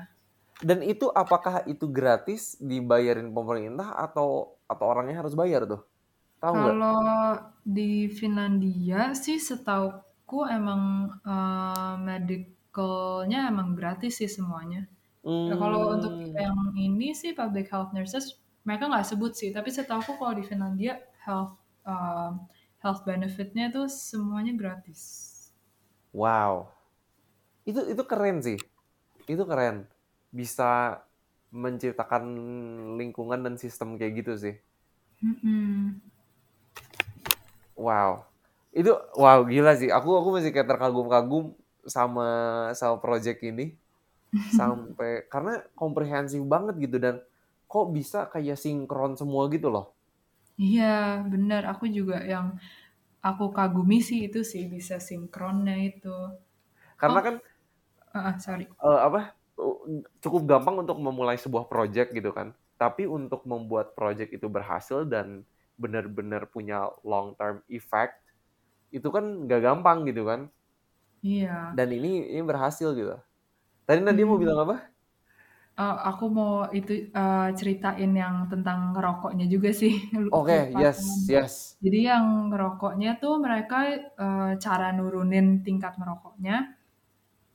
Dan 0.68 0.80
itu 0.94 1.06
apakah 1.24 1.56
itu 1.74 1.86
gratis 1.98 2.56
dibayarin 2.70 3.30
pemerintah 3.38 3.90
atau 4.06 4.30
atau 4.72 4.86
orangnya 4.92 5.16
harus 5.22 5.34
bayar 5.42 5.62
tuh? 5.72 5.82
Tahu? 6.44 6.58
Kalau 6.62 7.04
di 7.78 8.08
Finlandia 8.18 9.02
sih 9.24 9.38
setauku 9.50 10.40
emang 10.58 10.82
uh, 11.26 11.94
medicalnya 12.10 13.40
emang 13.52 13.70
gratis 13.80 14.14
sih 14.22 14.30
semuanya. 14.38 14.82
Ya, 15.50 15.56
kalau 15.62 15.80
untuk 15.96 16.14
Hmm. 16.20 16.34
yang 16.46 16.60
ini 16.88 17.08
sih 17.22 17.32
public 17.40 17.68
health 17.74 17.92
nurses 17.98 18.26
mereka 18.68 18.84
nggak 18.92 19.08
sebut 19.12 19.34
sih, 19.40 19.50
tapi 19.58 19.70
setauku 19.78 20.12
kalau 20.20 20.34
di 20.40 20.44
Finlandia 20.50 20.94
health 21.26 21.56
uh, 21.88 22.32
health 22.84 23.02
benefitnya 23.08 23.66
tuh 23.76 23.88
semuanya 23.92 24.54
gratis. 24.62 25.02
Wow. 26.14 26.70
Itu 27.66 27.90
itu 27.90 28.04
keren 28.06 28.40
sih. 28.46 28.62
Itu 29.26 29.44
keren. 29.50 29.90
Bisa 30.30 31.02
menciptakan 31.50 32.24
lingkungan 32.98 33.42
dan 33.42 33.58
sistem 33.58 33.98
kayak 33.98 34.24
gitu 34.24 34.34
sih. 34.38 34.56
Wow. 37.74 38.30
Itu 38.70 38.94
wow 39.18 39.42
gila 39.46 39.74
sih. 39.74 39.90
Aku 39.90 40.14
aku 40.22 40.38
masih 40.38 40.54
kayak 40.54 40.70
terkagum-kagum 40.70 41.58
sama 41.84 42.28
sama 42.78 43.02
project 43.02 43.44
ini 43.44 43.76
sampai 44.58 45.26
karena 45.28 45.66
komprehensif 45.76 46.40
banget 46.46 46.80
gitu 46.80 46.98
dan 47.02 47.20
kok 47.66 47.90
bisa 47.90 48.30
kayak 48.30 48.58
sinkron 48.58 49.18
semua 49.18 49.50
gitu 49.50 49.74
loh. 49.74 49.94
Iya, 50.54 51.26
benar. 51.26 51.66
Aku 51.74 51.90
juga 51.90 52.22
yang 52.22 52.54
aku 53.30 53.46
kagumi 53.58 53.98
sih 54.08 54.20
itu 54.28 54.40
sih 54.52 54.64
bisa 54.74 54.96
sinkronnya 55.08 55.76
itu. 55.90 56.10
Karena 56.98 57.20
Oh, 57.20 57.26
kan 57.26 57.36
uh, 58.16 58.38
sorry. 58.40 58.68
uh, 58.82 59.00
apa 59.08 59.22
cukup 60.24 60.42
gampang 60.50 60.82
untuk 60.84 60.98
memulai 61.00 61.38
sebuah 61.38 61.68
project 61.70 62.14
gitu 62.16 62.32
kan. 62.34 62.54
Tapi 62.78 63.08
untuk 63.08 63.46
membuat 63.48 63.94
project 63.96 64.34
itu 64.36 64.48
berhasil 64.52 65.06
dan 65.08 65.46
benar-benar 65.80 66.48
punya 66.52 66.90
long 67.06 67.34
term 67.40 67.62
effect 67.72 68.20
itu 68.94 69.08
kan 69.10 69.46
nggak 69.48 69.62
gampang 69.64 70.06
gitu 70.10 70.24
kan. 70.28 70.50
Iya. 71.24 71.78
Dan 71.78 71.88
ini 71.98 72.30
ini 72.34 72.42
berhasil 72.46 72.94
gitu. 72.96 73.16
Tadi 73.88 74.00
Nadia 74.04 74.26
mau 74.30 74.38
Hmm. 74.38 74.44
bilang 74.44 74.60
apa? 74.66 74.93
Uh, 75.74 75.98
aku 76.06 76.30
mau 76.30 76.70
itu 76.70 77.10
uh, 77.18 77.50
ceritain 77.58 78.14
yang 78.14 78.46
tentang 78.46 78.94
ngerokoknya 78.94 79.50
juga 79.50 79.74
sih. 79.74 79.98
Oke, 80.30 80.30
okay, 80.30 80.62
yes, 80.78 81.02
yes. 81.26 81.54
Jadi 81.82 82.06
yang 82.06 82.54
ngerokoknya 82.54 83.18
tuh 83.18 83.42
mereka 83.42 83.90
uh, 84.14 84.54
cara 84.62 84.94
nurunin 84.94 85.66
tingkat 85.66 85.98
merokoknya. 85.98 86.78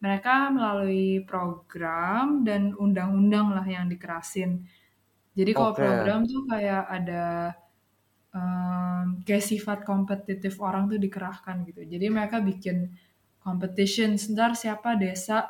Mereka 0.03 0.51
melalui 0.51 1.23
program 1.27 2.43
dan 2.43 2.75
undang-undang 2.75 3.55
lah 3.55 3.67
yang 3.67 3.87
dikerasin. 3.87 4.67
Jadi 5.39 5.51
kalau 5.55 5.71
okay. 5.75 5.87
program 5.87 6.27
tuh 6.27 6.43
kayak 6.51 6.85
ada 6.91 7.55
um, 8.35 9.23
kayak 9.23 9.47
sifat 9.47 9.87
kompetitif 9.87 10.59
orang 10.59 10.91
tuh 10.91 10.99
dikerahkan 10.99 11.63
gitu. 11.71 11.87
Jadi 11.87 12.07
mereka 12.11 12.43
bikin 12.43 12.91
competition. 13.43 14.19
Sebentar 14.19 14.59
siapa 14.59 14.99
desa 14.99 15.47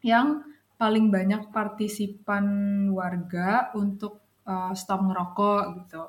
yang 0.00 0.40
paling 0.80 1.12
banyak 1.12 1.52
partisipan 1.52 2.46
warga 2.88 3.68
untuk 3.76 4.24
uh, 4.48 4.72
stop 4.72 5.04
ngerokok 5.04 5.62
gitu. 5.84 6.02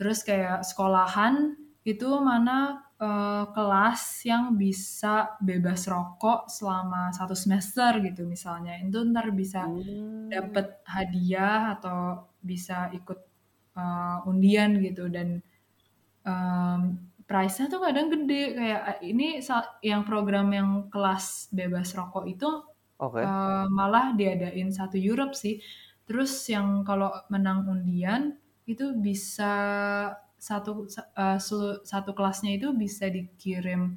Terus 0.00 0.24
kayak 0.24 0.64
sekolahan 0.64 1.52
itu 1.84 2.08
mana 2.24 2.88
uh, 2.96 3.52
kelas 3.52 4.24
yang 4.24 4.56
bisa 4.56 5.36
bebas 5.44 5.84
rokok 5.84 6.48
selama 6.48 7.12
satu 7.12 7.36
semester 7.36 8.00
gitu 8.00 8.24
misalnya. 8.24 8.80
Itu 8.80 9.04
ntar 9.12 9.28
bisa 9.36 9.68
hmm. 9.68 10.32
dapat 10.32 10.80
hadiah 10.88 11.76
atau 11.76 12.24
bisa 12.40 12.88
ikut 12.96 13.20
uh, 13.76 14.24
undian 14.24 14.80
gitu 14.80 15.12
dan 15.12 15.44
um, 16.24 16.96
price-nya 17.24 17.68
tuh 17.68 17.80
kadang 17.80 18.08
gede 18.08 18.56
kayak 18.56 19.00
ini 19.04 19.40
yang 19.80 20.04
program 20.04 20.48
yang 20.52 20.70
kelas 20.92 21.48
bebas 21.52 21.96
rokok 21.96 22.24
itu 22.28 22.48
Okay. 22.94 23.24
Uh, 23.26 23.66
malah 23.74 24.14
diadain 24.14 24.70
satu 24.70 24.94
Europe 24.94 25.34
sih. 25.34 25.58
Terus 26.04 26.30
yang 26.52 26.84
kalau 26.86 27.10
menang 27.32 27.66
undian 27.66 28.38
itu 28.64 28.96
bisa 28.96 29.52
satu 30.36 30.84
uh, 31.16 31.40
satu 31.84 32.10
kelasnya 32.12 32.60
itu 32.60 32.76
bisa 32.76 33.08
dikirim 33.08 33.96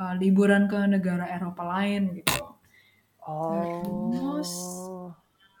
uh, 0.00 0.14
liburan 0.16 0.64
ke 0.66 0.80
negara 0.88 1.28
Eropa 1.28 1.62
lain 1.68 2.16
gitu. 2.16 2.56
Oh. 3.22 4.10
Terus, 4.10 4.50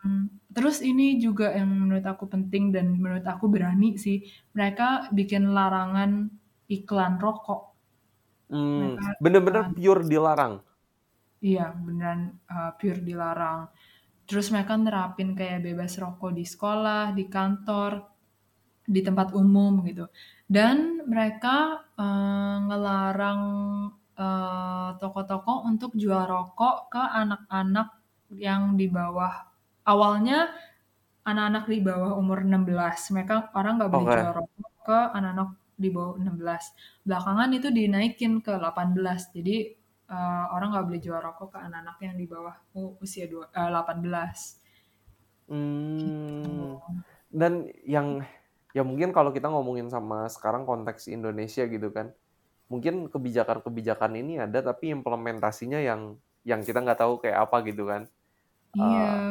hmm, 0.02 0.24
terus 0.50 0.82
ini 0.82 1.22
juga 1.22 1.54
yang 1.54 1.70
menurut 1.70 2.02
aku 2.02 2.26
penting 2.26 2.74
dan 2.74 2.98
menurut 2.98 3.22
aku 3.22 3.46
berani 3.46 3.94
sih. 4.00 4.26
Mereka 4.56 5.14
bikin 5.14 5.54
larangan 5.54 6.32
iklan 6.66 7.22
rokok. 7.22 7.70
Hmm, 8.52 9.00
bener-bener 9.22 9.70
pure 9.72 10.02
dilarang. 10.04 10.60
Iya, 11.42 11.74
beneran 11.74 12.38
uh, 12.46 12.70
pure 12.78 13.02
dilarang. 13.02 13.66
Terus 14.30 14.54
mereka 14.54 14.78
nerapin 14.78 15.34
kayak 15.34 15.66
bebas 15.66 15.98
rokok 15.98 16.30
di 16.30 16.46
sekolah, 16.46 17.10
di 17.10 17.26
kantor, 17.26 18.06
di 18.86 19.02
tempat 19.02 19.34
umum 19.34 19.82
gitu. 19.82 20.06
Dan 20.46 21.02
mereka 21.04 21.82
uh, 21.98 22.56
ngelarang 22.70 23.42
toko-toko 25.02 25.66
uh, 25.66 25.66
untuk 25.66 25.98
jual 25.98 26.22
rokok 26.30 26.94
ke 26.94 27.02
anak-anak 27.02 27.90
yang 28.38 28.78
di 28.78 28.86
bawah 28.86 29.50
awalnya 29.82 30.52
anak-anak 31.26 31.64
di 31.66 31.78
bawah 31.82 32.14
umur 32.14 32.46
16. 32.46 33.18
Mereka 33.18 33.50
orang 33.58 33.82
nggak 33.82 33.90
boleh 33.90 34.06
okay. 34.06 34.20
jual 34.22 34.34
rokok 34.38 34.72
ke 34.86 34.98
anak-anak 35.18 35.50
di 35.74 35.88
bawah 35.90 36.14
16. 36.22 37.02
Belakangan 37.02 37.50
itu 37.50 37.68
dinaikin 37.74 38.32
ke 38.38 38.52
18. 38.54 39.34
Jadi 39.34 39.81
uh, 40.12 40.44
orang 40.52 40.76
nggak 40.76 40.86
boleh 40.92 41.00
jual 41.00 41.20
rokok 41.20 41.56
ke 41.56 41.58
anak-anak 41.58 41.96
yang 42.04 42.14
di 42.20 42.26
bawah 42.28 42.56
usia 43.00 43.24
dua, 43.24 43.48
uh, 43.56 43.70
18. 43.72 45.48
Hmm, 45.48 45.96
gitu. 45.96 46.78
Dan 47.32 47.72
yang 47.88 48.20
ya 48.76 48.84
mungkin 48.84 49.16
kalau 49.16 49.32
kita 49.32 49.48
ngomongin 49.48 49.88
sama 49.88 50.28
sekarang 50.28 50.68
konteks 50.68 51.08
Indonesia 51.08 51.64
gitu 51.64 51.88
kan, 51.88 52.12
mungkin 52.68 53.08
kebijakan-kebijakan 53.08 54.12
ini 54.20 54.40
ada 54.40 54.60
tapi 54.60 54.92
implementasinya 54.92 55.80
yang 55.80 56.20
yang 56.44 56.60
kita 56.60 56.84
nggak 56.84 57.00
tahu 57.00 57.20
kayak 57.24 57.48
apa 57.48 57.56
gitu 57.64 57.88
kan. 57.88 58.04
Iya, 58.76 59.08
uh, 59.08 59.30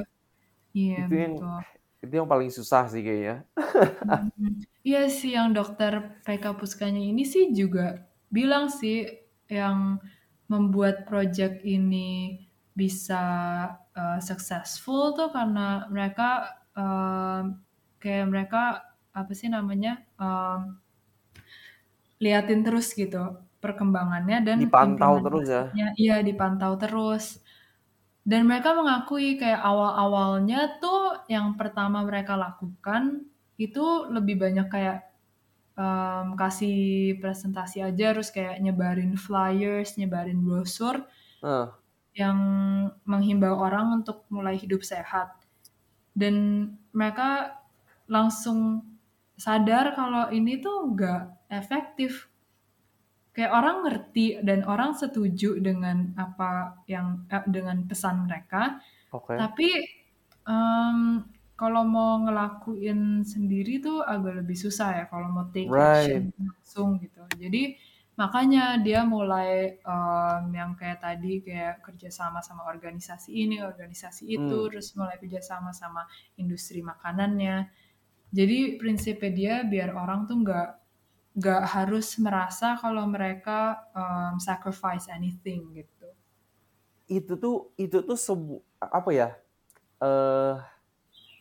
iya 0.74 0.98
itu 1.06 1.14
betul. 1.14 1.22
yang 1.22 1.36
itu 2.02 2.14
yang 2.18 2.30
paling 2.30 2.50
susah 2.50 2.90
sih 2.90 3.06
kayaknya. 3.06 3.46
hmm, 4.34 4.66
iya 4.82 5.06
sih 5.06 5.38
yang 5.38 5.54
dokter 5.54 6.22
PK 6.26 6.58
Puskanya 6.58 7.02
ini 7.02 7.22
sih 7.22 7.54
juga 7.54 8.10
bilang 8.34 8.74
sih 8.74 9.06
yang 9.52 10.02
membuat 10.52 11.08
project 11.08 11.64
ini 11.64 12.44
bisa 12.76 13.24
uh, 13.96 14.20
successful 14.20 15.16
tuh 15.16 15.32
karena 15.32 15.88
mereka 15.88 16.60
uh, 16.76 17.48
kayak 18.04 18.28
mereka 18.28 18.64
apa 19.16 19.32
sih 19.32 19.48
namanya 19.48 20.04
um, 20.20 20.76
liatin 22.20 22.68
terus 22.68 22.92
gitu 22.92 23.40
perkembangannya 23.64 24.44
dan 24.44 24.58
dipantau 24.60 25.22
terus 25.24 25.48
ya? 25.48 25.64
iya 25.96 26.18
dipantau 26.20 26.76
terus. 26.76 27.40
Dan 28.22 28.46
mereka 28.46 28.78
mengakui 28.78 29.38
kayak 29.38 29.62
awal-awalnya 29.66 30.78
tuh 30.78 31.26
yang 31.26 31.58
pertama 31.58 32.06
mereka 32.06 32.38
lakukan 32.38 33.26
itu 33.58 34.10
lebih 34.10 34.38
banyak 34.42 34.68
kayak 34.70 35.11
um, 35.82 36.38
kasih 36.38 37.18
presentasi 37.18 37.82
aja 37.82 38.14
terus 38.14 38.30
kayak 38.30 38.62
nyebarin 38.62 39.18
flyers, 39.18 39.98
nyebarin 39.98 40.46
brosur 40.46 41.02
uh. 41.42 41.74
yang 42.14 42.38
menghimbau 43.10 43.58
orang 43.58 44.02
untuk 44.04 44.30
mulai 44.30 44.56
hidup 44.62 44.86
sehat. 44.86 45.34
Dan 46.14 46.68
mereka 46.94 47.58
langsung 48.06 48.86
sadar 49.40 49.98
kalau 49.98 50.30
ini 50.30 50.62
tuh 50.62 50.94
nggak 50.94 51.50
efektif. 51.50 52.30
Kayak 53.32 53.56
orang 53.56 53.78
ngerti 53.88 54.44
dan 54.44 54.68
orang 54.68 54.92
setuju 54.92 55.56
dengan 55.64 56.12
apa 56.20 56.84
yang 56.84 57.24
eh, 57.32 57.48
dengan 57.48 57.88
pesan 57.88 58.28
mereka. 58.28 58.84
Okay. 59.08 59.40
Tapi 59.40 59.70
um, 60.44 61.24
kalau 61.62 61.86
mau 61.86 62.18
ngelakuin 62.26 63.22
sendiri 63.22 63.78
tuh 63.78 64.02
agak 64.02 64.42
lebih 64.42 64.58
susah 64.58 64.98
ya 64.98 65.06
kalau 65.06 65.30
mau 65.30 65.46
take 65.54 65.70
right. 65.70 66.10
action 66.10 66.34
langsung 66.42 66.90
gitu. 66.98 67.22
Jadi 67.38 67.78
makanya 68.18 68.82
dia 68.82 69.06
mulai 69.06 69.78
um, 69.86 70.50
yang 70.50 70.74
kayak 70.74 71.06
tadi 71.06 71.46
kayak 71.46 71.86
kerjasama 71.86 72.42
sama 72.42 72.66
organisasi 72.66 73.30
ini, 73.46 73.62
organisasi 73.62 74.26
itu, 74.26 74.58
hmm. 74.58 74.70
terus 74.74 74.98
mulai 74.98 75.22
kerjasama 75.22 75.70
sama 75.70 76.10
industri 76.42 76.82
makanannya. 76.82 77.70
Jadi 78.34 78.82
prinsipnya 78.82 79.30
dia 79.30 79.54
biar 79.62 79.94
orang 79.94 80.26
tuh 80.26 80.42
nggak 80.42 80.70
nggak 81.38 81.64
harus 81.78 82.18
merasa 82.18 82.74
kalau 82.82 83.06
mereka 83.06 83.86
um, 83.94 84.42
sacrifice 84.42 85.14
anything 85.14 85.78
gitu. 85.78 86.10
Itu 87.06 87.38
tuh 87.38 87.70
itu 87.78 88.02
tuh 88.02 88.18
sebu 88.18 88.66
apa 88.82 89.10
ya? 89.14 89.30
Uh, 90.02 90.58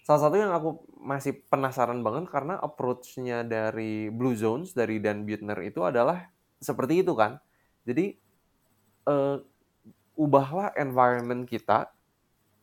salah 0.05 0.21
satu 0.27 0.37
yang 0.37 0.53
aku 0.53 0.85
masih 1.01 1.41
penasaran 1.49 2.05
banget 2.05 2.29
karena 2.29 2.61
approach-nya 2.61 3.45
dari 3.45 4.13
Blue 4.13 4.37
Zones 4.37 4.77
dari 4.77 5.01
Dan 5.01 5.25
Buettner 5.25 5.59
itu 5.65 5.85
adalah 5.85 6.29
seperti 6.61 7.01
itu 7.01 7.17
kan. 7.17 7.41
Jadi 7.89 8.17
uh, 9.09 9.41
ubahlah 10.21 10.77
environment 10.77 11.49
kita. 11.49 11.89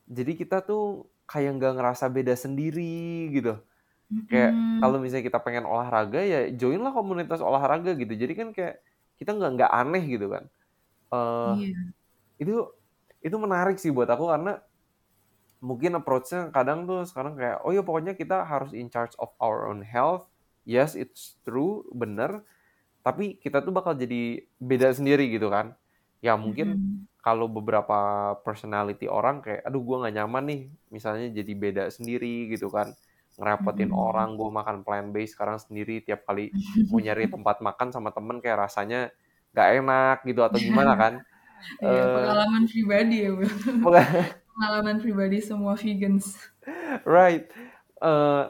Jadi 0.07 0.37
kita 0.37 0.61
tuh 0.61 1.09
kayak 1.27 1.59
nggak 1.59 1.73
ngerasa 1.81 2.05
beda 2.07 2.37
sendiri 2.37 3.27
gitu. 3.33 3.59
Mm-hmm. 4.07 4.27
Kayak 4.31 4.51
kalau 4.79 4.97
misalnya 5.03 5.25
kita 5.27 5.39
pengen 5.43 5.65
olahraga 5.67 6.21
ya 6.23 6.47
joinlah 6.53 6.93
komunitas 6.93 7.43
olahraga 7.43 7.97
gitu. 7.97 8.13
Jadi 8.13 8.33
kan 8.37 8.49
kayak 8.53 8.79
kita 9.17 9.33
nggak 9.35 9.51
nggak 9.59 9.71
aneh 9.73 10.03
gitu 10.05 10.27
kan. 10.31 10.43
Uh, 11.11 11.57
yeah. 11.59 11.87
Itu 12.39 12.71
itu 13.19 13.35
menarik 13.35 13.81
sih 13.81 13.91
buat 13.91 14.07
aku 14.07 14.29
karena 14.29 14.61
mungkin 15.63 15.97
approach-nya 15.97 16.53
kadang 16.53 16.85
tuh 16.85 17.03
sekarang 17.09 17.33
kayak 17.37 17.65
oh 17.65 17.71
ya 17.73 17.81
pokoknya 17.81 18.13
kita 18.13 18.45
harus 18.45 18.71
in 18.73 18.87
charge 18.93 19.13
of 19.17 19.33
our 19.41 19.67
own 19.69 19.81
health. 19.85 20.29
Yes, 20.67 20.93
it's 20.99 21.39
true, 21.47 21.87
bener 21.95 22.43
tapi 23.07 23.39
kita 23.39 23.63
tuh 23.63 23.71
bakal 23.71 23.95
jadi 23.95 24.43
beda 24.59 24.91
sendiri 24.91 25.31
gitu 25.31 25.47
kan 25.47 25.71
ya 26.19 26.35
mungkin 26.35 26.75
mm-hmm. 26.75 27.23
kalau 27.23 27.47
beberapa 27.47 28.35
personality 28.43 29.07
orang 29.07 29.39
kayak 29.39 29.63
aduh 29.63 29.79
gue 29.79 29.97
nggak 30.03 30.15
nyaman 30.19 30.43
nih 30.43 30.61
misalnya 30.91 31.31
jadi 31.31 31.53
beda 31.55 31.83
sendiri 31.87 32.51
gitu 32.51 32.67
kan 32.67 32.91
ngerepotin 33.37 33.93
Mhm. 33.93 34.01
orang, 34.01 34.33
gue 34.33 34.49
makan 34.49 34.77
plant 34.81 35.13
based 35.13 35.37
sekarang 35.37 35.61
sendiri 35.61 36.01
tiap 36.01 36.25
kali 36.25 36.49
mau 36.89 36.97
nyari 36.97 37.29
tempat 37.29 37.61
makan 37.61 37.93
sama 37.93 38.09
temen 38.09 38.41
kayak 38.41 38.65
rasanya 38.65 39.13
nggak 39.53 39.69
enak 39.77 40.17
gitu 40.25 40.41
atau 40.41 40.57
gimana 40.57 40.97
kan? 40.97 41.13
Iya, 41.85 42.01
Eh, 42.01 42.13
pengalaman 42.17 42.63
pribadi 42.65 43.17
ya. 43.29 43.31
Pengalaman 44.57 44.97
pribadi 44.97 45.37
semua 45.37 45.77
vegans. 45.77 46.33
right. 47.05 47.45
Eh, 48.01 48.45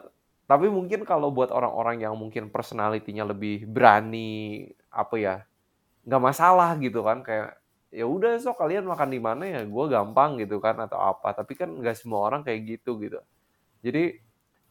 tapi 0.47 0.67
mungkin 0.71 1.03
kalau 1.03 1.27
buat 1.35 1.51
orang-orang 1.51 2.07
yang 2.07 2.15
mungkin 2.15 2.47
personality-nya 2.47 3.27
lebih 3.27 3.67
berani, 3.67 4.71
apa 4.87 5.15
ya, 5.19 5.35
nggak 6.07 6.23
masalah 6.23 6.75
gitu 6.79 7.03
kan, 7.03 7.19
kayak 7.25 7.59
ya 7.91 8.05
udah 8.07 8.39
sok 8.39 8.59
kalian 8.63 8.87
makan 8.87 9.09
di 9.11 9.19
mana 9.19 9.43
ya, 9.47 9.61
gue 9.67 9.85
gampang 9.91 10.39
gitu 10.39 10.63
kan 10.63 10.79
atau 10.79 10.99
apa. 10.99 11.35
Tapi 11.35 11.53
kan 11.59 11.69
nggak 11.71 11.97
semua 11.99 12.23
orang 12.27 12.41
kayak 12.47 12.79
gitu 12.79 12.99
gitu. 13.03 13.19
Jadi 13.83 14.19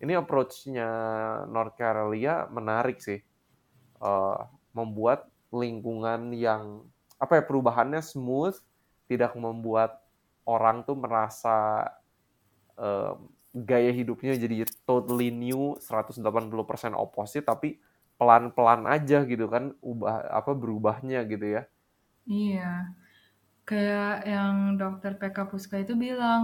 ini 0.04 0.12
approach-nya 0.16 0.88
North 1.48 1.76
Carolina 1.76 2.48
menarik 2.52 3.00
sih, 3.00 3.20
Eh, 3.96 4.40
membuat 4.76 5.24
lingkungan 5.48 6.28
yang 6.36 6.84
apa 7.16 7.40
ya 7.40 7.42
perubahannya 7.48 8.04
smooth, 8.04 8.52
tidak 9.08 9.32
membuat 9.40 10.04
orang 10.46 10.82
tuh 10.88 10.96
merasa 10.98 11.56
eh, 12.78 13.12
gaya 13.56 13.90
hidupnya 13.92 14.36
jadi 14.36 14.68
totally 14.84 15.32
new 15.32 15.80
180% 15.80 16.92
opposite 16.96 17.44
tapi 17.48 17.80
pelan-pelan 18.20 18.84
aja 18.88 19.24
gitu 19.28 19.46
kan 19.48 19.76
ubah 19.84 20.28
apa 20.32 20.52
berubahnya 20.56 21.24
gitu 21.28 21.46
ya. 21.60 21.62
Iya, 22.44 22.70
kayak 23.68 24.14
yang 24.34 24.56
dokter 24.82 25.12
PK 25.20 25.38
Puska 25.50 25.76
itu 25.84 25.94
bilang, 26.06 26.42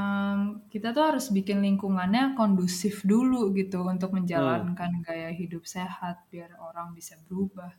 em, 0.00 0.38
kita 0.72 0.88
tuh 0.96 1.04
harus 1.10 1.26
bikin 1.38 1.58
lingkungannya 1.66 2.24
kondusif 2.40 2.94
dulu 3.12 3.40
gitu 3.60 3.78
untuk 3.92 4.10
Hmm. 4.34 4.70
menjalankan 4.70 4.92
gaya 5.06 5.30
hidup 5.40 5.64
sehat 5.76 6.16
biar 6.32 6.50
orang 6.68 6.88
bisa 6.98 7.14
berubah. 7.26 7.72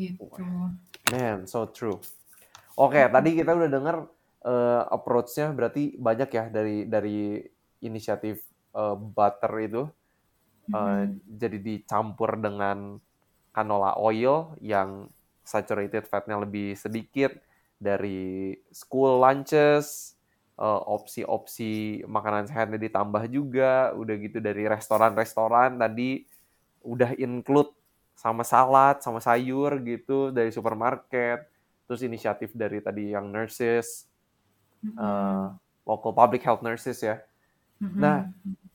Gitu. 0.00 0.44
Man, 1.10 1.46
so 1.46 1.66
true. 1.66 2.00
Oke, 2.78 3.02
tadi 3.14 3.30
kita 3.38 3.52
udah 3.58 3.70
denger 3.70 3.96
eh, 4.44 4.82
approach-nya 4.90 5.50
berarti 5.56 5.96
banyak 5.98 6.30
ya 6.32 6.44
dari 6.52 6.76
dari 6.88 7.42
inisiatif 7.82 8.42
eh, 8.76 8.96
butter 8.98 9.52
itu 9.62 9.82
eh, 10.74 11.02
Mhm. 11.06 11.20
jadi 11.28 11.58
dicampur 11.60 12.38
dengan 12.40 12.98
canola 13.54 13.96
oil 14.00 14.56
yang 14.64 15.08
saturated 15.44 16.06
fatnya 16.08 16.40
lebih 16.40 16.74
sedikit 16.78 17.34
dari 17.78 18.54
school 18.72 19.20
lunches 19.22 20.16
eh, 20.60 20.82
opsi-opsi 20.88 22.02
makanan 22.08 22.48
sehatnya 22.50 22.78
ditambah 22.80 23.24
juga 23.32 23.92
udah 23.96 24.14
gitu 24.20 24.38
dari 24.42 24.64
restoran-restoran 24.70 25.76
tadi 25.80 26.24
udah 26.82 27.14
include 27.18 27.70
sama 28.18 28.42
salad 28.46 29.00
sama 29.02 29.18
sayur 29.22 29.78
gitu 29.86 30.30
dari 30.34 30.50
supermarket 30.54 31.46
terus 31.86 32.02
inisiatif 32.06 32.54
dari 32.54 32.78
tadi 32.82 33.14
yang 33.14 33.30
nurses 33.30 34.06
Eh, 34.82 35.46
local 35.88 36.12
public 36.12 36.42
health 36.44 36.60
nurses 36.60 37.00
ya 37.00 37.24
Mhm. 37.80 38.02
nah 38.02 38.28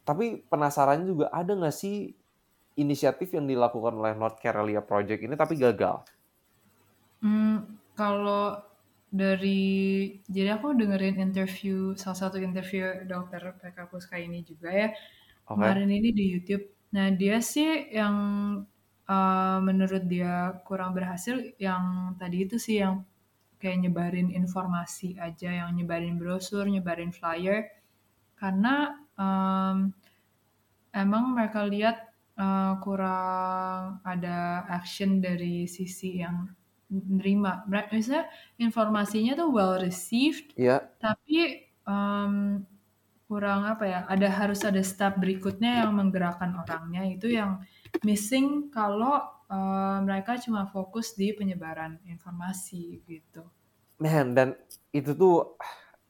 tapi 0.08 0.44
penasaran 0.52 1.04
juga 1.08 1.30
ada 1.34 1.52
nggak 1.56 1.76
sih 1.76 2.16
inisiatif 2.80 3.34
yang 3.38 3.46
dilakukan 3.50 3.94
oleh 3.98 4.14
North 4.18 4.40
Carolina 4.44 4.82
Project 4.86 5.22
ini 5.26 5.36
tapi 5.38 5.56
gagal 5.60 6.06
Hmm, 7.22 7.82
kalau 7.98 8.62
dari 9.10 9.62
jadi 10.30 10.60
aku 10.60 10.68
dengerin 10.78 11.18
interview 11.26 11.96
salah 11.98 12.18
satu 12.28 12.38
interview 12.38 12.84
dokter 13.10 13.42
PK 13.60 13.78
Puska 13.90 14.16
ini 14.22 14.40
juga 14.46 14.70
ya 14.70 14.88
oke 15.48 15.72
kemarin 15.74 15.90
ini 15.98 16.10
di 16.20 16.26
YouTube. 16.34 16.66
Nah 16.96 17.08
dia 17.22 17.38
sih 17.54 17.70
yang 18.00 18.16
uh, 19.10 19.58
menurut 19.68 20.04
dia 20.14 20.34
kurang 20.68 20.92
berhasil 20.98 21.36
yang 21.62 22.16
tadi 22.22 22.38
itu 22.46 22.58
sih 22.62 22.78
yang 22.84 22.96
kayak 23.58 23.90
nyebarin 23.90 24.30
informasi 24.30 25.18
aja, 25.18 25.66
yang 25.66 25.74
nyebarin 25.74 26.18
brosur, 26.22 26.70
nyebarin 26.70 27.10
flyer, 27.10 27.70
karena 28.38 29.02
um, 29.18 29.92
emang 30.94 31.34
mereka 31.34 31.66
lihat 31.66 32.10
uh, 32.38 32.78
kurang 32.82 34.02
ada 34.06 34.66
action 34.70 35.20
dari 35.22 35.66
sisi 35.66 36.22
yang 36.22 36.50
nerima. 36.88 37.68
Misalnya 37.92 38.32
informasinya 38.62 39.36
tuh 39.36 39.50
well 39.52 39.76
received, 39.82 40.56
Iya 40.56 40.88
tapi 41.02 41.68
um, 41.84 42.64
kurang 43.28 43.68
apa 43.68 43.84
ya? 43.84 44.00
Ada 44.08 44.28
harus 44.32 44.64
ada 44.64 44.80
step 44.80 45.20
berikutnya 45.20 45.84
yang 45.84 45.98
menggerakkan 45.98 46.56
orangnya 46.56 47.04
itu 47.04 47.28
yang 47.28 47.60
missing 48.08 48.72
kalau 48.72 49.37
uh, 49.56 49.98
mereka 50.08 50.32
cuma 50.44 50.62
fokus 50.74 51.08
di 51.20 51.28
penyebaran 51.38 51.94
informasi 52.14 52.84
gitu. 53.08 53.44
man 53.98 54.28
dan 54.38 54.50
itu 54.94 55.12
tuh 55.18 55.58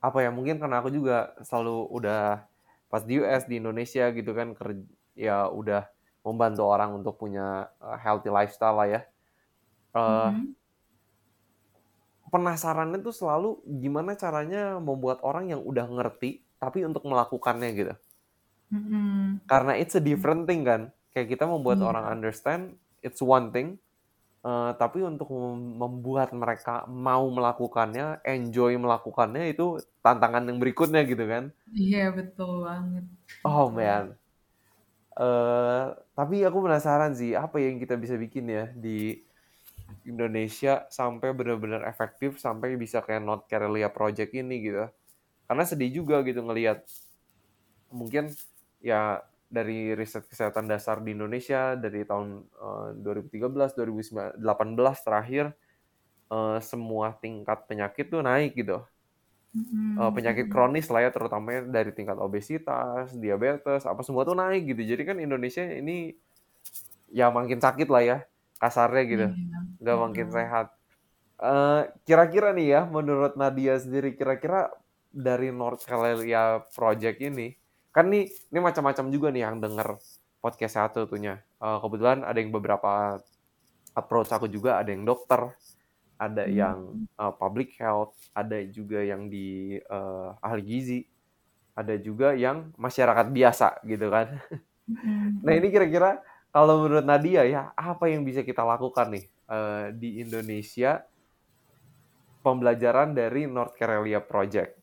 apa 0.04 0.18
ya 0.26 0.30
mungkin 0.38 0.60
karena 0.62 0.80
aku 0.84 0.90
juga 0.94 1.36
selalu 1.44 1.78
udah 1.98 2.46
pas 2.92 3.04
di 3.08 3.20
US 3.24 3.44
di 3.50 3.60
Indonesia 3.62 4.06
gitu 4.12 4.32
kan 4.36 4.54
kerja 4.56 4.84
ya 5.18 5.38
udah 5.52 5.88
membantu 6.28 6.64
orang 6.68 6.92
untuk 7.00 7.16
punya 7.22 7.72
uh, 7.82 7.98
healthy 8.00 8.30
lifestyle 8.32 8.78
lah 8.80 8.90
ya 8.90 9.02
Eh, 9.96 10.32
Mhm. 10.32 10.56
penasarannya 12.34 13.00
tuh 13.06 13.16
selalu 13.20 13.50
gimana 13.84 14.12
caranya 14.24 14.64
membuat 14.88 15.18
orang 15.30 15.46
yang 15.52 15.62
udah 15.72 15.86
ngerti 15.96 16.30
tapi 16.62 16.80
untuk 16.88 17.04
melakukannya 17.12 17.70
gitu 17.80 17.94
Mhm. 18.72 19.40
karena 19.48 19.74
it's 19.80 19.96
a 19.96 20.04
different 20.04 20.46
thing 20.48 20.62
kan 20.68 20.92
kayak 21.16 21.28
kita 21.34 21.46
membuat 21.48 21.80
Iya. 21.80 21.88
orang 21.90 22.06
understand 22.20 22.64
it's 23.08 23.24
one 23.24 23.48
thing 23.56 23.68
eh, 24.48 24.72
tapi 24.82 25.00
untuk 25.12 25.30
mem- 25.34 25.76
membuat 25.82 26.30
mereka 26.36 26.86
mau 26.90 27.26
melakukannya 27.38 28.22
enjoy 28.36 28.74
melakukannya 28.84 29.44
itu 29.54 29.66
tantangan 30.06 30.44
yang 30.50 30.60
berikutnya 30.64 31.02
gitu 31.12 31.26
kan. 31.34 31.46
Iya 31.82 32.04
betul 32.18 32.52
banget. 32.66 33.06
oh 33.44 33.70
man. 33.72 34.18
Eh 35.18 35.86
tapi 36.18 36.36
aku 36.48 36.58
penasaran 36.66 37.12
sih 37.20 37.32
apa 37.34 37.58
yang 37.66 37.76
kita 37.82 37.96
bisa 38.04 38.16
bikin 38.24 38.46
ya 38.58 38.64
di 38.84 39.18
Indonesia 40.12 40.74
sampai 40.98 41.30
benar-benar 41.38 41.82
efektif 41.92 42.32
sampai 42.46 42.70
bisa 42.84 42.98
kayak 43.06 43.22
North 43.28 43.46
Carolina 43.52 43.90
Project 43.98 44.32
ini 44.42 44.56
gitu. 44.66 44.84
Karena 45.48 45.64
sedih 45.72 45.92
juga 46.04 46.16
gitu 46.28 46.42
ngelihat 46.48 46.80
mungkin 47.92 48.32
ya 48.84 49.24
dari 49.48 49.96
riset 49.96 50.24
kesehatan 50.28 50.68
dasar 50.68 51.00
di 51.06 51.16
Indonesia 51.16 51.76
dari 51.80 52.04
tahun 52.04 52.28
eh, 52.46 52.88
2013 53.04 53.72
2018 53.78 54.98
terakhir 55.06 55.46
eh, 56.32 56.60
semua 56.64 57.16
tingkat 57.24 57.60
penyakit 57.70 58.06
tuh 58.14 58.22
naik 58.26 58.54
gitu 58.60 58.84
Mhm. 59.54 59.98
Eh, 59.98 60.12
penyakit 60.14 60.46
kronis 60.54 60.86
lah 60.94 61.02
ya 61.06 61.12
terutama 61.16 61.50
dari 61.66 61.90
tingkat 61.90 62.18
obesitas 62.22 63.10
diabetes 63.18 63.82
apa 63.90 64.02
semua 64.06 64.22
tuh 64.30 64.38
naik 64.38 64.70
gitu 64.70 64.82
jadi 64.86 65.02
kan 65.10 65.18
Indonesia 65.18 65.66
ini 65.66 66.14
ya 67.10 67.32
makin 67.32 67.60
sakit 67.60 67.88
lah 67.88 68.04
ya 68.04 68.18
kasarnya 68.62 69.04
gitu 69.08 69.28
Iya, 69.34 69.60
nggak 69.82 69.98
makin 70.06 70.28
betul. 70.30 70.38
sehat 70.38 70.68
Eh, 71.38 71.82
kira-kira 72.08 72.50
nih 72.56 72.68
ya 72.74 72.82
menurut 72.90 73.36
Nadia 73.38 73.78
sendiri 73.78 74.16
kira-kira 74.18 74.74
dari 75.14 75.52
North 75.54 75.86
Carolina 75.86 76.64
Project 76.74 77.20
ini 77.22 77.54
kan 77.98 78.06
nih 78.14 78.30
ini 78.54 78.60
macam-macam 78.62 79.06
juga 79.10 79.28
nih 79.34 79.42
yang 79.42 79.58
denger 79.58 79.98
podcast 80.38 80.74
sehat 80.78 80.94
satunya 80.94 81.42
Eh, 81.58 81.78
kebetulan 81.82 82.22
ada 82.22 82.38
yang 82.38 82.54
beberapa 82.54 83.18
approach 83.98 84.30
aku 84.30 84.46
juga 84.46 84.78
ada 84.78 84.94
yang 84.94 85.02
dokter 85.02 85.50
ada 86.22 86.46
Hmm. 86.46 86.54
yang 86.54 86.78
uh, 87.18 87.34
public 87.34 87.74
health 87.82 88.14
ada 88.38 88.62
juga 88.70 89.02
yang 89.02 89.26
di 89.26 89.78
uh, 89.90 90.38
ahli 90.38 90.62
gizi 90.62 91.00
ada 91.74 91.98
juga 91.98 92.38
yang 92.38 92.70
masyarakat 92.78 93.26
biasa 93.34 93.82
gitu 93.90 94.10
kan 94.14 94.38
Mhm. 94.86 95.42
nah 95.42 95.54
ini 95.58 95.68
kira-kira 95.68 96.22
kalau 96.54 96.86
menurut 96.86 97.04
Nadia 97.04 97.42
ya 97.44 97.74
apa 97.74 98.06
yang 98.08 98.22
bisa 98.22 98.46
kita 98.46 98.62
lakukan 98.62 99.12
nih 99.18 99.26
uh, 99.50 99.90
di 99.94 100.22
Indonesia 100.22 101.02
pembelajaran 102.42 103.12
dari 103.12 103.46
North 103.50 103.76
Carolina 103.76 104.22
Project 104.24 104.78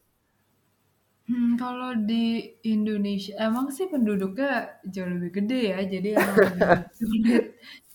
Hmm, 1.25 1.57
kalau 1.57 1.97
di 2.05 2.53
Indonesia 2.69 3.33
emang 3.41 3.73
sih 3.73 3.89
penduduknya 3.89 4.77
jauh 4.85 5.09
lebih 5.09 5.31
gede 5.41 5.61
ya, 5.73 5.79
jadi 5.89 6.09
emang 6.21 6.37
lebih 6.53 6.85
sulit 6.93 7.45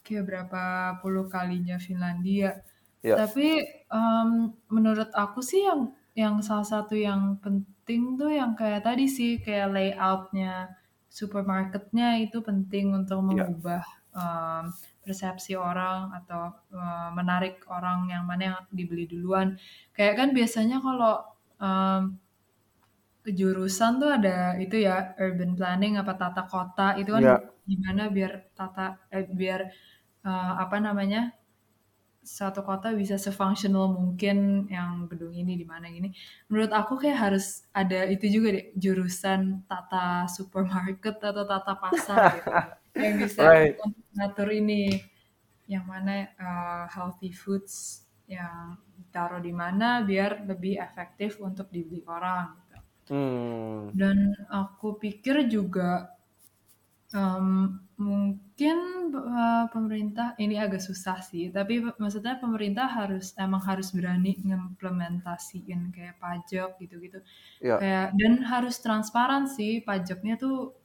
kayak 0.02 0.24
berapa 0.26 0.62
puluh 1.02 1.30
kalinya 1.30 1.78
Finlandia. 1.78 2.58
ya 3.06 3.16
Tapi 3.20 3.48
em, 3.94 4.30
menurut 4.74 5.10
aku 5.14 5.40
sih 5.46 5.62
yang 5.70 5.94
yang 6.18 6.36
salah 6.42 6.66
satu 6.66 6.98
yang 6.98 7.38
penting 7.46 8.18
tuh 8.18 8.34
yang 8.34 8.58
kayak 8.58 8.82
tadi 8.88 9.06
sih 9.06 9.38
kayak 9.46 9.68
layoutnya 9.78 10.74
supermarketnya 11.10 12.18
itu 12.26 12.42
penting 12.42 12.86
untuk 12.98 13.22
ya 13.30 13.46
mengubah 13.46 13.84
em, 14.18 14.64
persepsi 15.06 15.54
orang 15.54 16.14
atau 16.18 16.50
eh, 16.74 17.10
menarik 17.14 17.62
orang 17.70 18.10
yang 18.10 18.24
mana 18.26 18.44
yang 18.50 18.58
dibeli 18.74 19.06
duluan. 19.06 19.54
Kayak 19.94 20.16
kan 20.20 20.30
biasanya 20.38 20.78
kalau 20.82 21.14
em, 21.62 22.18
jurusan 23.40 23.92
tuh 24.02 24.10
ada 24.18 24.30
itu 24.64 24.76
ya 24.88 24.94
urban 25.24 25.52
planning 25.58 25.94
apa 26.02 26.14
tata 26.22 26.42
kota 26.52 26.84
itu 27.00 27.12
kan 27.18 27.26
Iya. 27.26 27.50
gimana 27.70 28.02
biar 28.16 28.32
tata 28.58 28.82
eh, 29.16 29.26
biar 29.42 29.60
eh, 30.28 30.52
apa 30.64 30.78
namanya 30.86 31.20
satu 32.38 32.62
kota 32.68 32.88
bisa 33.02 33.16
sefunctional 33.26 33.86
mungkin 34.00 34.68
yang 34.76 35.08
gedung 35.12 35.34
ini 35.34 35.54
di 35.62 35.66
mana 35.66 35.88
gini. 35.90 36.12
Menurut 36.52 36.72
aku 36.76 36.94
kayak 37.02 37.18
harus 37.32 37.46
ada 37.74 38.06
itu 38.14 38.26
juga 38.36 38.48
deh 38.60 38.66
jurusan 38.84 39.42
tata 39.72 40.28
supermarket 40.36 41.16
atau 41.24 41.44
tata 41.48 41.74
pasar 41.84 42.22
gitu 42.36 42.52
yang 43.04 43.16
bisa 43.24 43.44
Right. 43.44 43.80
ngatur 44.16 44.50
ini 44.52 45.00
yang 45.74 45.86
mana 45.88 46.12
uh, 46.42 46.84
healthy 46.96 47.32
foods 47.32 48.04
yang 48.30 48.78
taruh 49.14 49.42
di 49.42 49.54
mana 49.54 50.02
biar 50.06 50.46
lebih 50.50 50.78
efektif 50.82 51.38
untuk 51.42 51.68
dibeli 51.76 52.02
orang. 52.06 52.58
Hmm. 53.10 53.92
Dan 53.94 54.38
aku 54.48 55.02
pikir 55.02 55.50
juga 55.50 56.14
um, 57.14 57.82
mungkin 58.00 59.12
uh, 59.12 59.66
pemerintah 59.74 60.38
ini 60.40 60.56
agak 60.56 60.80
susah 60.80 61.20
sih, 61.20 61.50
tapi 61.50 61.82
maksudnya 61.82 62.38
pemerintah 62.40 62.88
harus 62.88 63.34
emang 63.36 63.60
harus 63.66 63.92
berani 63.92 64.38
ngimplementasiin 64.40 65.92
kayak 65.92 66.16
pajak 66.22 66.78
gitu-gitu. 66.80 67.20
Iya. 67.60 67.76
Kayak 67.82 68.08
dan 68.16 68.34
harus 68.46 68.76
transparan 68.80 69.50
sih 69.50 69.82
pajaknya 69.84 70.40
tuh 70.40 70.78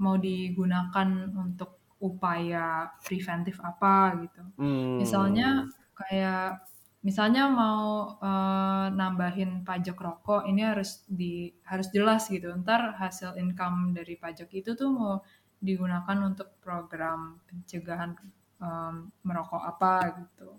mau 0.00 0.16
digunakan 0.16 1.08
untuk 1.36 1.80
upaya 2.00 2.88
preventif 3.04 3.60
apa 3.60 4.24
gitu. 4.24 4.42
Hmm. 4.56 4.96
Misalnya 5.00 5.68
kayak 5.92 6.69
misalnya 7.00 7.48
mau 7.48 8.16
uh, 8.20 8.86
nambahin 8.92 9.64
pajak 9.64 9.96
rokok 9.96 10.44
ini 10.44 10.60
harus 10.64 11.04
di 11.08 11.48
harus 11.64 11.88
jelas 11.92 12.28
gitu. 12.28 12.52
Ntar 12.60 12.96
hasil 13.00 13.40
income 13.40 13.96
dari 13.96 14.20
pajak 14.20 14.52
itu 14.52 14.76
tuh 14.76 14.90
mau 14.92 15.14
digunakan 15.60 16.18
untuk 16.24 16.56
program 16.60 17.40
pencegahan 17.48 18.16
um, 18.60 19.08
merokok 19.24 19.62
apa 19.64 20.24
gitu. 20.24 20.50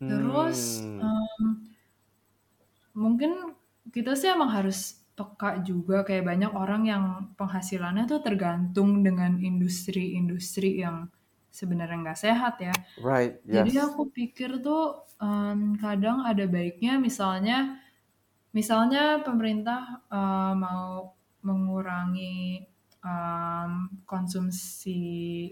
Terus 0.00 0.80
Hmm. 0.84 1.00
um, 1.04 1.44
mungkin 2.96 3.56
kita 3.92 4.12
sih 4.16 4.28
emang 4.32 4.52
harus 4.52 5.00
peka 5.16 5.60
juga 5.60 6.00
kayak 6.00 6.24
banyak 6.24 6.52
orang 6.56 6.82
yang 6.88 7.04
penghasilannya 7.36 8.08
tuh 8.08 8.24
tergantung 8.24 9.04
dengan 9.04 9.36
industri-industri 9.36 10.80
yang 10.80 11.12
sebenarnya 11.50 11.98
nggak 12.06 12.20
sehat 12.20 12.54
ya. 12.62 12.74
Right. 13.02 13.42
Jadi 13.44 13.74
Yes. 13.74 13.90
aku 13.90 14.08
pikir 14.10 14.62
tuh 14.62 15.06
um, 15.18 15.74
kadang 15.76 16.22
ada 16.22 16.46
baiknya 16.46 16.96
misalnya 16.96 17.78
misalnya 18.50 19.22
pemerintah 19.22 20.06
uh, 20.10 20.54
mau 20.54 21.14
mengurangi 21.42 22.66
um, 23.04 23.88
konsumsi 24.04 25.00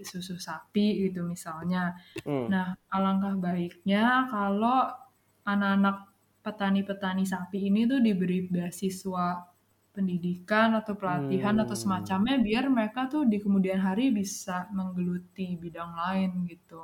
susu 0.05 0.37
sapi 0.39 1.09
gitu 1.09 1.25
misalnya. 1.25 1.97
Hmm. 2.23 2.47
Nah, 2.47 2.77
alangkah 2.93 3.35
baiknya 3.37 4.29
kalau 4.29 4.89
anak-anak 5.45 6.09
petani-petani 6.39 7.25
sapi 7.27 7.67
ini 7.67 7.89
tuh 7.89 7.99
diberi 7.99 8.47
beasiswa 8.47 9.48
pendidikan 9.99 10.69
atau 10.79 10.93
pelatihan 11.01 11.55
atau 11.63 11.75
Hmm. 11.75 11.83
semacamnya 11.83 12.35
biar 12.47 12.65
mereka 12.71 13.01
tuh 13.13 13.23
di 13.31 13.37
kemudian 13.43 13.79
hari 13.87 14.05
bisa 14.19 14.57
menggeluti 14.77 15.47
bidang 15.63 15.91
lain 16.01 16.31
gitu. 16.51 16.81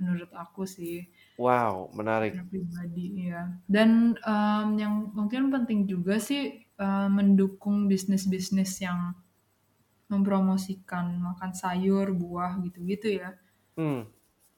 Menurut 0.00 0.30
aku 0.44 0.62
sih 0.76 0.96
Wow, 1.38 1.90
menarik. 1.94 2.34
pribadi 2.50 3.06
ya. 3.30 3.42
Dan 3.66 3.90
um, 4.24 4.68
yang 4.82 4.94
mungkin 5.18 5.42
penting 5.54 5.80
juga 5.92 6.14
sih 6.28 6.42
uh, 6.78 7.08
mendukung 7.10 7.86
bisnis-bisnis 7.90 8.72
yang 8.86 9.14
mempromosikan 10.12 11.06
makan 11.26 11.52
sayur, 11.60 12.06
buah 12.22 12.52
gitu-gitu 12.64 13.08
ya. 13.20 13.30
Hmm. 13.76 14.14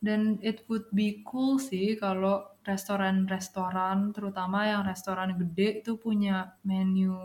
Dan 0.07 0.39
it 0.51 0.59
would 0.69 0.87
be 0.99 1.09
cool 1.31 1.55
sih 1.69 1.87
kalau 2.05 2.37
restoran-restoran, 2.69 3.99
terutama 4.17 4.59
yang 4.73 4.83
restoran 4.91 5.31
gede 5.41 5.69
itu 5.83 5.93
punya 6.05 6.37
menu 6.69 7.17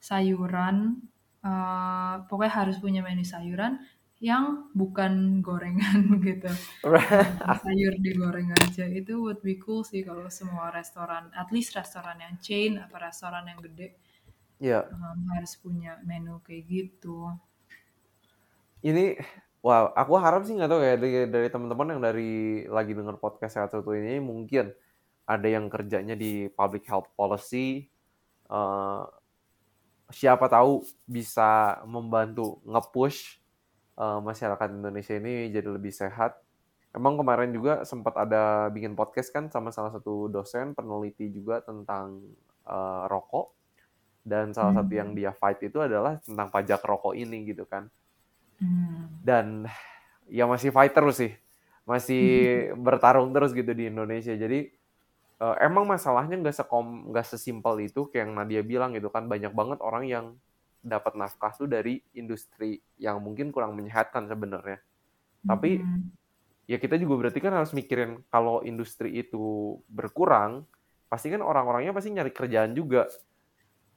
sayuran. 0.00 1.02
uh, 1.38 2.26
pokoknya 2.26 2.50
harus 2.50 2.76
punya 2.82 2.98
menu 2.98 3.22
sayuran 3.22 3.78
yang 4.18 4.66
bukan 4.74 5.38
gorengan 5.38 6.10
gitu. 6.26 6.50
Sayur 7.62 7.94
digoreng 8.02 8.50
aja. 8.58 8.84
Itu 8.90 9.22
would 9.22 9.38
be 9.46 9.54
cool 9.62 9.86
sih 9.86 10.02
kalau 10.02 10.26
semua 10.26 10.74
restoran, 10.74 11.30
at 11.38 11.46
least 11.54 11.78
restoran 11.78 12.18
yang 12.18 12.34
chain 12.42 12.82
atau 12.82 12.98
restoran 12.98 13.46
yang 13.46 13.62
gede 13.62 13.94
Ya, 14.58 14.90
um, 14.90 15.22
harus 15.38 15.54
punya 15.54 16.02
menu 16.02 16.42
kayak 16.42 16.66
gitu. 16.66 17.30
ini 18.82 19.18
wow, 19.62 19.90
aku 19.94 20.14
harap 20.18 20.46
sih 20.46 20.54
nggak 20.54 20.70
tahu 20.70 20.82
ya 20.82 20.94
dari, 20.98 21.10
dari 21.30 21.48
teman-teman 21.50 21.98
yang 21.98 22.02
dari 22.02 22.30
lagi 22.66 22.92
denger 22.94 23.18
podcast 23.18 23.58
sehat 23.58 23.70
satu 23.74 23.90
ini 23.94 24.22
mungkin 24.22 24.70
ada 25.28 25.46
yang 25.46 25.66
kerjanya 25.68 26.14
di 26.16 26.48
public 26.50 26.88
health 26.88 27.10
policy, 27.14 27.86
eh, 28.48 29.02
siapa 30.08 30.48
tahu 30.48 30.84
bisa 31.04 31.80
membantu 31.84 32.60
nge-push 32.64 33.38
eh, 33.98 34.20
masyarakat 34.24 34.68
Indonesia 34.72 35.14
ini 35.16 35.52
jadi 35.52 35.68
lebih 35.68 35.92
sehat. 35.92 36.40
Emang 36.96 37.20
kemarin 37.20 37.52
juga 37.52 37.84
sempat 37.84 38.16
ada 38.16 38.72
bikin 38.72 38.96
podcast 38.96 39.28
kan 39.30 39.52
sama 39.52 39.68
salah 39.68 39.92
satu 39.92 40.32
dosen 40.32 40.72
peneliti 40.72 41.28
juga 41.28 41.60
tentang 41.60 42.24
eh, 42.64 43.04
rokok 43.08 43.52
dan 44.28 44.52
salah 44.52 44.76
satu 44.76 44.92
yang 44.92 45.12
Hmm. 45.12 45.16
dia 45.16 45.32
fight 45.32 45.60
itu 45.64 45.80
adalah 45.80 46.20
tentang 46.20 46.52
pajak 46.52 46.84
rokok 46.84 47.16
ini 47.16 47.48
gitu 47.48 47.64
kan. 47.64 47.88
Hmm. 48.60 49.08
Dan 49.24 49.64
ya 50.28 50.44
masih 50.44 50.68
fight 50.68 50.92
terus 50.92 51.20
sih, 51.20 51.32
masih 51.88 52.24
bertarung 52.84 53.32
terus 53.32 53.56
gitu 53.56 53.72
di 53.72 53.88
Indonesia. 53.88 54.36
Jadi 54.36 54.68
eh, 55.44 55.56
emang 55.66 55.84
masalahnya 55.88 56.36
nggak 56.42 56.56
sekom 56.56 57.10
nggak 57.10 57.26
sesimpel 57.26 57.74
itu 57.82 58.00
kayak 58.10 58.28
yang 58.28 58.32
Nadia 58.38 58.62
bilang 58.66 58.90
gitu 58.96 59.08
kan 59.14 59.24
banyak 59.32 59.52
banget 59.54 59.78
orang 59.82 60.04
yang 60.08 60.26
dapat 60.82 61.12
nafkah 61.18 61.52
tuh 61.58 61.66
dari 61.66 62.00
industri 62.14 62.78
yang 62.98 63.18
mungkin 63.22 63.50
kurang 63.54 63.74
menyehatkan 63.78 64.24
sebenarnya. 64.30 64.78
Tapi 65.48 65.70
Mm-mm. 65.80 66.12
ya 66.70 66.76
kita 66.82 66.96
juga 67.02 67.14
berarti 67.26 67.40
kan 67.44 67.52
harus 67.56 67.72
mikirin 67.74 68.20
kalau 68.32 68.62
industri 68.66 69.08
itu 69.22 69.78
berkurang, 69.88 70.64
pasti 71.10 71.32
kan 71.32 71.42
orang-orangnya 71.42 71.92
pasti 71.96 72.10
nyari 72.14 72.32
kerjaan 72.34 72.72
juga. 72.76 73.08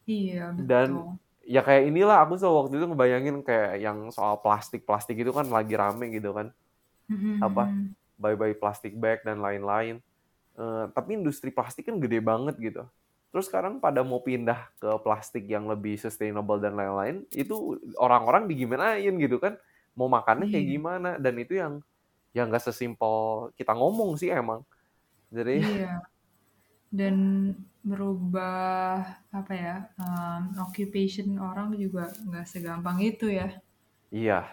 Iya, 0.07 0.51
Dan 0.55 0.89
betul. 0.89 1.19
ya 1.41 1.61
kayak 1.65 1.83
inilah 1.89 2.17
aku 2.23 2.33
selalu 2.39 2.57
waktu 2.61 2.73
itu 2.79 2.85
ngebayangin 2.91 3.35
kayak 3.47 3.73
yang 3.85 3.97
soal 4.15 4.35
plastik-plastik 4.43 5.17
itu 5.21 5.31
kan 5.33 5.47
lagi 5.49 5.73
rame 5.75 6.05
gitu 6.13 6.29
kan. 6.37 6.47
Apa 7.41 7.61
Mm-mm. 7.63 7.95
bye-bye 8.21 8.55
plastik 8.61 8.93
bag 8.97 9.23
dan 9.27 9.41
lain-lain. 9.41 9.99
Eh, 10.61 10.85
tapi 10.93 11.17
industri 11.17 11.49
plastik 11.49 11.89
kan 11.89 11.97
gede 11.97 12.19
banget 12.21 12.55
gitu. 12.61 12.83
Terus 13.33 13.45
sekarang 13.49 13.81
pada 13.81 14.05
mau 14.05 14.21
pindah 14.21 14.59
ke 14.77 14.89
plastik 15.01 15.47
yang 15.49 15.65
lebih 15.65 15.97
sustainable 15.97 16.59
dan 16.61 16.77
lain-lain, 16.77 17.25
itu 17.33 17.55
orang-orang 17.97 18.45
digimanain 18.45 19.13
gitu 19.17 19.37
kan. 19.41 19.57
Mau 19.97 20.07
makannya 20.11 20.47
kayak 20.51 20.65
Iya. 20.67 20.73
gimana 20.77 21.09
dan 21.17 21.33
itu 21.43 21.53
yang 21.57 21.73
yang 22.37 22.47
nggak 22.47 22.63
sesimpel 22.63 23.15
kita 23.57 23.73
ngomong 23.73 24.15
sih 24.21 24.29
emang. 24.31 24.61
Jadi 25.33 25.65
Iya. 25.65 25.93
Dan 26.91 27.15
merubah 27.81 29.01
apa 29.31 29.53
ya 29.55 29.75
um, 29.97 30.53
occupation 30.61 31.39
orang 31.39 31.73
juga 31.79 32.11
nggak 32.27 32.45
segampang 32.45 33.01
itu 33.01 33.31
ya. 33.31 33.49
iya, 34.11 34.45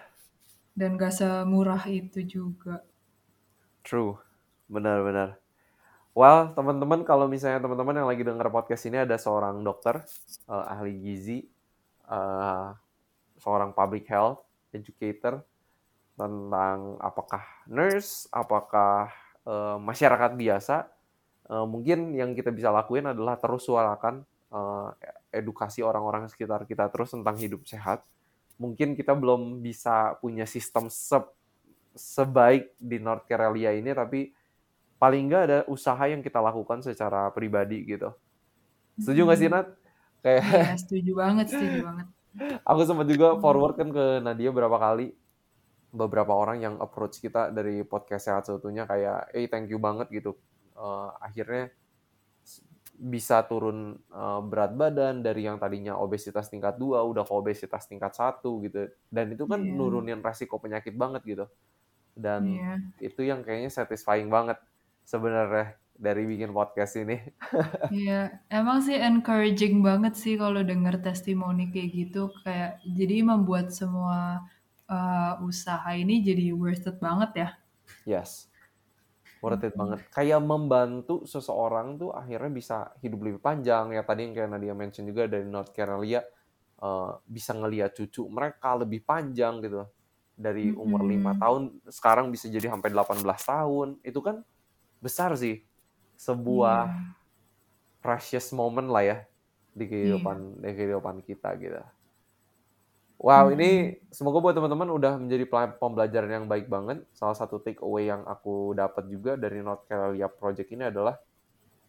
Dan 0.73 0.95
nggak 0.97 1.13
semurah 1.13 1.83
itu 1.91 2.23
juga. 2.25 2.81
true. 3.83 4.17
Benar-benar. 4.69 5.41
Well, 6.19 6.51
teman-teman 6.51 7.07
kalau 7.07 7.31
misalnya 7.31 7.63
teman-teman 7.63 7.95
yang 7.95 8.09
lagi 8.11 8.27
denger 8.27 8.51
podcast 8.51 8.91
ini 8.91 9.07
ada 9.07 9.15
seorang 9.15 9.63
dokter, 9.63 10.03
eh, 10.51 10.65
ahli 10.75 10.99
gizi, 10.99 11.47
eh, 12.11 12.69
seorang 13.39 13.71
public 13.71 14.11
health 14.11 14.43
educator 14.75 15.47
tentang 16.19 16.99
apakah 16.99 17.47
nurse, 17.71 18.27
apakah 18.35 19.15
eh, 19.47 19.79
masyarakat 19.79 20.35
biasa, 20.35 20.91
eh, 21.55 21.67
mungkin 21.71 22.11
yang 22.19 22.35
kita 22.35 22.51
bisa 22.51 22.75
lakuin 22.75 23.07
adalah 23.15 23.39
terus 23.39 23.63
suarakan 23.71 24.27
eh, 24.51 24.89
edukasi 25.39 25.87
orang-orang 25.87 26.27
sekitar 26.27 26.67
kita 26.67 26.91
terus 26.91 27.15
tentang 27.15 27.39
hidup 27.39 27.63
sehat. 27.63 28.03
Mungkin 28.59 28.99
kita 28.99 29.15
belum 29.15 29.63
bisa 29.63 30.19
punya 30.19 30.51
sistem 30.51 30.91
se- 30.91 31.31
sebaik 31.95 32.75
di 32.75 32.99
North 32.99 33.23
Carolina 33.31 33.71
ini, 33.71 33.95
tapi 33.95 34.35
paling 34.99 35.31
nggak 35.31 35.43
ada 35.47 35.59
usaha 35.71 36.03
yang 36.11 36.21
kita 36.21 36.43
lakukan 36.43 36.83
secara 36.83 37.31
pribadi 37.31 37.87
gitu. 37.87 38.11
Setuju 38.99 39.21
nggak 39.25 39.39
sih 39.39 39.49
Mm-mm. 39.51 39.63
Nat? 39.63 39.69
Kayak 40.19 40.43
Iya, 40.43 40.75
setuju 40.77 41.13
banget, 41.15 41.47
setuju 41.55 41.79
banget. 41.87 42.07
aku 42.71 42.81
sempat 42.85 43.07
juga 43.07 43.35
Hmm. 43.35 43.41
forward 43.41 43.75
kan 43.79 43.89
ke 43.91 44.05
Nadia 44.23 44.51
berapa 44.51 44.77
kali 44.77 45.15
beberapa 45.89 46.37
orang 46.37 46.61
yang 46.61 46.75
approach 46.79 47.19
kita 47.19 47.49
dari 47.49 47.81
podcast 47.81 48.29
sehat 48.29 48.45
seutuhnya 48.45 48.85
kayak 48.85 49.33
eh 49.33 49.49
thank 49.49 49.73
you 49.73 49.81
banget 49.81 50.13
gitu 50.13 50.37
Eh, 50.79 51.11
akhirnya 51.19 51.75
bisa 52.99 53.47
turun 53.47 53.95
uh, 54.11 54.43
berat 54.43 54.75
badan 54.75 55.23
dari 55.23 55.47
yang 55.47 55.55
tadinya 55.55 55.95
obesitas 56.03 56.51
tingkat 56.51 56.83
2 56.83 56.99
udah 56.99 57.23
ke 57.23 57.31
obesitas 57.35 57.87
tingkat 57.87 58.15
1 58.15 58.43
gitu. 58.43 58.91
Dan 59.07 59.39
itu 59.39 59.47
kan 59.47 59.63
yeah. 59.63 59.75
nurunin 59.75 60.19
resiko 60.19 60.59
penyakit 60.59 60.99
banget 60.99 61.23
gitu. 61.23 61.47
Dan 62.15 62.59
yeah. 62.59 62.79
itu 62.99 63.23
yang 63.23 63.47
kayaknya 63.47 63.71
satisfying 63.71 64.27
banget 64.27 64.59
sebenarnya 65.09 65.81
dari 65.97 66.29
bikin 66.29 66.53
podcast 66.53 67.01
ini. 67.01 67.17
Iya, 67.89 68.45
emang 68.53 68.85
sih 68.85 69.01
encouraging 69.01 69.81
banget 69.81 70.15
sih 70.21 70.37
kalau 70.37 70.61
denger 70.61 71.01
testimoni 71.01 71.73
kayak 71.73 71.89
gitu 71.97 72.29
kayak 72.45 72.85
jadi 72.85 73.25
membuat 73.25 73.73
semua 73.73 74.45
uh, 74.85 75.41
usaha 75.41 75.89
ini 75.97 76.21
jadi 76.21 76.53
worth 76.53 76.85
it 76.85 77.01
banget 77.01 77.31
ya. 77.35 77.49
Yes 78.05 78.49
worth 79.41 79.65
it 79.65 79.75
banget. 79.75 80.03
Kayak 80.11 80.41
membantu 80.43 81.23
seseorang 81.25 81.99
tuh 81.99 82.11
akhirnya 82.11 82.51
bisa 82.51 82.77
hidup 83.03 83.21
lebih 83.23 83.41
panjang. 83.43 83.95
Ya 83.95 84.03
tadi 84.03 84.27
yang 84.27 84.35
kayak 84.35 84.51
Nadia 84.51 84.75
mention 84.75 85.07
juga 85.07 85.31
dari 85.31 85.47
North 85.47 85.71
Carolina 85.71 86.23
uh, 86.83 87.19
bisa 87.25 87.55
ngeliat 87.55 87.95
cucu 87.95 88.27
mereka 88.29 88.75
lebih 88.79 89.03
panjang 89.07 89.63
gitu. 89.63 89.87
Dari 90.39 90.71
umur 90.71 91.03
lima 91.03 91.35
-hmm. 91.35 91.43
tahun 91.43 91.63
sekarang 91.91 92.31
bisa 92.31 92.47
jadi 92.47 92.71
sampai 92.71 92.95
18 92.95 93.27
tahun. 93.27 93.89
Itu 94.07 94.23
kan 94.23 94.43
besar 94.99 95.35
sih. 95.39 95.63
Sebuah 96.19 96.91
yeah. 96.91 97.15
precious 98.03 98.51
moment 98.51 98.91
lah 98.91 99.05
ya 99.07 99.19
di 99.75 99.87
kehidupan 99.87 100.37
yeah. 100.59 100.63
di 100.67 100.71
kehidupan 100.75 101.17
kita 101.23 101.55
gitu. 101.59 101.79
Wow, 103.19 103.51
hmm. 103.51 103.55
ini 103.59 103.71
semoga 104.15 104.39
buat 104.39 104.55
teman-teman 104.55 104.95
udah 104.95 105.19
menjadi 105.19 105.43
pembelajaran 105.75 106.31
yang 106.31 106.47
baik 106.47 106.71
banget. 106.71 107.03
Salah 107.11 107.35
satu 107.35 107.59
take 107.59 107.83
away 107.83 108.07
yang 108.07 108.23
aku 108.23 108.79
dapat 108.79 109.11
juga 109.11 109.35
dari 109.35 109.59
North 109.59 109.91
Carolina 109.91 110.31
Project 110.31 110.71
ini 110.71 110.87
adalah 110.87 111.19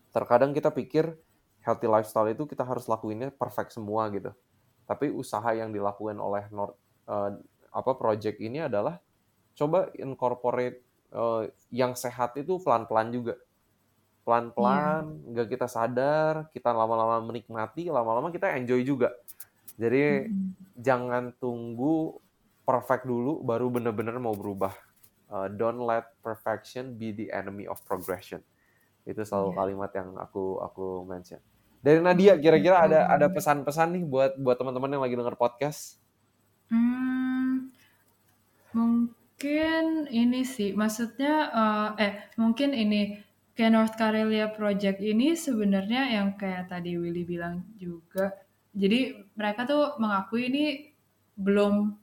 terkadang 0.10 0.58
kita 0.58 0.74
pikir 0.74 1.14
healthy 1.62 1.86
lifestyle 1.86 2.34
itu 2.34 2.50
kita 2.50 2.66
harus 2.66 2.90
lakuinnya 2.90 3.30
perfect 3.30 3.78
semua 3.78 4.10
gitu. 4.10 4.34
Tapi 4.90 5.14
usaha 5.14 5.54
yang 5.54 5.70
dilakukan 5.70 6.18
oleh 6.18 6.50
North 6.50 6.74
uh, 7.06 7.38
apa 7.70 7.92
project 7.94 8.42
ini 8.42 8.66
adalah 8.66 8.98
coba 9.54 9.94
incorporate 10.02 10.82
uh, 11.14 11.50
yang 11.70 11.94
sehat 11.94 12.38
itu 12.38 12.58
pelan-pelan 12.62 13.10
juga. 13.14 13.36
Pelan-pelan, 14.26 15.04
yeah. 15.10 15.30
nggak 15.34 15.48
kita 15.58 15.66
sadar, 15.66 16.46
kita 16.54 16.70
lama-lama 16.70 17.18
menikmati, 17.26 17.90
lama-lama 17.90 18.30
kita 18.30 18.54
enjoy 18.54 18.86
juga. 18.86 19.14
Jadi 19.80 20.30
hmm. 20.30 20.78
jangan 20.78 21.34
tunggu 21.40 22.20
perfect 22.68 23.10
dulu 23.10 23.42
baru 23.42 23.72
benar-benar 23.74 24.22
mau 24.22 24.36
berubah. 24.38 24.76
Uh, 25.30 25.50
don't 25.50 25.82
let 25.82 26.10
perfection 26.26 26.98
be 26.98 27.14
the 27.14 27.30
enemy 27.34 27.66
of 27.66 27.82
progression. 27.86 28.42
Itu 29.06 29.26
selalu 29.26 29.50
yeah. 29.54 29.58
kalimat 29.58 29.92
yang 29.98 30.10
aku 30.22 30.62
aku 30.62 30.86
mention. 31.10 31.42
Dari 31.80 32.04
Nadia 32.04 32.36
kira-kira 32.36 32.86
ada 32.86 33.08
ada 33.08 33.32
pesan-pesan 33.32 33.96
nih 33.96 34.04
buat 34.04 34.36
buat 34.36 34.60
teman-teman 34.60 35.00
yang 35.00 35.04
lagi 35.06 35.16
denger 35.16 35.40
podcast? 35.40 35.96
Hmm, 36.70 37.72
mungkin 38.76 39.19
ini 40.12 40.42
sih, 40.44 40.76
maksudnya 40.76 41.52
uh, 41.52 41.90
eh 41.96 42.28
mungkin 42.36 42.76
ini 42.76 43.20
kayak 43.56 43.72
North 43.72 43.96
Karelia 43.96 44.52
Project 44.52 45.00
ini 45.00 45.36
sebenarnya 45.36 46.16
yang 46.16 46.36
kayak 46.36 46.72
tadi 46.72 46.96
Willy 46.96 47.24
bilang 47.24 47.64
juga 47.76 48.32
jadi 48.76 49.18
mereka 49.34 49.66
tuh 49.66 49.98
mengakui 49.98 50.48
ini 50.50 50.66
belum 51.34 51.96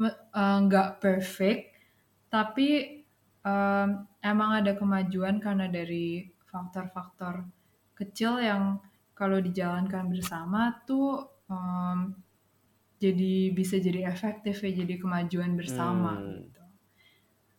eh, 0.00 0.58
nggak 0.64 0.88
uh, 0.90 0.96
perfect, 0.98 1.76
tapi 2.32 3.02
um, 3.44 4.08
emang 4.24 4.50
ada 4.64 4.72
kemajuan 4.74 5.38
karena 5.42 5.68
dari 5.68 6.24
faktor-faktor 6.48 7.44
kecil 7.94 8.40
yang 8.40 8.80
kalau 9.14 9.38
dijalankan 9.38 10.10
bersama 10.10 10.82
tuh 10.88 11.22
um, 11.46 12.16
jadi 12.98 13.52
bisa 13.52 13.76
jadi 13.76 14.08
efektif 14.08 14.64
ya, 14.64 14.72
jadi 14.72 14.96
kemajuan 14.96 15.54
bersama 15.54 16.18
hmm. 16.18 16.53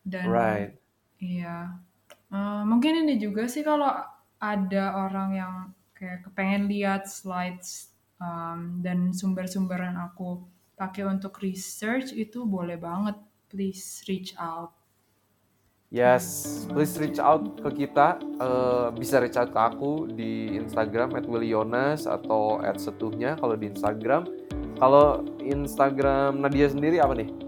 Dan 0.06 0.30
right. 0.30 0.72
iya, 1.18 1.82
uh, 2.30 2.62
mungkin 2.62 3.01
ini 3.01 3.18
juga 3.18 3.49
sih 3.49 3.66
kalau 3.66 3.89
ada 4.38 5.10
orang 5.10 5.30
yang 5.34 5.56
kayak 5.97 6.30
kepengen 6.30 6.70
lihat 6.70 7.10
slides 7.10 7.89
um, 8.22 8.86
dan 8.86 9.10
sumber-sumber 9.10 9.82
yang 9.82 9.97
aku 9.97 10.45
pakai 10.76 11.08
untuk 11.08 11.41
research 11.41 12.12
itu 12.14 12.43
boleh 12.43 12.76
banget 12.76 13.16
please 13.47 14.03
reach 14.06 14.36
out 14.36 14.76
Yes, 15.93 16.66
please 16.68 16.97
reach 16.99 17.22
out 17.24 17.62
ke 17.62 17.86
kita. 17.86 18.20
Uh, 18.41 18.91
bisa 18.91 19.22
reach 19.22 19.39
out 19.39 19.53
ke 19.53 19.60
aku 19.62 20.12
di 20.12 20.58
Instagram 20.58 21.14
@willionas 21.24 22.03
atau 22.03 22.60
@setuhnya 22.76 23.39
kalau 23.39 23.56
di 23.56 23.72
Instagram. 23.72 24.28
Kalau 24.76 25.24
Instagram 25.39 26.43
Nadia 26.43 26.68
sendiri 26.68 26.99
apa 26.99 27.16
nih? 27.16 27.45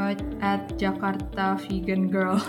Uh, 0.00 0.16
at 0.40 0.64
Jakarta 0.80 1.60
Vegan 1.68 2.08
Girl. 2.08 2.40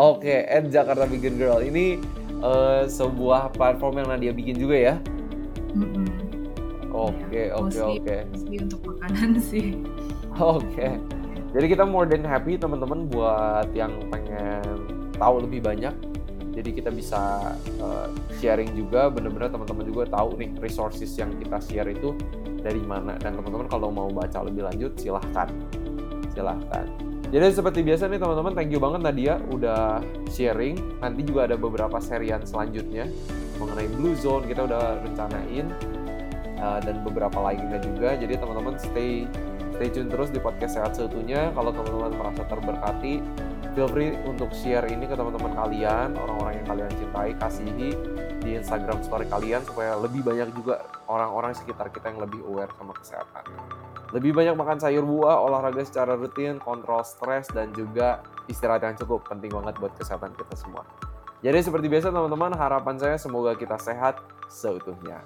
Oke, 0.00 0.24
okay, 0.24 0.48
at 0.48 0.72
Jakarta 0.72 1.04
Vegan 1.04 1.36
Girl. 1.36 1.60
Ini 1.60 2.00
uh, 2.40 2.88
sebuah 2.88 3.52
platform 3.52 4.00
yang 4.00 4.08
Nadia 4.08 4.32
bikin 4.32 4.56
juga 4.56 4.76
ya? 4.80 4.94
Oke, 6.88 7.52
oke, 7.52 7.80
oke. 7.84 8.16
Mostly 8.32 8.56
untuk 8.64 8.80
makanan 8.88 9.36
sih. 9.36 9.76
Oke. 10.40 10.64
Okay. 10.72 10.92
Jadi 11.52 11.66
kita 11.68 11.84
more 11.84 12.08
than 12.08 12.24
happy 12.24 12.56
teman-teman 12.56 13.12
buat 13.12 13.68
yang 13.76 13.92
pengen 14.08 14.64
tahu 15.20 15.44
lebih 15.44 15.60
banyak. 15.60 15.92
Jadi 16.56 16.80
kita 16.80 16.88
bisa 16.88 17.52
uh, 17.76 18.08
sharing 18.40 18.72
juga, 18.72 19.12
bener-bener 19.12 19.52
teman-teman 19.52 19.84
juga 19.84 20.08
tahu 20.08 20.40
nih 20.40 20.50
resources 20.64 21.12
yang 21.20 21.28
kita 21.36 21.60
share 21.60 21.92
itu 21.92 22.16
dari 22.64 22.80
mana. 22.80 23.20
Dan 23.20 23.36
teman-teman 23.36 23.68
kalau 23.68 23.92
mau 23.92 24.08
baca 24.08 24.40
lebih 24.48 24.64
lanjut 24.64 24.96
silahkan, 24.96 25.52
silahkan. 26.32 26.86
Jadi 27.30 27.46
seperti 27.54 27.86
biasa 27.86 28.10
nih 28.10 28.18
teman-teman, 28.18 28.52
thank 28.58 28.74
you 28.74 28.82
banget 28.82 29.00
Nadia 29.06 29.38
udah 29.54 30.02
sharing. 30.34 30.74
Nanti 30.98 31.22
juga 31.22 31.46
ada 31.46 31.54
beberapa 31.54 32.02
serian 32.02 32.42
selanjutnya 32.42 33.06
mengenai 33.62 33.86
Blue 33.94 34.16
Zone 34.18 34.48
kita 34.50 34.66
udah 34.66 34.98
rencanain 35.04 35.70
uh, 36.58 36.78
dan 36.82 37.06
beberapa 37.06 37.38
lainnya 37.38 37.78
juga. 37.78 38.18
Jadi 38.18 38.34
teman-teman 38.34 38.74
stay 38.82 39.30
stay 39.78 39.88
tune 39.94 40.10
terus 40.10 40.34
di 40.34 40.42
podcast 40.42 40.74
sehat 40.74 40.92
seutuhnya. 40.98 41.54
Kalau 41.54 41.70
teman-teman 41.70 42.18
merasa 42.18 42.42
terberkati, 42.50 43.22
feel 43.78 43.88
free 43.88 44.12
untuk 44.26 44.50
share 44.50 44.90
ini 44.90 45.06
ke 45.06 45.14
teman-teman 45.14 45.54
kalian, 45.54 46.18
orang-orang 46.18 46.58
yang 46.58 46.66
kalian 46.66 46.90
cintai, 46.98 47.30
kasihi 47.38 47.90
di 48.42 48.50
Instagram 48.58 48.98
story 49.06 49.30
kalian 49.30 49.62
supaya 49.62 49.94
lebih 50.00 50.26
banyak 50.26 50.50
juga 50.56 50.82
orang-orang 51.06 51.54
sekitar 51.54 51.94
kita 51.94 52.10
yang 52.10 52.20
lebih 52.26 52.42
aware 52.48 52.72
sama 52.74 52.92
kesehatan. 52.96 53.44
Lebih 54.10 54.34
banyak 54.34 54.58
makan 54.58 54.82
sayur 54.82 55.06
buah, 55.06 55.38
olahraga 55.38 55.86
secara 55.86 56.18
rutin, 56.18 56.58
kontrol 56.58 57.06
stres, 57.06 57.46
dan 57.54 57.70
juga 57.70 58.26
istirahat 58.50 58.82
yang 58.82 58.98
cukup. 58.98 59.22
Penting 59.30 59.54
banget 59.54 59.78
buat 59.78 59.94
kesehatan 59.94 60.34
kita 60.34 60.54
semua. 60.58 60.82
Jadi 61.40 61.62
seperti 61.62 61.86
biasa 61.86 62.10
teman-teman, 62.10 62.52
harapan 62.58 62.98
saya 62.98 63.16
semoga 63.16 63.54
kita 63.54 63.78
sehat 63.78 64.18
seutuhnya. 64.50 65.22